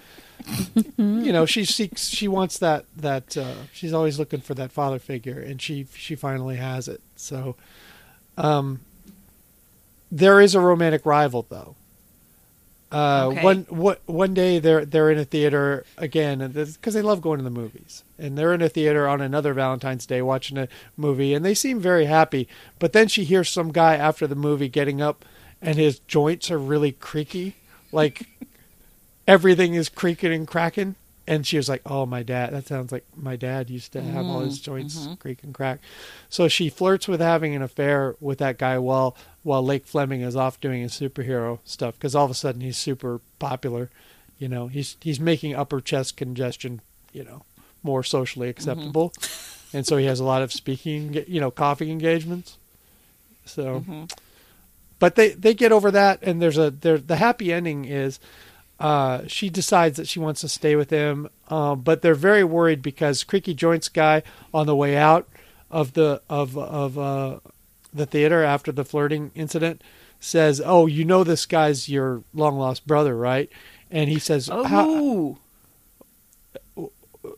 [0.97, 4.99] you know, she seeks, she wants that that uh, she's always looking for that father
[4.99, 7.01] figure, and she she finally has it.
[7.15, 7.55] So,
[8.37, 8.81] um,
[10.11, 11.75] there is a romantic rival though.
[12.95, 13.43] Uh, Okay.
[13.43, 17.39] One what one day they're they're in a theater again, and because they love going
[17.39, 21.33] to the movies, and they're in a theater on another Valentine's Day watching a movie,
[21.33, 22.47] and they seem very happy.
[22.79, 25.25] But then she hears some guy after the movie getting up,
[25.61, 27.55] and his joints are really creaky,
[27.91, 28.27] like
[29.27, 30.95] everything is creaking and cracking.
[31.27, 32.53] And she was like, "Oh, my dad.
[32.53, 34.65] That sounds like my dad used to have all his mm-hmm.
[34.65, 35.13] joints mm-hmm.
[35.15, 35.79] creak and crack."
[36.29, 40.35] So she flirts with having an affair with that guy while while Lake Fleming is
[40.35, 43.89] off doing his superhero stuff because all of a sudden he's super popular.
[44.37, 46.81] You know, he's he's making upper chest congestion,
[47.11, 47.43] you know,
[47.81, 48.57] more socially mm-hmm.
[48.57, 49.13] acceptable,
[49.73, 52.57] and so he has a lot of speaking, you know, coffee engagements.
[53.45, 53.83] So,
[54.99, 58.19] but they they get over that, and there's a there the happy ending is
[58.79, 62.81] uh, she decides that she wants to stay with him, um, but they're very worried
[62.81, 64.21] because Creaky Joints guy
[64.53, 65.27] on the way out
[65.71, 67.39] of the of of uh,
[67.93, 69.81] the theater after the flirting incident
[70.19, 73.49] says, "Oh, you know this guy's your long lost brother, right?"
[73.89, 75.37] And he says, "How- Oh,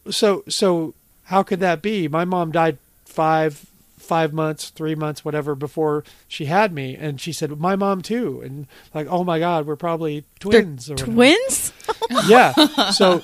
[0.10, 0.94] so so
[1.26, 3.66] how could that be my mom died five
[4.08, 8.42] five months three months whatever before she had me and she said my mom too
[8.42, 10.96] and like oh my god we're probably twins or.
[10.96, 11.74] Twins?
[12.28, 12.54] yeah
[12.92, 13.18] so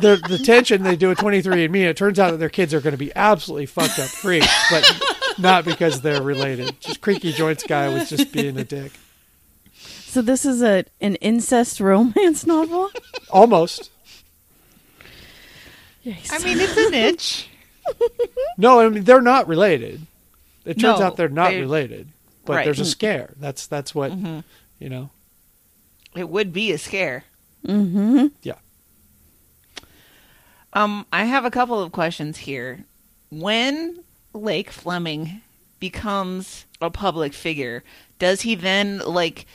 [0.00, 2.74] the the tension they do a 23 and me it turns out that their kids
[2.74, 4.84] are going to be absolutely fucked up freaks but
[5.38, 6.80] not because they're related.
[6.80, 8.92] Just Creaky Joints guy was just being a dick.
[9.72, 12.90] So this is a an incest romance novel.
[13.30, 13.90] Almost.
[16.04, 16.32] Yikes.
[16.32, 17.48] I mean, it's a niche.
[18.58, 20.06] No, I mean they're not related.
[20.68, 22.08] It turns No, out they're not they- related,
[22.44, 22.64] but Right.
[22.64, 23.34] there's a scare.
[23.40, 25.10] That's that's what you know.
[26.14, 27.24] It would be a scare.
[27.66, 28.26] mm-hmm.
[28.42, 28.54] Yeah.
[30.72, 32.84] Um, I have a couple of questions here.
[33.30, 34.00] When
[34.32, 35.40] Lake Fleming
[35.80, 37.82] becomes a public figure,
[38.18, 39.46] does he then like?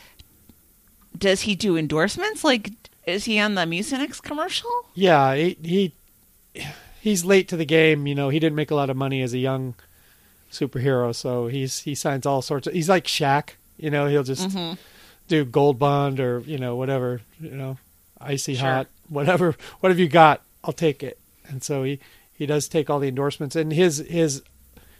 [1.17, 2.43] Does he do endorsements?
[2.43, 2.71] Like,
[3.05, 4.71] is he on the Mucinex commercial?
[4.95, 5.93] Yeah, he, he
[6.99, 8.07] he's late to the game.
[8.07, 9.75] You know, he didn't make a lot of money as a young
[10.53, 12.73] superhero, so he's he signs all sorts of.
[12.73, 13.49] He's like Shaq.
[13.77, 14.75] You know, he'll just Mm-hmm.
[15.27, 17.21] do Gold Bond or you know whatever.
[17.39, 17.77] You know,
[18.21, 18.69] icy Sure.
[18.69, 21.17] hot, whatever whatever you got, I'll take it.
[21.47, 21.99] And so he
[22.33, 24.41] he does take all the endorsements, and his his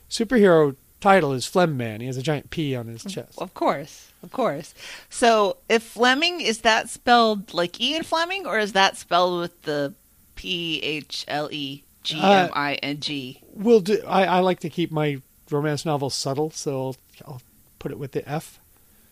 [0.10, 2.00] superhero title is Phlegm Man.
[2.02, 3.38] He has a giant P on his chest.
[3.42, 4.74] Of course, of course.
[5.10, 9.94] So, if Fleming is that spelled like Ian Fleming, or is that spelled with the
[10.36, 13.42] P H L E G M I N G?
[13.54, 14.02] We'll do.
[14.08, 15.22] I, I like to keep my
[15.54, 17.42] romance novels subtle, so I'll, I'll
[17.80, 18.60] put it with the F.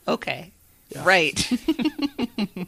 [0.07, 0.51] Okay,
[0.89, 1.03] Yeah.
[1.05, 1.51] right.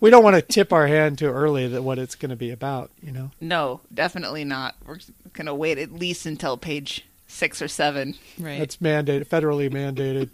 [0.00, 2.52] We don't want to tip our hand too early that what it's going to be
[2.52, 2.92] about.
[3.02, 3.30] You know.
[3.40, 4.76] no, definitely not.
[4.86, 4.98] We're
[5.32, 8.14] gonna wait at least until page six or seven.
[8.38, 8.60] Right.
[8.60, 10.30] That's mandated, federally mandated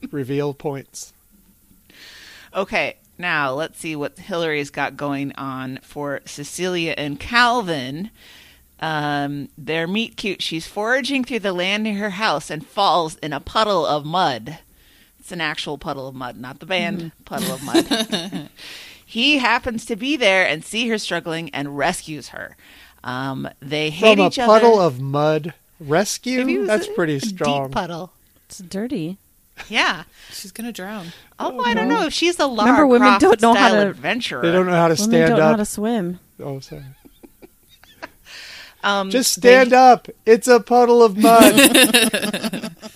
[0.10, 1.12] reveal points.
[2.54, 8.10] Okay, now let's see what Hillary's got going on for Cecilia and Calvin.
[8.82, 10.42] Um, they're meet cute.
[10.42, 14.58] She's foraging through the land near her house and falls in a puddle of mud.
[15.20, 18.48] It's an actual Puddle of Mudd, not the band puddle of mud.
[19.06, 22.56] he happens to be there and see her struggling and rescues her.
[23.04, 24.96] Um, they hate From a puddle other.
[24.96, 26.66] of mud rescue.
[26.66, 27.70] That's a pretty deep strong.
[27.70, 28.12] puddle.
[28.46, 29.18] It's dirty.
[29.68, 30.04] Yeah.
[30.32, 31.12] She's gonna drown.
[31.38, 33.90] Oh, I don't know if she's a Lara Remember, women Croft don't know how to-
[33.90, 34.42] adventurer.
[34.42, 36.18] They don't know how to Women stand don't know how to swim.
[36.42, 36.82] Oh, sorry.
[38.84, 40.08] Um, Just they- stand up.
[40.26, 41.54] It's a puddle of mud.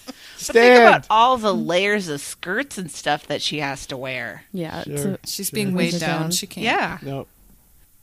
[0.48, 4.44] But think about all the layers of skirts and stuff that she has to wear.
[4.52, 5.12] Yeah, Sure.
[5.14, 5.54] a- She's Sure.
[5.54, 6.20] being weighed down.
[6.22, 6.30] down.
[6.30, 6.62] She can't.
[6.64, 6.98] Yeah.
[7.02, 7.26] no,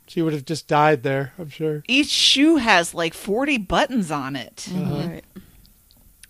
[0.07, 1.31] she would have just died there.
[1.39, 1.83] I'm sure.
[1.87, 4.67] Each shoe has like 40 buttons on it.
[4.75, 4.95] Uh-huh.
[5.07, 5.23] right.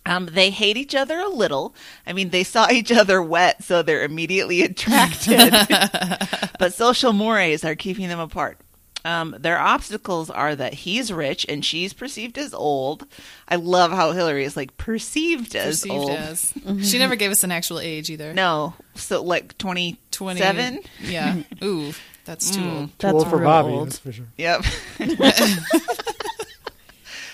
[0.06, 1.74] Um, they hate each other a little.
[2.06, 5.50] I mean, they saw each other wet, so they're immediately attracted.
[6.60, 8.58] but social mores are keeping them apart.
[9.06, 13.06] Um, their obstacles are that he's rich and she's perceived as old.
[13.46, 16.10] I love how Hillary is like perceived as Perceived old.
[16.10, 16.52] as.
[16.82, 18.32] She never gave us an actual age either.
[18.32, 20.80] No, so like 27?
[21.02, 21.42] Yeah.
[21.62, 21.92] Ooh,
[22.24, 22.76] that's too Mm.
[22.76, 22.86] old.
[22.88, 23.72] Too That's old for real Bobby.
[23.72, 23.86] old.
[23.88, 24.26] That's for sure.
[24.38, 24.64] Yep.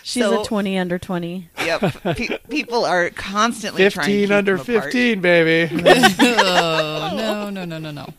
[0.03, 1.51] She's So- a 20 under 20.
[1.65, 1.81] Yep.
[2.17, 4.85] Pe- people are constantly trying to Fifteen keep under them apart.
[4.93, 5.73] fifteen, baby.
[6.29, 8.13] oh no no no no no.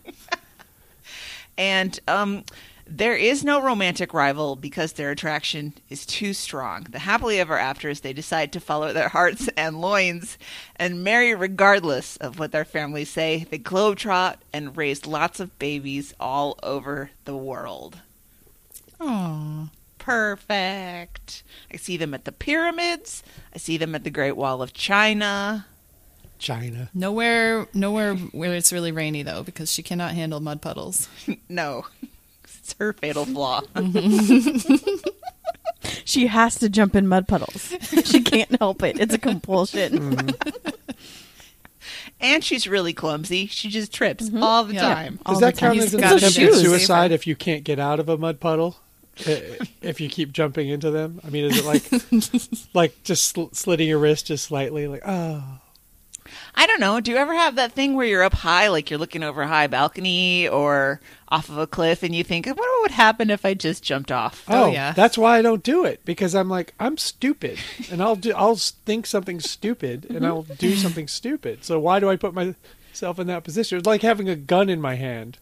[1.58, 2.44] And um,
[2.92, 6.86] there is no romantic rival because their attraction is too strong.
[6.90, 10.38] The happily ever afters, they decide to follow their hearts and loins
[10.76, 13.46] and marry regardless of what their families say.
[13.50, 18.00] They globetrot and raise lots of babies all over the world.
[19.00, 19.70] Oh.
[19.98, 21.44] Perfect.
[21.72, 23.22] I see them at the pyramids.
[23.54, 25.68] I see them at the Great Wall of China.
[26.40, 26.90] China.
[26.92, 31.08] Nowhere nowhere where it's really rainy though because she cannot handle mud puddles.
[31.48, 31.86] No,
[32.72, 33.62] it's her fatal flaw.
[36.06, 37.74] She has to jump in mud puddles.
[38.06, 39.00] she can't help it.
[39.00, 40.16] It's a compulsion.
[40.16, 40.70] Mm-hmm.
[42.22, 43.48] and she's really clumsy.
[43.48, 44.44] She just trips mm-hmm.
[44.44, 44.82] all the Yeah.
[44.94, 45.20] time.
[45.26, 45.80] All Does the that count time.
[45.80, 46.62] as He's an got attempted shoes.
[46.62, 48.78] suicide if you can't get out of a mud puddle?
[49.26, 53.50] I- if you keep jumping into them, I mean, is it like like just sl-
[53.54, 55.61] slitting your wrist just slightly, like oh,
[56.54, 57.00] I don't know.
[57.00, 59.48] Do you ever have that thing where you're up high, like you're looking over a
[59.48, 61.00] high balcony or
[61.30, 64.44] off of a cliff, and you think, "What would happen if I just jumped off?"
[64.48, 64.92] Oh, oh, yeah.
[64.92, 67.58] That's why I don't do it because I'm like I'm stupid,
[67.90, 70.26] and I'll do I'll think something stupid, and mm-hmm.
[70.26, 71.64] I'll do something stupid.
[71.64, 73.78] So why do I put myself in that position?
[73.78, 75.38] It's like having a gun in my hand.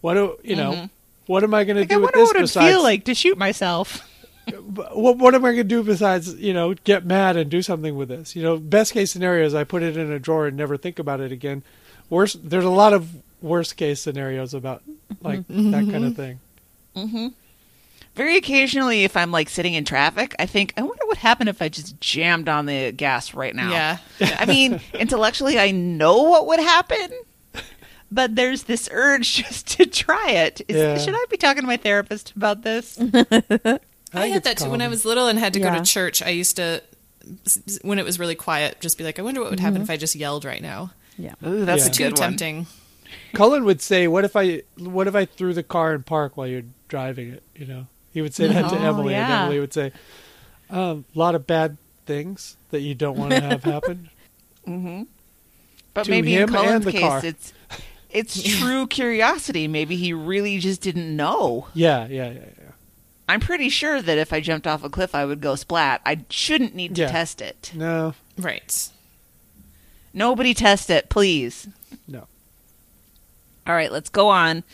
[0.00, 0.72] What do you know?
[0.72, 0.86] Mm-hmm.
[1.26, 2.66] What am I going to Like, I do with wonder this what it would besides?
[2.72, 4.08] feel like to shoot myself.
[4.50, 7.96] What, what am I going to do besides, you know, get mad and do something
[7.96, 8.34] with this?
[8.34, 10.98] You know, best case scenario is I put it in a drawer and never think
[10.98, 11.62] about it again.
[12.10, 13.08] Worst, there's a lot of
[13.40, 14.82] worst case scenarios about
[15.20, 15.70] like mm-hmm.
[15.70, 16.40] that kind of thing.
[16.96, 17.28] Mm-hmm.
[18.14, 21.62] Very occasionally, if I'm like sitting in traffic, I think, "I wonder what happened if
[21.62, 23.98] I just jammed on the gas right now." Yeah.
[24.38, 27.10] I mean, intellectually, I know what would happen,
[28.10, 30.60] but there's this urge just to try it.
[30.68, 30.98] Is, Yeah.
[30.98, 33.00] Should I be talking to my therapist about this?
[34.14, 35.82] I, think had it's that too when I was little and had to go to
[35.82, 36.22] church.
[36.22, 36.82] I used to
[37.82, 39.96] when it was really quiet, just be like, I wonder what would happen if I
[39.96, 40.92] just yelled right now.
[41.16, 41.34] Yeah.
[41.46, 41.92] Ooh, that's Yeah.
[41.92, 42.14] Too one.
[42.14, 42.66] tempting.
[43.34, 46.46] Cullen would say, "What if I what if I threw the car in park while
[46.46, 49.32] you're driving it?" You know, he would say that to Oh, Emily, and.
[49.32, 49.92] Emily would say,
[50.70, 51.76] um, "A lot of bad
[52.06, 54.08] things that you don't want to have happen."
[54.66, 55.06] Mhm.
[55.94, 57.20] But To maybe in him and Cullen's the case, car.
[57.24, 57.52] it's
[58.10, 59.68] it's true curiosity.
[59.68, 61.66] Maybe he really just didn't know.
[61.74, 62.61] Yeah, yeah, yeah, yeah.
[63.32, 66.02] I'm pretty sure that if I jumped off a cliff, I would go splat.
[66.04, 67.08] I shouldn't need to Yeah.
[67.10, 67.72] test it.
[67.74, 68.88] No, Right.
[70.12, 71.68] Nobody test it, please.
[72.06, 72.26] no.
[73.66, 74.64] All right, let's go on.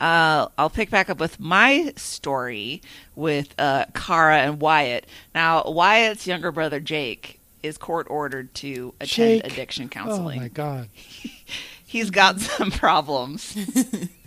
[0.00, 2.82] Uh, I'll pick back up with my story
[3.14, 5.06] with uh, Kara and Wyatt.
[5.34, 9.52] Now, Wyatt's younger brother Jake is court ordered to attend Jake.
[9.52, 10.38] addiction counseling.
[10.38, 10.88] Oh my god.
[11.86, 13.56] He's got some problems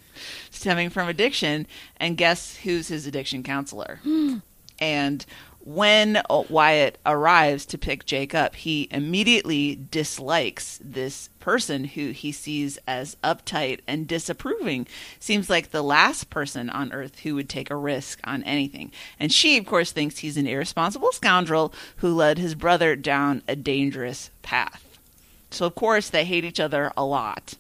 [0.62, 1.68] stemming from addiction,
[1.98, 4.00] and guess who's his addiction counselor?
[4.80, 5.26] and
[5.64, 12.32] when uh, Wyatt arrives to pick Jake up, he immediately dislikes this person who he
[12.32, 14.88] sees as uptight and disapproving.
[15.20, 18.92] Seems like the last person on earth who would take a risk on anything.
[19.20, 23.56] And she, of course, thinks he's an irresponsible scoundrel who led his brother down a
[23.56, 25.00] dangerous path.
[25.52, 27.56] So, of course, they hate each other a lot.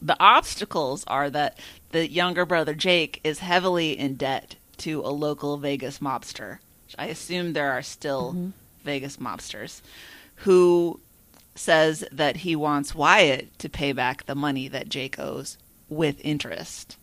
[0.00, 1.58] The obstacles are that
[1.90, 6.58] the younger brother Jake is heavily in debt to a local Vegas mobster.
[6.98, 8.50] I assume there are still mm-hmm.
[8.84, 9.82] Vegas mobsters
[10.36, 11.00] who
[11.54, 15.58] says that he wants Wyatt to pay back the money that Jake owes
[15.88, 16.96] with interest.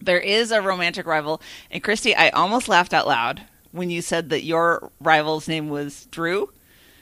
[0.00, 1.40] There is a romantic rival,
[1.70, 3.42] and Christy, I almost laughed out loud
[3.72, 6.50] when you said that your rival's name was Drew,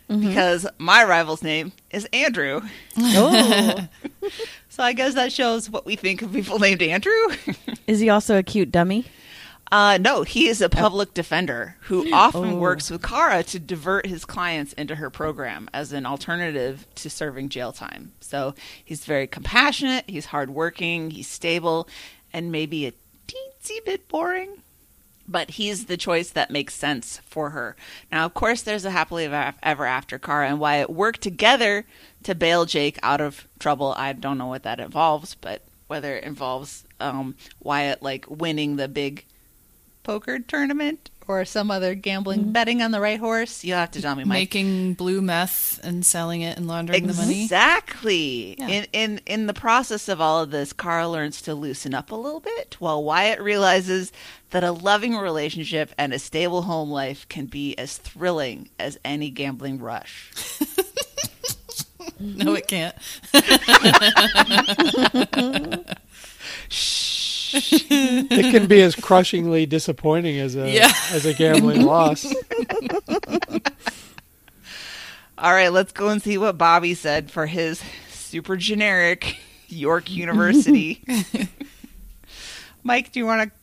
[0.08, 0.26] mm-hmm.
[0.26, 2.62] because my rival's name is Andrew.
[2.98, 3.88] Oh.
[4.72, 7.12] So I guess that shows what we think of people named Andrew.
[7.86, 9.04] Is he also a cute dummy?
[9.70, 14.24] Uh, no, he is a public defender who often works with Kara to divert his
[14.24, 18.12] clients into her program as an alternative to serving jail time.
[18.20, 21.88] So he's very compassionate, he's hardworking, he's stable,
[22.32, 22.92] and maybe a
[23.26, 24.62] teensy bit boring.
[25.28, 27.76] But he's the choice that makes sense for her.
[28.10, 30.18] Now, of course, there's a happily ever after.
[30.18, 31.86] Kara and Wyatt work together
[32.24, 33.94] to bail Jake out of trouble.
[33.96, 38.88] I don't know what that involves, but whether it involves um, Wyatt like winning the
[38.88, 39.24] big
[40.02, 42.52] poker tournament or some other gambling mm-hmm.
[42.52, 44.38] betting on the right horse, you'll have to tell me, Mike.
[44.38, 47.42] Making blue meth and selling it and laundering the money.
[47.42, 48.56] Exactly.
[48.58, 48.68] Yeah.
[48.68, 52.16] In in in the process of all of this, Carl learns to loosen up a
[52.16, 54.12] little bit, while Wyatt realizes
[54.50, 59.30] that a loving relationship and a stable home life can be as thrilling as any
[59.30, 60.30] gambling rush.
[62.18, 62.94] No, it can't.
[67.90, 70.92] It can be as crushingly disappointing as a Yeah.
[71.12, 72.26] as a gambling loss.
[75.38, 79.38] All right, let's go and see what Bobby said for his super generic
[79.68, 81.02] York University.
[82.84, 83.56] Mike, do you want to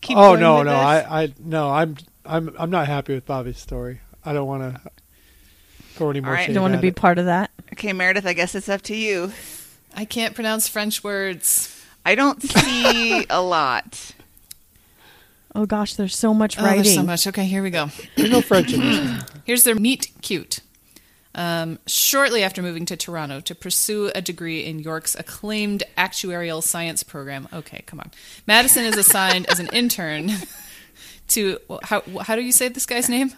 [0.00, 0.80] keep oh going no, with no, this?
[0.80, 4.00] I, I no, I'm I'm I'm not happy with Bobby's story.
[4.24, 4.80] I don't want to
[5.94, 6.46] throw any more All right.
[6.46, 6.96] shade Don't want to be it.
[6.96, 7.50] part of that.
[7.72, 9.32] Okay, Meredith, I guess it's up to you.
[9.94, 11.77] I can't pronounce French words.
[12.08, 14.12] I don't see a lot.
[15.54, 16.82] Oh gosh, there's so much Oh, writing.
[16.84, 17.26] there's so much.
[17.26, 17.90] Okay, here we go.
[18.16, 19.24] There's no French in this.
[19.44, 20.60] Here's their meet cute.
[21.34, 27.02] Um, shortly after moving to Toronto to pursue a degree in York's acclaimed actuarial science
[27.02, 27.46] program.
[27.52, 28.10] Okay, come on.
[28.46, 30.30] Madison is assigned as an intern
[31.28, 33.32] to well, how how do you say this guy's name?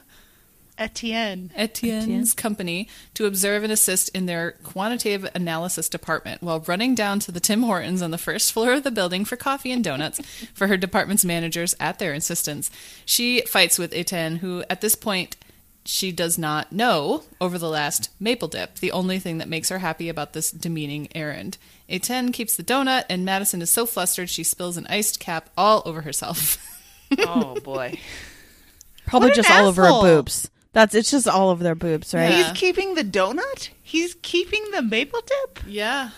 [0.81, 1.53] Etienne.
[1.55, 7.31] Etienne's company to observe and assist in their quantitative analysis department while running down to
[7.31, 10.21] the Tim Hortons on the first floor of the building for coffee and donuts
[10.55, 12.71] for her department's managers at their insistence.
[13.05, 15.37] She fights with Etienne, who at this point
[15.85, 19.79] she does not know over the last maple dip, the only thing that makes her
[19.79, 21.59] happy about this demeaning errand.
[21.89, 25.83] Etienne keeps the donut, and Madison is so flustered she spills an iced cap all
[25.85, 26.59] over herself.
[27.19, 27.99] Oh boy.
[29.07, 30.49] Probably What an just all over her boobs.
[30.73, 32.31] That's it's just all over their boobs, right?
[32.31, 32.49] Yeah.
[32.49, 33.71] He's keeping the donut?
[33.83, 35.65] He's keeping the maple dip?
[35.67, 36.11] Yeah.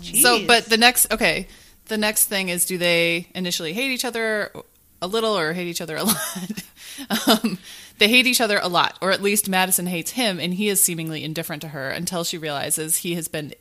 [0.00, 1.46] So, but the next, okay,
[1.86, 4.50] the next thing is do they initially hate each other
[5.00, 6.64] a little or hate each other a lot?
[7.28, 7.58] um,
[7.98, 10.82] they hate each other a lot, or at least Madison hates him, and he is
[10.82, 13.54] seemingly indifferent to her until she realizes he has been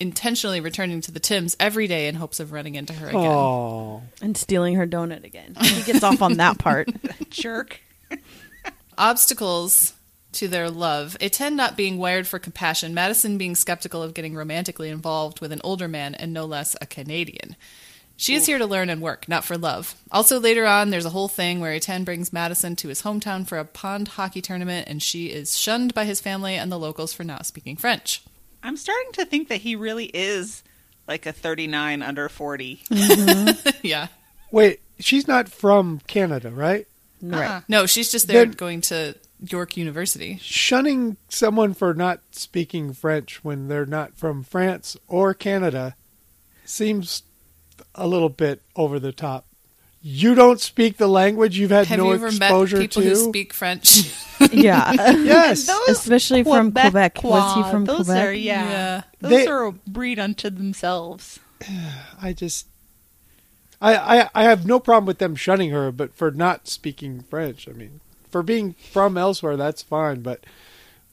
[0.00, 3.20] intentionally returning to the Tims every day in hopes of running into her again.
[3.20, 5.54] Oh, and stealing her donut again.
[5.60, 6.88] He gets off on that part.
[7.30, 7.80] jerk.
[8.98, 9.94] Obstacles
[10.32, 11.16] to their love.
[11.20, 15.60] Etienne not being wired for compassion, Madison being skeptical of getting romantically involved with an
[15.64, 17.56] older man and no less a Canadian.
[18.18, 19.94] She is here to learn and work, not for love.
[20.10, 23.58] Also, later on, there's a whole thing where Etienne brings Madison to his hometown for
[23.58, 27.24] a pond hockey tournament, and she is shunned by his family and the locals for
[27.24, 28.22] not speaking French.
[28.62, 30.62] I'm starting to think that he really is
[31.06, 32.82] like a 39 under 40.
[32.90, 33.70] Mm-hmm.
[33.82, 34.08] yeah.
[34.50, 36.86] Wait, she's not from Canada, right?
[37.22, 37.46] Right.
[37.46, 37.60] Uh-uh.
[37.68, 39.14] No, she's just there Then- going to
[39.46, 40.38] York University.
[40.42, 45.94] Shunning someone for not speaking French when they're not from France or Canada
[46.64, 47.22] seems
[47.94, 49.46] a little bit over the top.
[50.02, 53.08] You don't speak the language you've had Have no you ever met exposure people to.
[53.08, 54.12] who speak French?
[54.52, 54.92] Yeah.
[54.92, 55.68] yes.
[55.88, 57.24] Especially from Quebec.
[57.24, 58.26] Was he from those Quebec?
[58.28, 58.68] Are, yeah.
[58.68, 59.02] Yeah.
[59.20, 61.40] Those They- are a breed unto themselves.
[62.22, 62.66] I just
[63.94, 67.68] I, I I have no problem with them shunning her, but for not speaking French,
[67.68, 68.00] I mean,
[68.30, 70.44] for being from elsewhere, that's fine, but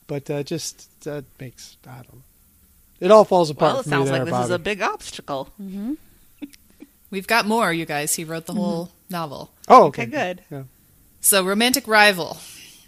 [0.07, 2.13] but uh, just that makes I don't.
[2.15, 2.21] know.
[2.99, 3.71] It all falls apart.
[3.73, 5.49] Well, it for me sounds there, like this is a big obstacle.
[7.11, 8.15] We've got more, you guys.
[8.15, 9.51] He wrote the whole novel.
[9.67, 10.41] Oh, okay, Okay, good.
[10.49, 10.63] Yeah.
[11.21, 12.37] So, romantic rival.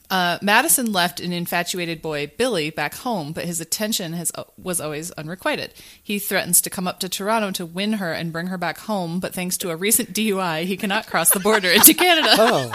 [0.10, 5.12] Uh, Madison left an infatuated boy, Billy, back home, but his attention has, was always
[5.12, 5.74] unrequited.
[6.02, 9.20] He threatens to come up to Toronto to win her and bring her back home,
[9.20, 12.30] but thanks to a recent DUI, he cannot cross the border into Canada.
[12.38, 12.72] Oh,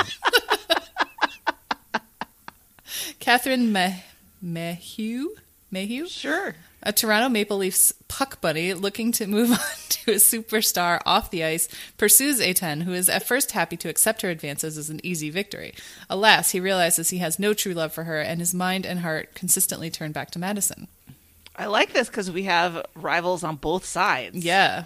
[3.20, 4.00] Catherine Mah-
[4.42, 5.28] Mayhew?
[5.70, 6.08] Mayhew?
[6.08, 6.54] Sure.
[6.82, 9.58] A Toronto Maple Leafs puck buddy looking to move on
[9.90, 14.22] to a superstar off the ice pursues Etienne, who is at first happy to accept
[14.22, 15.74] her advances as an easy victory.
[16.08, 19.34] Alas, he realizes he has no true love for her, and his mind and heart
[19.34, 20.88] consistently turn back to Madison.
[21.54, 24.36] I like this because we have rivals on both sides.
[24.42, 24.84] Yeah.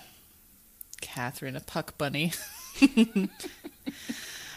[1.00, 2.32] Catherine, a puck bunny.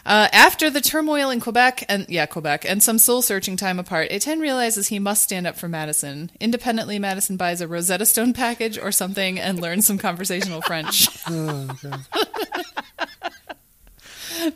[0.08, 4.08] Uh, after the turmoil in Quebec and yeah, Quebec and some soul searching time apart,
[4.10, 6.32] Etienne realizes he must stand up for Madison.
[6.40, 11.10] Independently, Madison buys a Rosetta Stone package or something and learns some conversational French.
[11.28, 11.68] oh,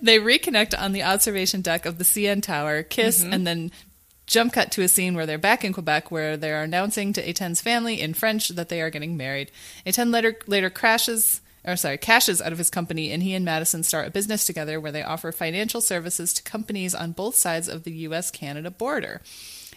[0.02, 3.72] they reconnect on the observation deck of the CN Tower, kiss, and then
[4.28, 7.30] jump cut to a scene where they're back in Quebec, where they are announcing to
[7.30, 9.52] Etienne's family in French that they are getting married.
[9.86, 11.41] Etienne later later crashes.
[11.63, 14.79] Or sorry, cashes out of his company, and he and Madison start a business together
[14.79, 19.21] where they offer financial services to companies on both sides of the U.S.-Canada border.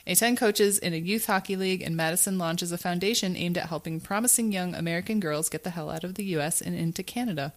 [0.07, 4.01] Etienne coaches in a youth hockey league, and Madison launches a foundation aimed at helping
[4.01, 6.61] promising young American girls get the hell out of the U.S.
[6.61, 7.53] and into Canada.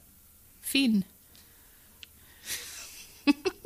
[0.61, 1.05] Fiend.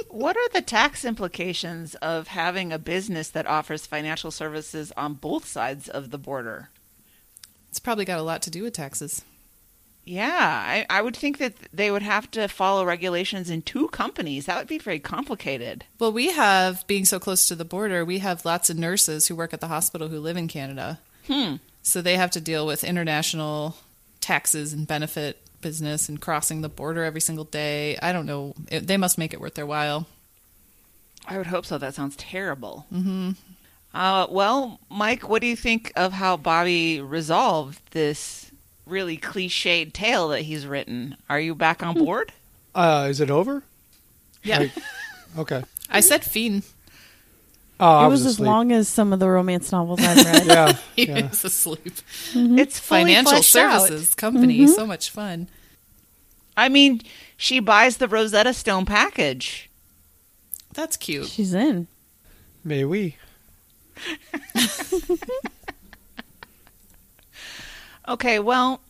[0.10, 5.48] What are the tax implications of having a business that offers financial services on both
[5.48, 6.70] sides of the border?
[7.70, 9.24] It's probably got a lot to do with taxes.
[10.04, 14.46] Yeah, I, I would think that they would have to follow regulations in two companies.
[14.46, 15.86] That would be very complicated.
[16.00, 19.36] Well, we have, being so close to the border, we have lots of nurses who
[19.36, 21.00] work at the hospital who live in Canada.
[21.28, 21.58] Hmm.
[21.84, 23.78] So they have to deal with international
[24.20, 27.98] taxes and benefit business and crossing the border every single day.
[28.02, 28.56] I don't know.
[28.72, 30.08] It, they must make it worth their while.
[31.28, 31.78] I would hope so.
[31.78, 32.88] That sounds terrible.
[32.92, 33.32] Mm-hmm.
[33.94, 38.51] Uh, well, Mike, what do you think of how Bobby resolved this
[38.92, 41.16] really cliched tale that he's written?
[41.30, 42.34] Are you back on board?
[42.76, 43.64] Uh, is it over?
[44.44, 44.60] Yeah.
[44.60, 44.72] Like,
[45.38, 45.64] okay.
[45.90, 46.64] I said fiend.
[47.80, 50.46] Oh, I it was, as long as some of the romance novels I've read.
[50.46, 51.30] Yeah, He yeah.
[51.30, 51.82] was asleep.
[52.36, 53.82] It's fully Financial fleshed out.
[53.88, 54.68] services company.
[54.68, 55.48] So much fun.
[56.56, 57.02] I mean,
[57.38, 59.70] she buys the Rosetta Stone package.
[60.74, 61.28] That's cute.
[61.28, 61.88] She's in.
[62.64, 63.18] May we?
[68.12, 68.82] Okay, well,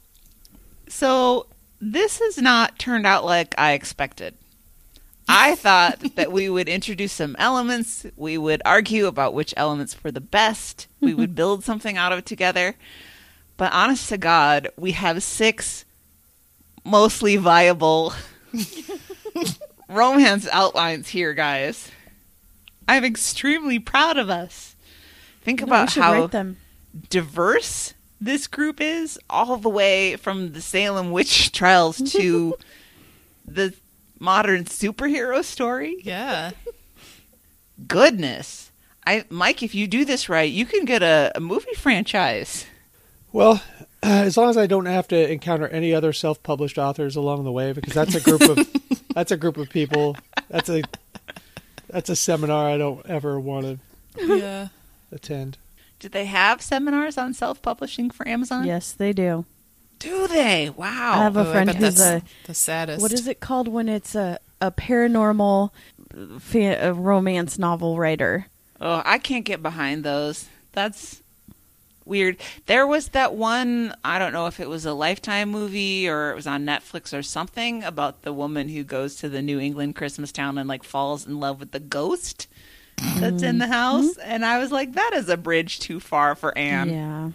[0.87, 1.45] so
[1.79, 4.33] this has not turned out like I expected.
[5.29, 10.09] I thought that we would introduce some elements, we would argue about which elements were
[10.09, 12.73] the best, we would build something out of it together.
[13.57, 15.85] But honest to God, we have six
[16.83, 18.13] mostly viable
[19.87, 21.91] romance outlines here, guys.
[22.87, 24.75] I'm extremely proud of us.
[25.43, 26.27] Think No, about how
[27.07, 32.55] diverse this group is, all the way from the Salem witch trials to
[33.45, 33.73] the
[34.19, 35.97] modern superhero story.
[36.03, 36.51] Yeah.
[37.87, 38.71] Goodness.
[39.07, 42.65] I Mike, if you do this right, you can get a, a movie franchise.
[43.33, 43.61] Well,
[44.03, 47.73] as long as I don't have to encounter any other self-published authors along the way,
[47.73, 48.69] because that's a group of
[49.15, 50.15] that's a group of people.
[50.49, 50.83] That's a
[51.89, 53.79] that's a seminar I don't ever want
[54.17, 54.67] to Yeah.
[55.11, 55.57] attend.
[56.01, 58.65] Do they have seminars on self-publishing for Amazon?
[58.65, 59.45] Yes, they do.
[59.99, 60.69] Do they?
[60.69, 61.13] Wow.
[61.13, 63.01] I have a Oh, friend who's a the saddest.
[63.01, 65.69] what is it called when it's a a paranormal
[66.39, 68.47] fa- a romance novel writer.
[68.79, 70.47] oh, I can't get behind those.
[70.73, 71.21] That's
[72.05, 72.37] weird.
[72.65, 76.35] There was that one, I don't know if it was a Lifetime movie or it
[76.35, 80.31] was on Netflix or something about the woman who goes to the New England Christmas
[80.31, 82.47] town and like falls in love with the ghost
[83.19, 84.17] that's in the house.
[84.17, 86.89] And I was like, that is a bridge too far for Ann.
[86.89, 87.31] yeah.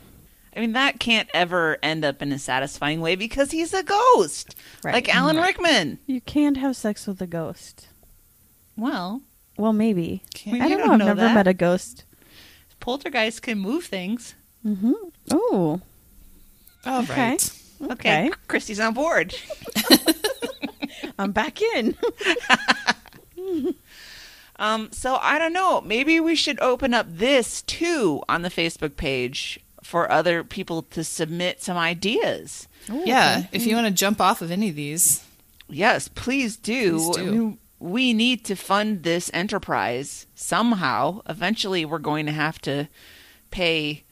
[0.57, 4.55] I mean, that can't ever end up in a satisfying way because he's a ghost.
[4.83, 4.95] Right.
[4.95, 5.99] Like Alan Rickman.
[6.07, 7.89] You can't have sex with a ghost.
[8.75, 9.21] Well,
[9.59, 10.23] Well, maybe.
[10.47, 10.85] Well, I you don't know.
[10.87, 11.35] don't I've know never that.
[11.35, 12.05] met a ghost.
[12.81, 14.35] poltergeists can move things.
[14.67, 14.93] Mm-hmm.
[15.31, 15.81] Oh,
[16.87, 17.31] All Okay.
[17.31, 17.51] right.
[17.83, 17.93] Okay,
[18.29, 18.31] Okay.
[18.49, 19.35] Christy's on board.
[21.19, 21.95] I'm back in.
[24.59, 25.81] Um, so I don't know.
[25.83, 31.05] Maybe we should open up this too on the Facebook page for other people to
[31.05, 32.67] submit some ideas.
[32.91, 35.23] Yeah, if you want to jump off of any of these,
[35.69, 36.99] Yes, please do.
[36.99, 37.59] Please do.
[37.81, 41.23] We need to fund this enterprise somehow.
[41.29, 42.89] Eventually, we're going to have to
[43.51, 44.05] pay.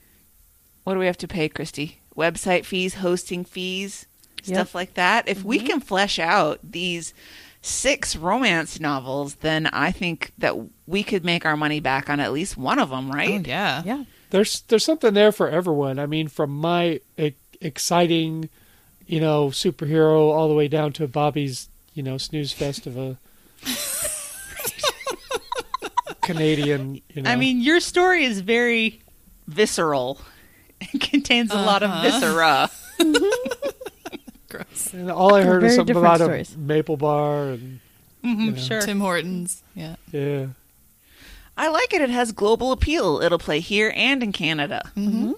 [0.82, 2.00] What do we have to pay, Christy?
[2.16, 4.06] Website fees, hosting fees,
[4.44, 4.54] Yep.
[4.56, 5.26] stuff like that.
[5.28, 7.14] If we can flesh out these
[7.66, 10.54] six romance novels, then I think that
[10.86, 13.46] we could make our money back on at least one of them, oh right?
[13.46, 14.04] yeah, yeah.
[14.30, 15.98] There's there's something there for everyone.
[15.98, 18.48] I mean, from my e- exciting,
[19.06, 23.16] you know, superhero all the way down to Bobby's, you know, snooze fest of a
[26.22, 27.00] Canadian.
[27.14, 29.00] You know, I mean, your story is very
[29.46, 30.20] visceral.
[30.80, 32.02] It contains a lot of Uh-huh.
[32.02, 32.70] viscera.
[34.56, 34.92] gross.
[34.94, 36.54] and all I heard is Very something about stories.
[36.54, 37.80] a maple bar and
[38.24, 38.62] Mhm, Yeah.
[38.62, 38.80] Sure.
[38.80, 39.96] Tim Hortons, yeah.
[40.10, 40.46] yeah.
[41.56, 42.00] I like it.
[42.00, 43.20] It has global appeal.
[43.22, 44.90] It'll play here and in Canada.
[44.96, 45.32] Mm-hmm.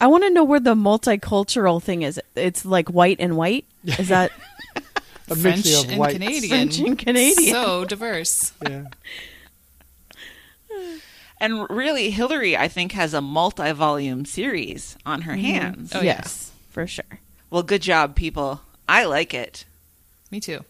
[0.00, 2.20] I want to know where the multicultural thing is.
[2.36, 3.64] It's like white and white.
[3.84, 4.30] Is that
[5.30, 6.12] A French mixture of and white.
[6.12, 6.48] Canadian.
[6.50, 7.52] French and Canadian?
[7.52, 8.52] So diverse.
[8.66, 8.84] Yeah.
[11.40, 15.92] And really, Hillary, I think, has a multi volume series on her hands.
[15.94, 16.16] Oh, yeah.
[16.18, 17.20] yes, for sure.
[17.50, 18.62] Well, good job, people.
[18.88, 19.64] I like it.
[20.30, 20.64] Me too.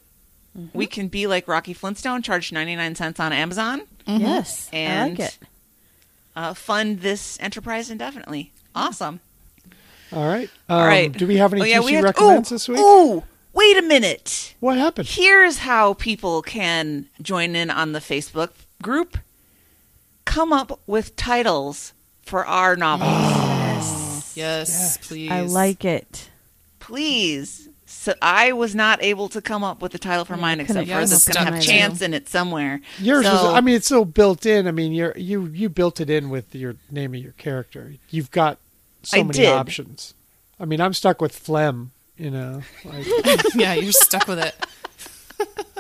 [0.73, 5.29] We can be like Rocky Flintstone, charge 99 cents on Amazon, Yes, I And- like
[5.29, 5.39] it.
[6.35, 8.53] uh, fund this enterprise indefinitely.
[8.75, 9.21] Awesome.
[10.13, 10.49] All right.
[10.69, 11.13] Um, All right.
[11.13, 12.79] Do we have any Oh, yeah, TC we have- recommends ooh, this week?
[12.81, 13.23] Ooh,
[13.53, 14.55] wait a minute.
[14.61, 15.09] What happened?
[15.09, 18.51] Here's how people can join in on the Facebook
[18.83, 19.19] group.
[20.25, 21.93] Come up with titles
[22.23, 24.99] for our novels, Yes, Yes.
[25.07, 25.31] please.
[25.31, 26.28] I like it.
[26.89, 27.69] Please.
[27.87, 30.87] So I was not able to come up with a title for mine except couldn't
[30.89, 32.81] for come it's going to have mine chance in it somewhere.
[32.99, 33.45] Yours was.
[33.45, 34.67] I mean, it's so built in.
[34.67, 37.95] I mean, you're you you built it in with your name of your character.
[38.11, 38.59] You've got
[39.03, 39.49] so I many did.
[39.53, 40.15] options.
[40.61, 41.93] I mean, I'm stuck with phlegm.
[42.17, 43.07] You know, like,
[43.55, 44.55] yeah, you're stuck with it.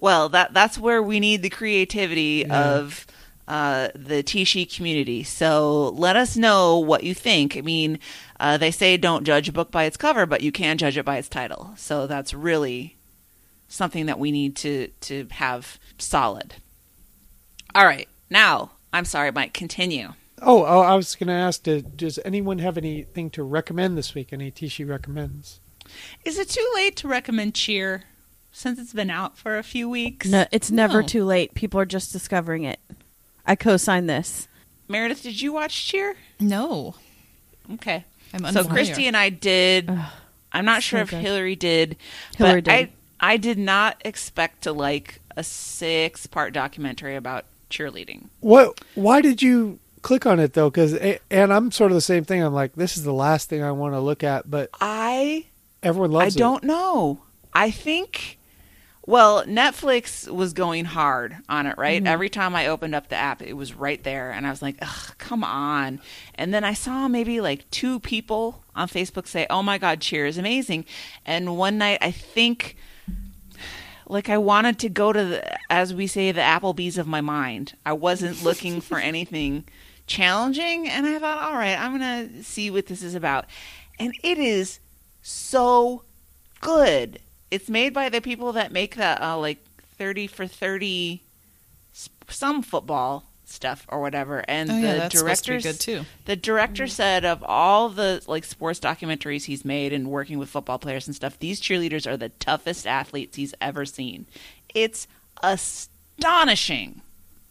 [0.00, 2.74] Well, that that's where we need the creativity Yeah.
[2.76, 3.04] of
[3.48, 5.24] uh, the Tishi community.
[5.24, 7.56] So let us know what you think.
[7.56, 7.98] I mean,
[8.38, 11.04] uh, they say don't judge a book by its cover, but you can judge it
[11.04, 11.72] by its title.
[11.76, 12.96] So that's really
[13.66, 16.54] something that we need to to have solid.
[17.74, 19.52] All right, now I'm sorry, Mike.
[19.54, 20.10] Continue.
[20.42, 21.62] oh, oh, I was going to ask.
[21.62, 24.32] Do, does anyone have anything to recommend this week?
[24.32, 25.60] Any Tishi recommends?
[26.24, 28.04] Is it too late to recommend Cheer
[28.52, 30.28] since it's been out for a few weeks?
[30.28, 31.08] No, it's never No.
[31.08, 31.54] too late.
[31.54, 32.78] People are just discovering it.
[33.48, 34.46] I co-sign this.
[34.86, 36.14] Meredith, did you watch Cheer?
[36.38, 36.94] No,
[37.74, 38.04] Okay.
[38.32, 38.64] I'm So.
[38.64, 39.90] Christy and I did.
[40.52, 41.20] I'm not sure so if good.
[41.20, 41.96] Hillary did.
[42.36, 42.90] Hillary but did.
[43.20, 48.28] I I did not expect to like a six part documentary about cheerleading.
[48.40, 48.80] What?
[48.94, 50.70] Why did you click on it though?
[50.70, 50.94] Because
[51.30, 52.42] and I'm sort of the same thing.
[52.42, 55.46] I'm like, this is the last thing I want to look at, but I
[55.82, 56.38] everyone I loves it.
[56.38, 57.20] don't know.
[57.52, 58.37] I think.
[59.08, 62.02] Well, Netflix was going hard on it, right?
[62.02, 62.12] Mm-hmm.
[62.12, 64.76] Every time I opened up the app, it was right there, and I was like,
[64.82, 66.02] "Ugh, come on!"
[66.34, 70.26] And then I saw maybe like two people on Facebook say, "Oh my God, Cheer
[70.26, 70.84] is amazing!"
[71.24, 72.76] And one night, I think,
[74.06, 77.76] like, I wanted to go to the, as we say, the Applebee's of my mind.
[77.86, 79.64] I wasn't looking for anything
[80.06, 83.46] challenging, and I thought, "All right, I'm gonna see what this is about,"
[83.98, 84.80] and it is
[85.22, 86.02] so
[86.60, 87.20] good.
[87.50, 89.58] It's made by the people that make that uh, like
[89.96, 91.22] thirty for thirty,
[91.94, 94.44] s- some football stuff or whatever.
[94.46, 96.04] And oh the yeah, that's supposed to too.
[96.26, 100.78] the director said of all the like sports documentaries he's made and working with football
[100.78, 104.26] players and stuff, these cheerleaders are the toughest athletes he's ever seen.
[104.74, 105.06] It's
[105.42, 107.00] astonishing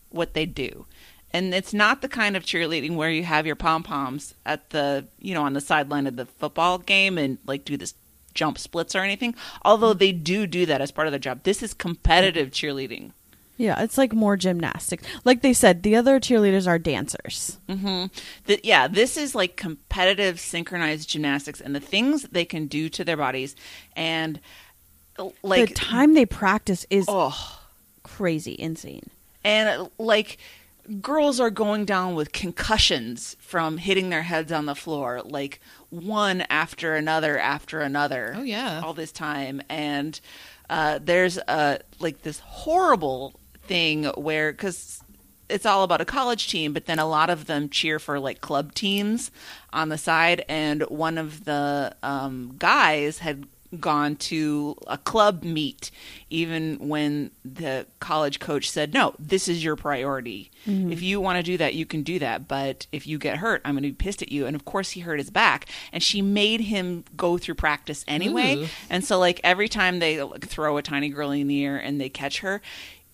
[0.10, 0.86] what they do.
[1.32, 5.06] And it's not the kind of cheerleading where you have your pom poms at the
[5.20, 7.94] you know on the sideline of the football game and like do this
[8.38, 9.36] jump splits or anything.
[9.64, 10.00] Although mm.
[10.00, 11.44] they do do that as part of their job.
[11.44, 13.12] This is competitive cheerleading.
[13.58, 15.04] Yeah, it's like more gymnastics.
[15.26, 17.58] Like they said, the other cheerleaders are dancers.
[17.68, 18.06] Mm-hmm.
[18.46, 23.04] The, yeah, this is like competitive synchronized gymnastics and the things they can do to
[23.04, 23.56] their bodies
[23.96, 24.40] and
[25.42, 27.60] like the time they practice is oh
[28.04, 29.10] crazy, insane.
[29.44, 30.38] and like
[31.02, 35.60] girls are going down with concussions from hitting their heads on the floor like
[35.90, 38.82] one after another after another Oh, yeah.
[38.84, 40.20] all this time and
[40.70, 45.02] uh, there's a like this horrible thing where because
[45.50, 48.42] it's all about a college team but then a lot of them cheer for like
[48.42, 49.32] club teams
[49.72, 53.48] on the side and one of the um, guys had
[53.80, 55.92] gone to a club meet
[56.30, 61.44] even when the college coach said no this is your priority if you want to
[61.44, 63.96] do that you can do that but if you get hurt i'm going to be
[63.96, 67.38] pissed at you and of course he hurt his back and she made him go
[67.38, 68.68] through practice anyway Ooh.
[68.90, 72.00] and so like every time they like, throw a tiny girl in the air and
[72.00, 72.62] they catch her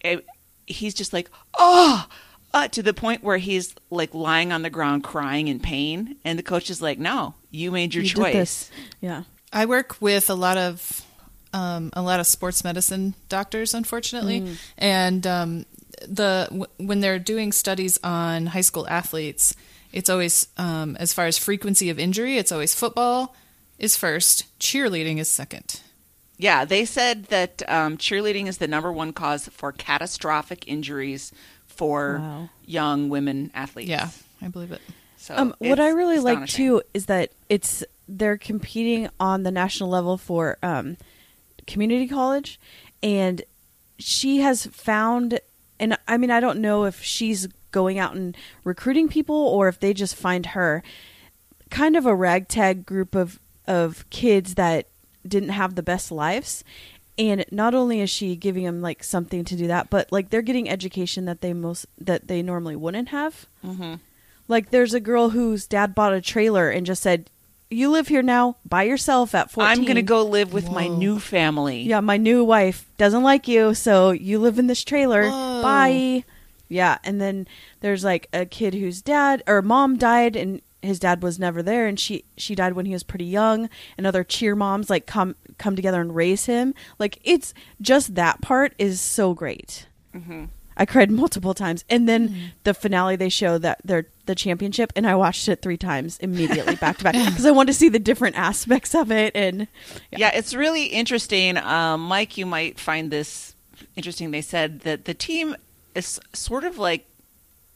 [0.01, 0.25] it,
[0.67, 2.07] he's just like oh
[2.55, 6.37] uh, to the point where he's like lying on the ground crying in pain and
[6.37, 8.71] the coach is like no you made your You choice.
[8.99, 9.23] Yeah.
[9.53, 11.05] I work with a lot of
[11.53, 15.65] um, a lot of sports medicine doctors, unfortunately, and um,
[16.07, 19.55] the w- when they're doing studies on high school athletes,
[19.91, 23.35] it's always um, as far as frequency of injury, it's always football
[23.77, 25.81] is first, cheerleading is second.
[26.37, 31.31] Yeah, they said that um, cheerleading is the number one cause for catastrophic injuries
[31.67, 32.49] for Wow.
[32.65, 33.89] young women athletes.
[33.89, 34.09] Yeah,
[34.41, 34.81] I believe it.
[35.17, 39.89] So Um, what I really like too is that it's they're competing on the national
[39.89, 40.97] level for um,
[41.67, 42.59] community college,
[43.01, 43.41] and
[43.99, 45.39] she has found.
[45.79, 49.79] And I mean, I don't know if she's going out and recruiting people or if
[49.79, 50.83] they just find her.
[51.69, 54.87] Kind of a ragtag group of of kids that
[55.27, 56.63] didn't have the best lives,
[57.17, 60.41] and not only is she giving them like something to do that, but like they're
[60.41, 63.47] getting education that they most that they normally wouldn't have.
[63.65, 63.99] Mhm.
[64.47, 67.29] Like there's a girl whose dad bought a trailer and just said,
[67.73, 70.87] "You live here now by yourself at 14." I'm going to go live with my
[70.87, 71.81] new family.
[71.81, 75.29] Yeah, my new wife doesn't like you, so you live in this trailer.
[75.29, 75.61] Whoa.
[75.61, 76.23] Bye.
[76.69, 77.47] Yeah, and then
[77.81, 81.87] there's like a kid whose dad or mom died and his dad was never there
[81.87, 85.35] and she she died when he was pretty young and other cheer moms like come
[85.57, 86.73] come together and raise him.
[86.99, 89.87] Like it's just that part is so great.
[90.13, 90.45] Mm-hmm.
[90.77, 95.05] I cried multiple times, and then the finale they show that they're the championship, and
[95.05, 97.99] I watched it three times immediately back to back because I wanted to see the
[97.99, 99.35] different aspects of it.
[99.35, 99.67] And
[100.11, 101.57] Yeah, it's really interesting.
[101.57, 103.55] Um, Mike, you might find this
[103.95, 104.31] interesting.
[104.31, 105.55] They said that the team
[105.95, 107.05] is sort of like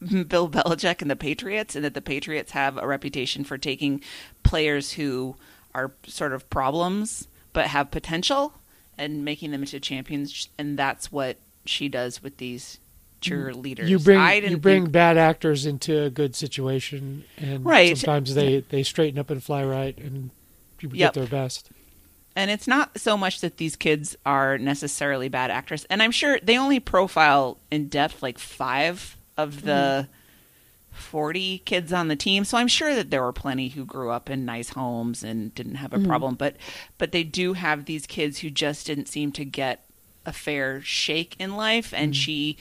[0.00, 4.02] Bill Belichick and the Patriots, and that the Patriots have a reputation for taking
[4.42, 5.36] players who
[5.74, 8.54] are sort of problems but have potential
[8.96, 10.48] and making them into champions.
[10.58, 12.78] And that's what she does with these
[13.20, 13.88] cheerleaders.
[13.88, 17.96] You bring you bring think- bad actors into a good situation, and Right.
[17.96, 20.30] sometimes they they straighten up and fly right, and
[20.76, 21.14] people Yep.
[21.14, 21.70] get their best.
[22.36, 25.84] And it's not so much that these kids are necessarily bad actors.
[25.90, 30.12] And I'm sure they only profile in depth like five of the mm-hmm.
[30.98, 32.44] 40 kids on the team.
[32.44, 35.76] So I'm sure that there were plenty who grew up in nice homes and didn't
[35.76, 36.06] have a mm-hmm.
[36.06, 36.34] problem.
[36.36, 36.56] But
[36.96, 39.84] but they do have these kids who just didn't seem to get
[40.24, 41.92] a fair shake in life.
[41.92, 42.20] And mm-hmm.
[42.20, 42.56] she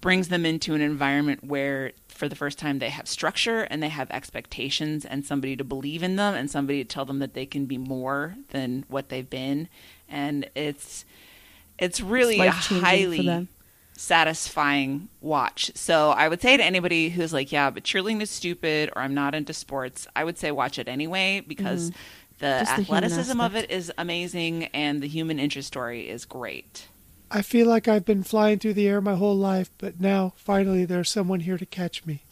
[0.00, 3.88] brings them into an environment where for the first time they have structure and they
[3.88, 7.46] have expectations and somebody to believe in them and somebody to tell them that they
[7.46, 9.68] can be more than what they've been.
[10.08, 11.04] And it's
[11.78, 13.48] it's really a highly
[13.98, 15.72] satisfying watch.
[15.74, 19.14] So i would say to anybody who's like yeah but cheerleading is stupid or i'm
[19.14, 22.02] not into sports i would say watch it anyway because the Mm-hmm.
[22.38, 26.86] The human athleticism of it is amazing and the human interest story is great
[27.30, 30.84] I feel like I've been flying through the air my whole life, but now finally
[30.84, 32.22] there's someone here to catch me.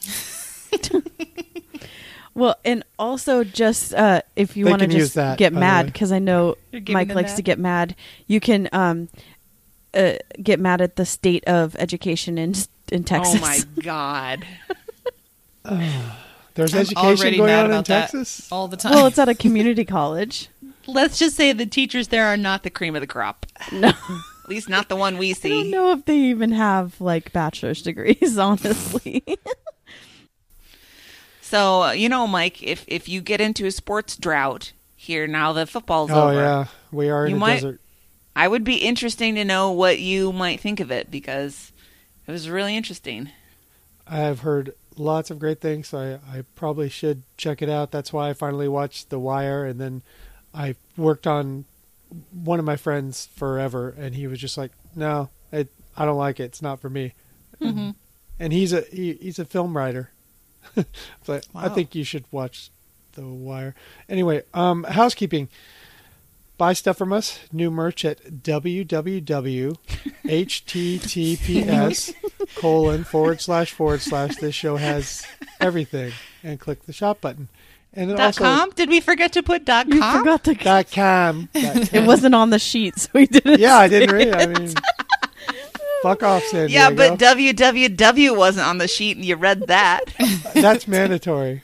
[2.35, 6.19] well, and also just uh, if you want to just that, get mad because I
[6.21, 6.57] know
[6.89, 7.37] Mike likes that?
[7.37, 7.97] to get mad,
[8.27, 9.09] you can um,
[9.95, 12.55] uh, get mad at the state of education in
[12.93, 13.37] in Texas.
[13.37, 14.47] oh my god
[16.55, 18.53] There's I'm education going on in Texas.
[18.53, 18.93] all the time.
[18.93, 20.49] well, it's at a community college.
[20.87, 23.93] let's just say the teachers there are not the cream of the crop No.
[24.45, 25.61] At least not the one we see.
[25.61, 29.25] I don't know if they even have like bachelor's degrees, honestly.
[31.41, 35.53] So uh, you know, Mike, if if you get into a sports drought here now
[35.55, 37.81] that football's oh over, yeah, we are in You a might- desert.
[38.37, 41.71] I would be interesting to know what you might think of it because
[42.27, 43.31] it was really interesting.
[44.09, 47.93] I've heard lots of great things, so I, I probably should check it out.
[47.93, 50.03] That's why I finally watched The Wire, and then
[50.53, 51.65] I worked on
[52.33, 56.41] one of my friends forever, and he was just like, "No, it, I don't like
[56.41, 56.45] it.
[56.45, 57.15] It's not for me.
[58.39, 60.11] And he's a he, he's a film writer.
[61.27, 62.71] but I think you should watch
[63.13, 63.75] The Wire.
[64.09, 65.49] Anyway, um, housekeeping.
[66.57, 67.41] Buy stuff from us.
[67.53, 69.75] New merch at www.https
[72.55, 74.37] colon forward slash forward slash.
[74.37, 75.27] This show has
[75.61, 76.13] everything,
[76.45, 77.49] and click the shop button.
[77.97, 78.71] And it Dot also com?
[78.71, 79.95] Did we forget to put dot com?
[79.95, 80.19] You com?
[80.19, 80.55] forgot to.
[80.55, 81.49] dot com.
[81.53, 83.61] Dot It wasn't on the sheet, so we didn't.
[83.61, 84.29] Yeah, I didn't read.
[84.29, 84.35] it.
[84.35, 84.41] it.
[84.41, 84.75] I mean,
[86.03, 90.03] fuck off, San Yeah, but www wasn't on the sheet, and you read that.
[90.55, 91.63] That's mandatory.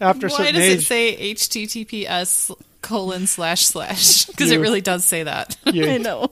[0.00, 4.26] After a Why does age, it say HTTPS colon slash slash?
[4.38, 5.56] Because it really does say that.
[5.66, 6.30] I you, know.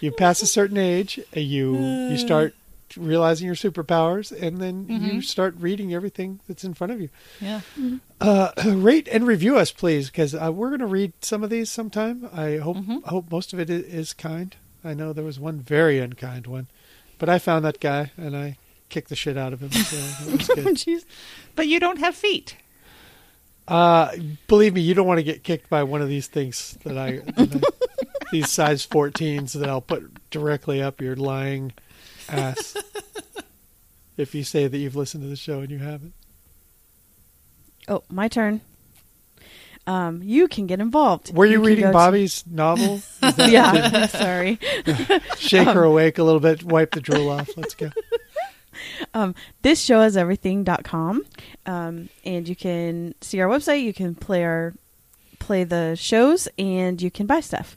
[0.00, 2.54] you pass a certain age, uh, you you start
[2.96, 7.08] realizing your superpowers, and then you start reading everything that's in front of you.
[7.40, 7.60] Yeah.
[8.20, 11.70] Uh, rate and review us, please, because uh, we're going to read some of these
[11.70, 12.28] sometime.
[12.32, 14.54] I hope I hope most of it is kind.
[14.84, 16.66] I know there was one very unkind one,
[17.18, 18.56] but I found that guy and I
[18.88, 19.70] kicked the shit out of him.
[19.72, 20.76] So that was good.
[20.76, 21.04] Jeez.
[21.54, 22.56] But you don't have feet.
[23.68, 24.12] Uh,
[24.48, 27.18] believe me, you don't want to get kicked by one of these things that I,
[27.18, 27.86] that I
[28.32, 31.72] these size 14s that I'll put directly up your lying
[32.32, 32.76] ass.
[34.16, 36.14] if you say that you've listened to the show and you haven't.
[37.88, 38.60] Oh, my turn.
[39.86, 41.34] Um, you can get involved.
[41.34, 43.00] Were you, can reading go to- Bobby's novel?
[43.38, 44.60] Yeah, sorry.
[45.38, 47.50] Shake her awake a little bit, wipe the drool off.
[47.56, 47.90] Let's go.
[49.14, 51.24] Um, this show is everything.com.
[51.66, 54.74] Um, and you can see our website, you can play our
[55.38, 57.76] play the shows and you can buy stuff.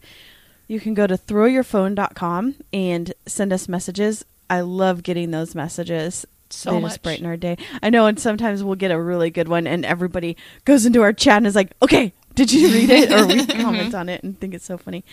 [0.67, 4.23] You can go to throwyourphone.com and send us messages.
[4.49, 6.25] I love getting those messages.
[6.51, 6.91] So they much.
[6.91, 7.57] just brighten our day.
[7.81, 11.11] I know, and sometimes we'll get a really good one, and everybody goes into our
[11.11, 14.39] chat and is like, "Okay, did you read it?" or we comment on it and
[14.39, 15.03] think it's so funny.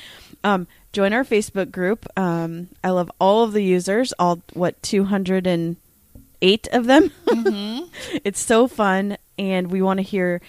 [0.44, 2.06] Um, join our Facebook group.
[2.18, 4.12] Um, I love all of the users.
[4.18, 5.76] All what two hundred and
[6.42, 7.10] eight of them.
[8.24, 10.42] it's so fun, and we want to hear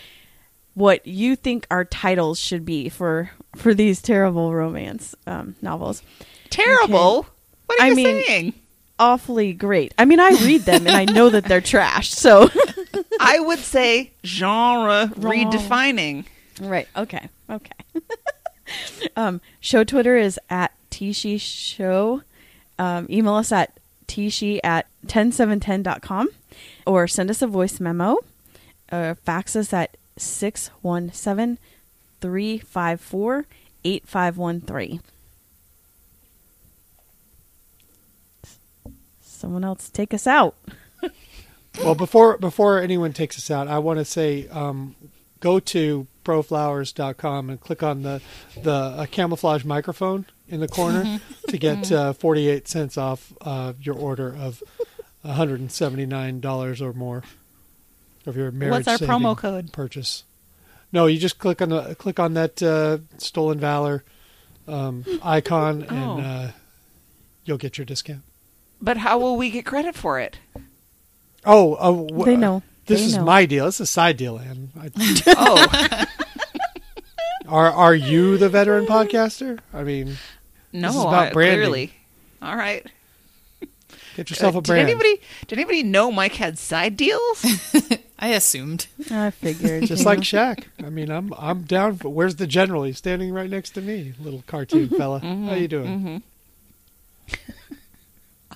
[0.74, 6.04] what you think our titles should be for for these terrible romance um, novels.
[6.50, 7.26] Terrible.
[7.68, 8.54] What are I you mean- saying?
[9.04, 9.94] Awfully great.
[9.98, 12.12] I mean, I read them and I know that they're trash.
[12.12, 12.50] So,
[13.20, 15.34] I would say genre Wrong.
[15.34, 16.26] redefining.
[16.62, 16.88] right.
[16.96, 17.28] Okay.
[17.50, 17.72] Okay.
[19.18, 22.22] um, show Twitter is at Tishi Show.
[22.80, 23.78] Um, email us at
[24.08, 26.30] tishi at 10710.com
[26.88, 28.18] or send us a voice memo
[28.90, 31.58] or fax us at 617
[32.22, 33.46] 354
[33.84, 35.02] 8513.
[39.44, 40.56] Someone else take us out.
[41.84, 44.96] Well, before before anyone takes us out, I want to say um,
[45.40, 48.22] go to proflowers.com and click on the
[48.62, 53.96] the uh, camouflage microphone in the corner to get uh, 48 cents off uh, your
[53.96, 54.62] order of
[55.26, 57.24] $179 or more
[58.28, 59.74] of your marriage What's our promo code?
[59.74, 60.26] purchase.
[60.92, 64.04] No, you just click on the click on that uh, stolen valor
[64.68, 65.96] um, icon Oh.
[66.18, 66.52] and uh,
[67.46, 68.22] you'll get your discount.
[68.84, 70.38] But how will we get credit for it?
[71.46, 72.62] Oh, uh, wh- They know.
[72.86, 73.24] This They is know.
[73.24, 73.66] my deal.
[73.66, 74.70] This is a side deal, Ann.
[74.78, 74.92] I,
[75.28, 76.06] Oh,
[77.48, 79.60] are are you the veteran podcaster?
[79.74, 80.18] I mean,
[80.74, 81.60] no, is about I- branding.
[81.60, 81.94] clearly.
[82.42, 82.86] All right.
[84.18, 84.88] get yourself Uh, a brand.
[84.88, 87.46] Did anybody did anybody know Mike had side deals?
[88.20, 88.88] I assumed.
[89.12, 89.86] I figured.
[89.86, 90.66] Just like Shaq.
[90.84, 91.98] I mean, I'm I'm down.
[91.98, 92.84] For, where's the general?
[92.84, 95.20] He's standing right next to me, little cartoon fella.
[95.20, 96.24] How you doing?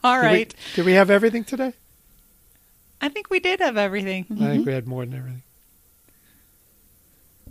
[0.04, 1.74] All Did we- Did we have everything today?
[3.00, 4.26] I think we did have everything.
[4.32, 4.64] I think mm-hmm.
[4.64, 5.44] we had more than everything.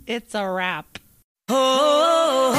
[0.05, 0.99] It's a wrap.
[1.49, 2.57] Roma,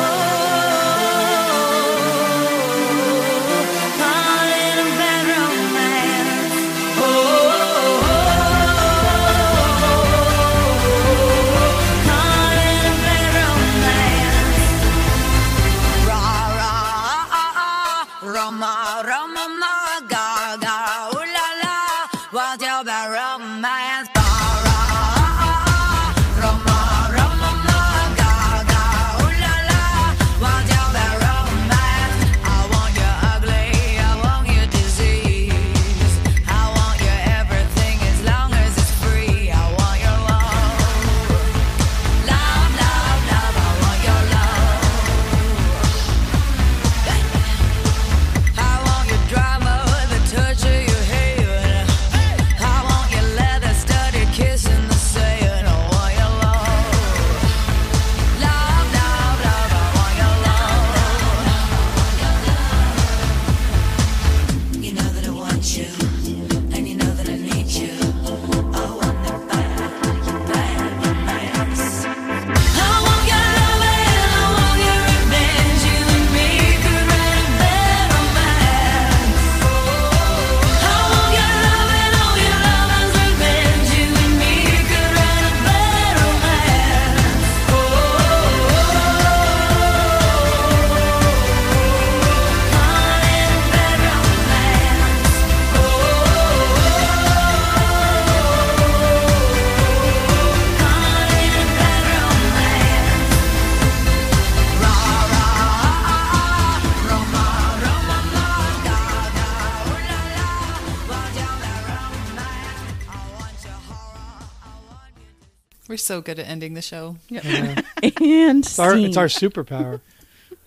[115.98, 117.16] so good at ending the show.
[117.28, 117.40] yeah
[118.02, 120.00] and It's our, it's our superpower.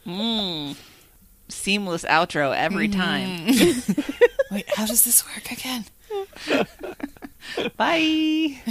[0.05, 0.75] Mm.
[1.49, 3.45] Seamless outro every time.
[4.51, 5.85] Wait, how does this work again?
[7.77, 8.61] Bye.